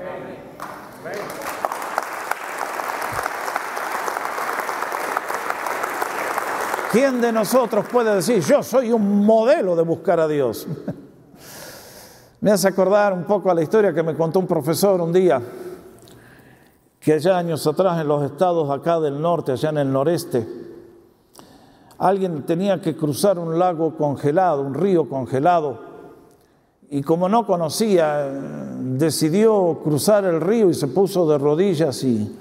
¿Quién 6.92 7.20
de 7.20 7.34
nosotros 7.34 7.86
puede 7.92 8.16
decir, 8.16 8.42
yo 8.42 8.64
soy 8.64 8.94
un 8.94 9.26
modelo 9.26 9.76
de 9.76 9.84
buscar 9.84 10.22
a 10.22 10.28
Dios? 10.28 10.66
me 12.42 12.52
hace 12.52 12.70
acordar 12.70 13.12
un 13.12 13.26
poco 13.26 13.52
a 13.52 13.54
la 13.54 13.62
historia 13.62 13.94
que 13.94 14.04
me 14.04 14.16
contó 14.16 14.40
un 14.40 14.48
profesor 14.48 15.02
un 15.02 15.12
día, 15.12 15.42
que 17.00 17.14
allá 17.14 17.38
años 17.38 17.68
atrás 17.68 18.00
en 18.00 18.08
los 18.08 18.24
estados 18.24 18.70
acá 18.70 19.02
del 19.02 19.22
norte, 19.22 19.52
allá 19.52 19.70
en 19.70 19.80
el 19.80 19.92
noreste, 19.92 20.48
alguien 21.98 22.44
tenía 22.44 22.82
que 22.82 22.96
cruzar 22.96 23.38
un 23.38 23.60
lago 23.60 23.98
congelado, 23.98 24.62
un 24.62 24.74
río 24.74 25.10
congelado, 25.10 25.80
y 26.90 27.02
como 27.02 27.28
no 27.28 27.46
conocía, 27.46 28.32
decidió 28.80 29.82
cruzar 29.84 30.24
el 30.24 30.40
río 30.40 30.70
y 30.70 30.74
se 30.74 30.88
puso 30.88 31.28
de 31.30 31.38
rodillas 31.38 32.02
y 32.06 32.34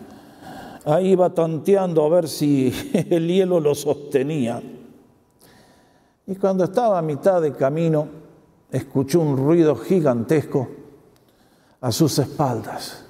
ahí 0.87 1.09
iba 1.09 1.31
tanteando 1.31 2.05
a 2.05 2.09
ver 2.09 2.29
si 2.29 2.73
el 3.11 3.29
hielo 3.29 3.61
lo 3.61 3.75
sostenía. 3.75 4.63
Y 6.27 6.35
cuando 6.37 6.65
estaba 6.65 6.99
a 6.99 7.03
mitad 7.03 7.41
de 7.43 7.53
camino, 7.53 8.09
escuchó 8.71 9.21
un 9.21 9.37
ruido 9.37 9.77
gigantesco 9.77 10.69
a 11.81 11.93
sus 11.93 12.19
espaldas. 12.19 13.05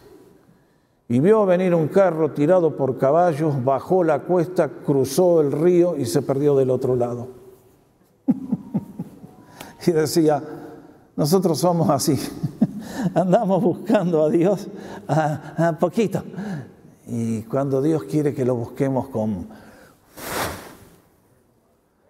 Y 1.09 1.20
vio 1.20 1.47
venir 1.47 1.74
un 1.74 1.89
carro 1.89 2.33
tirado 2.33 2.77
por 2.77 2.99
caballos, 2.99 3.64
bajó 3.64 4.03
la 4.03 4.22
cuesta, 4.22 4.68
cruzó 4.68 5.41
el 5.41 5.53
río 5.53 5.97
y 5.97 6.05
se 6.05 6.20
perdió 6.20 6.57
del 6.57 6.70
otro 6.70 6.97
lado. 6.97 7.29
y 9.87 9.93
decía, 9.93 10.43
nosotros 11.14 11.59
somos 11.59 11.89
así, 11.91 12.18
andamos 13.14 13.62
buscando 13.62 14.24
a 14.24 14.29
Dios 14.29 14.66
a, 15.07 15.68
a 15.68 15.79
poquito, 15.79 16.24
y 17.07 17.43
cuando 17.43 17.81
Dios 17.81 18.05
quiere 18.05 18.35
que 18.35 18.45
lo 18.45 18.57
busquemos 18.57 19.09
con... 19.09 19.49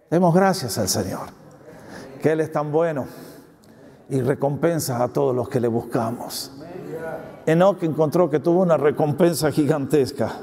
Demos 0.09 0.33
gracias 0.33 0.77
al 0.77 0.87
Señor, 0.87 1.27
que 2.21 2.31
Él 2.31 2.41
es 2.41 2.51
tan 2.51 2.71
bueno 2.71 3.05
y 4.09 4.21
recompensa 4.21 5.03
a 5.03 5.09
todos 5.09 5.35
los 5.35 5.49
que 5.49 5.59
le 5.59 5.67
buscamos. 5.67 6.51
Enoch 7.45 7.83
encontró 7.83 8.29
que 8.29 8.39
tuvo 8.39 8.61
una 8.61 8.77
recompensa 8.77 9.51
gigantesca. 9.51 10.39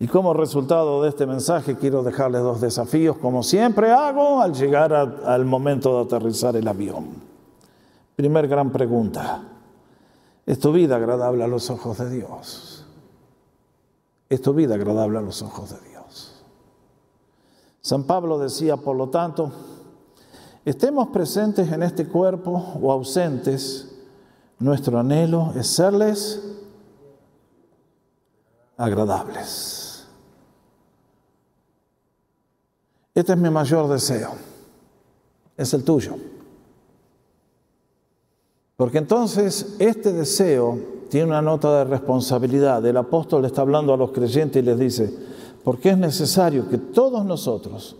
Y 0.00 0.06
como 0.06 0.32
resultado 0.32 1.02
de 1.02 1.08
este 1.08 1.26
mensaje 1.26 1.76
quiero 1.76 2.02
dejarles 2.02 2.42
dos 2.42 2.60
desafíos, 2.60 3.16
como 3.16 3.42
siempre 3.42 3.90
hago 3.90 4.40
al 4.40 4.54
llegar 4.54 4.92
al 4.92 5.44
momento 5.44 5.96
de 5.96 6.04
aterrizar 6.04 6.54
el 6.54 6.68
avión. 6.68 7.06
Primer 8.14 8.46
gran 8.46 8.70
pregunta, 8.70 9.42
¿es 10.46 10.58
tu 10.58 10.72
vida 10.72 10.96
agradable 10.96 11.42
a 11.42 11.48
los 11.48 11.70
ojos 11.70 11.98
de 11.98 12.10
Dios? 12.10 12.77
Es 14.28 14.42
tu 14.42 14.52
vida 14.52 14.74
agradable 14.74 15.18
a 15.18 15.22
los 15.22 15.42
ojos 15.42 15.70
de 15.70 15.88
Dios. 15.88 16.42
San 17.80 18.04
Pablo 18.04 18.38
decía, 18.38 18.76
por 18.76 18.96
lo 18.96 19.08
tanto, 19.08 19.50
estemos 20.64 21.08
presentes 21.08 21.70
en 21.72 21.82
este 21.82 22.06
cuerpo 22.06 22.52
o 22.80 22.92
ausentes, 22.92 23.94
nuestro 24.58 24.98
anhelo 24.98 25.52
es 25.56 25.68
serles 25.68 26.42
agradables. 28.76 30.06
Este 33.14 33.32
es 33.32 33.38
mi 33.38 33.50
mayor 33.50 33.88
deseo, 33.88 34.32
es 35.56 35.72
el 35.74 35.84
tuyo. 35.84 36.16
Porque 38.78 38.98
entonces 38.98 39.74
este 39.80 40.12
deseo 40.12 40.78
tiene 41.10 41.26
una 41.26 41.42
nota 41.42 41.78
de 41.78 41.84
responsabilidad. 41.84 42.86
El 42.86 42.96
apóstol 42.96 43.44
está 43.44 43.62
hablando 43.62 43.92
a 43.92 43.96
los 43.96 44.12
creyentes 44.12 44.62
y 44.62 44.64
les 44.64 44.78
dice, 44.78 45.12
porque 45.64 45.90
es 45.90 45.98
necesario 45.98 46.68
que 46.68 46.78
todos 46.78 47.24
nosotros 47.24 47.96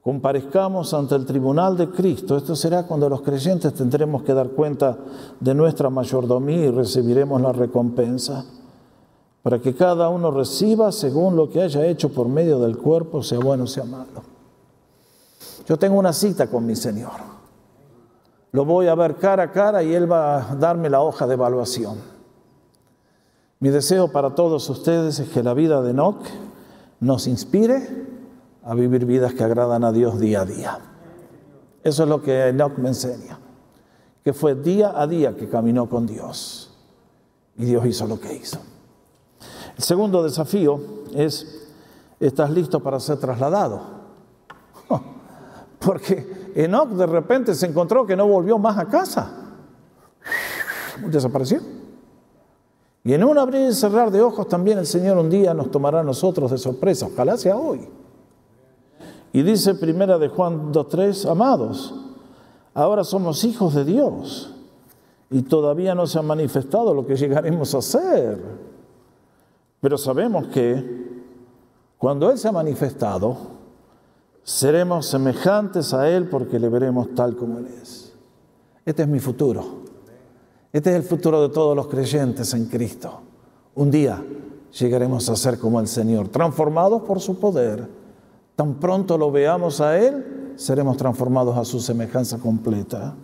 comparezcamos 0.00 0.94
ante 0.94 1.16
el 1.16 1.26
tribunal 1.26 1.76
de 1.76 1.90
Cristo. 1.90 2.36
Esto 2.36 2.54
será 2.54 2.86
cuando 2.86 3.08
los 3.08 3.22
creyentes 3.22 3.74
tendremos 3.74 4.22
que 4.22 4.34
dar 4.34 4.50
cuenta 4.50 4.96
de 5.40 5.52
nuestra 5.52 5.90
mayordomía 5.90 6.66
y 6.66 6.70
recibiremos 6.70 7.40
la 7.40 7.50
recompensa, 7.50 8.44
para 9.42 9.60
que 9.60 9.74
cada 9.74 10.10
uno 10.10 10.30
reciba 10.30 10.92
según 10.92 11.34
lo 11.34 11.50
que 11.50 11.60
haya 11.60 11.84
hecho 11.84 12.10
por 12.10 12.28
medio 12.28 12.60
del 12.60 12.78
cuerpo, 12.78 13.20
sea 13.24 13.40
bueno 13.40 13.64
o 13.64 13.66
sea 13.66 13.82
malo. 13.82 14.22
Yo 15.66 15.76
tengo 15.76 15.98
una 15.98 16.12
cita 16.12 16.46
con 16.46 16.64
mi 16.64 16.76
Señor. 16.76 17.37
Lo 18.52 18.64
voy 18.64 18.86
a 18.86 18.94
ver 18.94 19.16
cara 19.16 19.44
a 19.44 19.52
cara 19.52 19.82
y 19.82 19.94
Él 19.94 20.10
va 20.10 20.50
a 20.50 20.54
darme 20.54 20.88
la 20.88 21.02
hoja 21.02 21.26
de 21.26 21.34
evaluación. 21.34 21.98
Mi 23.60 23.70
deseo 23.70 24.10
para 24.10 24.34
todos 24.34 24.68
ustedes 24.70 25.18
es 25.18 25.28
que 25.30 25.42
la 25.42 25.52
vida 25.52 25.82
de 25.82 25.90
Enoch 25.90 26.22
nos 27.00 27.26
inspire 27.26 28.06
a 28.62 28.74
vivir 28.74 29.04
vidas 29.04 29.34
que 29.34 29.44
agradan 29.44 29.84
a 29.84 29.92
Dios 29.92 30.18
día 30.18 30.42
a 30.42 30.44
día. 30.44 30.78
Eso 31.82 32.04
es 32.04 32.08
lo 32.08 32.22
que 32.22 32.48
Enoch 32.48 32.78
me 32.78 32.88
enseña, 32.88 33.38
que 34.24 34.32
fue 34.32 34.54
día 34.54 34.92
a 34.94 35.06
día 35.06 35.36
que 35.36 35.48
caminó 35.48 35.88
con 35.88 36.06
Dios 36.06 36.76
y 37.56 37.64
Dios 37.64 37.84
hizo 37.86 38.06
lo 38.06 38.20
que 38.20 38.34
hizo. 38.34 38.58
El 39.76 39.82
segundo 39.82 40.22
desafío 40.22 40.80
es, 41.14 41.68
¿estás 42.20 42.50
listo 42.50 42.80
para 42.80 42.98
ser 43.00 43.18
trasladado? 43.18 43.80
Porque 45.78 46.37
Enoch 46.58 46.88
de 46.88 47.06
repente 47.06 47.54
se 47.54 47.66
encontró 47.66 48.04
que 48.04 48.16
no 48.16 48.26
volvió 48.26 48.58
más 48.58 48.76
a 48.78 48.86
casa. 48.86 49.30
desapareció. 51.06 51.60
Y 53.04 53.14
en 53.14 53.22
un 53.22 53.38
abrir 53.38 53.70
y 53.70 53.72
cerrar 53.72 54.10
de 54.10 54.20
ojos 54.20 54.48
también 54.48 54.76
el 54.78 54.86
Señor 54.86 55.18
un 55.18 55.30
día 55.30 55.54
nos 55.54 55.70
tomará 55.70 56.00
a 56.00 56.02
nosotros 56.02 56.50
de 56.50 56.58
sorpresa, 56.58 57.06
ojalá 57.06 57.36
sea 57.36 57.56
hoy. 57.56 57.88
Y 59.32 59.42
dice 59.42 59.76
primera 59.76 60.18
de 60.18 60.26
Juan 60.28 60.72
2.3, 60.72 61.30
amados, 61.30 61.94
ahora 62.74 63.04
somos 63.04 63.44
hijos 63.44 63.76
de 63.76 63.84
Dios 63.84 64.52
y 65.30 65.42
todavía 65.42 65.94
no 65.94 66.08
se 66.08 66.18
ha 66.18 66.22
manifestado 66.22 66.92
lo 66.92 67.06
que 67.06 67.14
llegaremos 67.14 67.72
a 67.72 67.82
ser. 67.82 68.42
Pero 69.80 69.96
sabemos 69.96 70.48
que 70.48 71.22
cuando 71.98 72.32
Él 72.32 72.36
se 72.36 72.48
ha 72.48 72.52
manifestado, 72.52 73.57
seremos 74.48 75.04
semejantes 75.04 75.92
a 75.92 76.08
Él 76.08 76.26
porque 76.26 76.58
le 76.58 76.70
veremos 76.70 77.14
tal 77.14 77.36
como 77.36 77.58
Él 77.58 77.68
es. 77.82 78.14
Este 78.86 79.02
es 79.02 79.08
mi 79.08 79.20
futuro. 79.20 79.62
Este 80.72 80.88
es 80.88 80.96
el 80.96 81.02
futuro 81.02 81.42
de 81.42 81.50
todos 81.50 81.76
los 81.76 81.86
creyentes 81.86 82.54
en 82.54 82.64
Cristo. 82.64 83.20
Un 83.74 83.90
día 83.90 84.24
llegaremos 84.72 85.28
a 85.28 85.36
ser 85.36 85.58
como 85.58 85.80
el 85.80 85.86
Señor, 85.86 86.28
transformados 86.28 87.02
por 87.02 87.20
su 87.20 87.38
poder. 87.38 87.86
Tan 88.56 88.76
pronto 88.76 89.18
lo 89.18 89.30
veamos 89.30 89.82
a 89.82 89.98
Él, 89.98 90.54
seremos 90.56 90.96
transformados 90.96 91.54
a 91.58 91.66
su 91.66 91.78
semejanza 91.78 92.38
completa. 92.38 93.14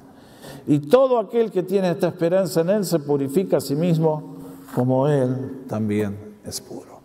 Y 0.66 0.78
todo 0.78 1.18
aquel 1.18 1.50
que 1.50 1.62
tiene 1.62 1.90
esta 1.90 2.08
esperanza 2.08 2.60
en 2.60 2.68
Él 2.68 2.84
se 2.84 2.98
purifica 2.98 3.56
a 3.56 3.60
sí 3.62 3.74
mismo 3.74 4.36
como 4.74 5.08
Él 5.08 5.64
también 5.68 6.36
es 6.44 6.60
puro. 6.60 7.00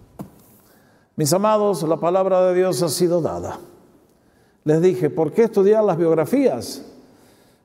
Mis 1.15 1.31
amados, 1.31 1.83
la 1.83 1.97
palabra 2.01 2.47
de 2.47 2.55
Dios 2.55 2.83
ha 2.83 2.89
sido 2.89 3.21
dada. 3.21 3.59
Les 4.65 4.81
dije, 4.81 5.09
¿por 5.09 5.31
qué 5.31 5.43
estudiar 5.43 5.83
las 5.83 5.97
biografías? 5.97 6.83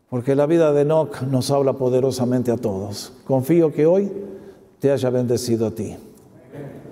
Porque 0.09 0.35
la 0.35 0.47
vida 0.47 0.73
de 0.73 0.83
Enoch 0.83 1.23
nos 1.23 1.51
habla 1.51 1.73
poderosamente 1.73 2.53
a 2.53 2.57
todos. 2.57 3.13
Confío 3.27 3.73
que 3.73 3.87
hoy 3.87 4.13
te 4.79 4.93
haya 4.93 5.11
bendecido 5.11 5.67
a 5.67 5.71
ti. 5.71 5.97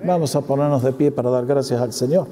Vamos 0.05 0.35
a 0.35 0.41
ponernos 0.41 0.83
de 0.83 0.93
pie 0.93 1.13
para 1.13 1.31
dar 1.31 1.47
gracias 1.47 1.81
al 1.81 1.93
Señor. 1.93 2.27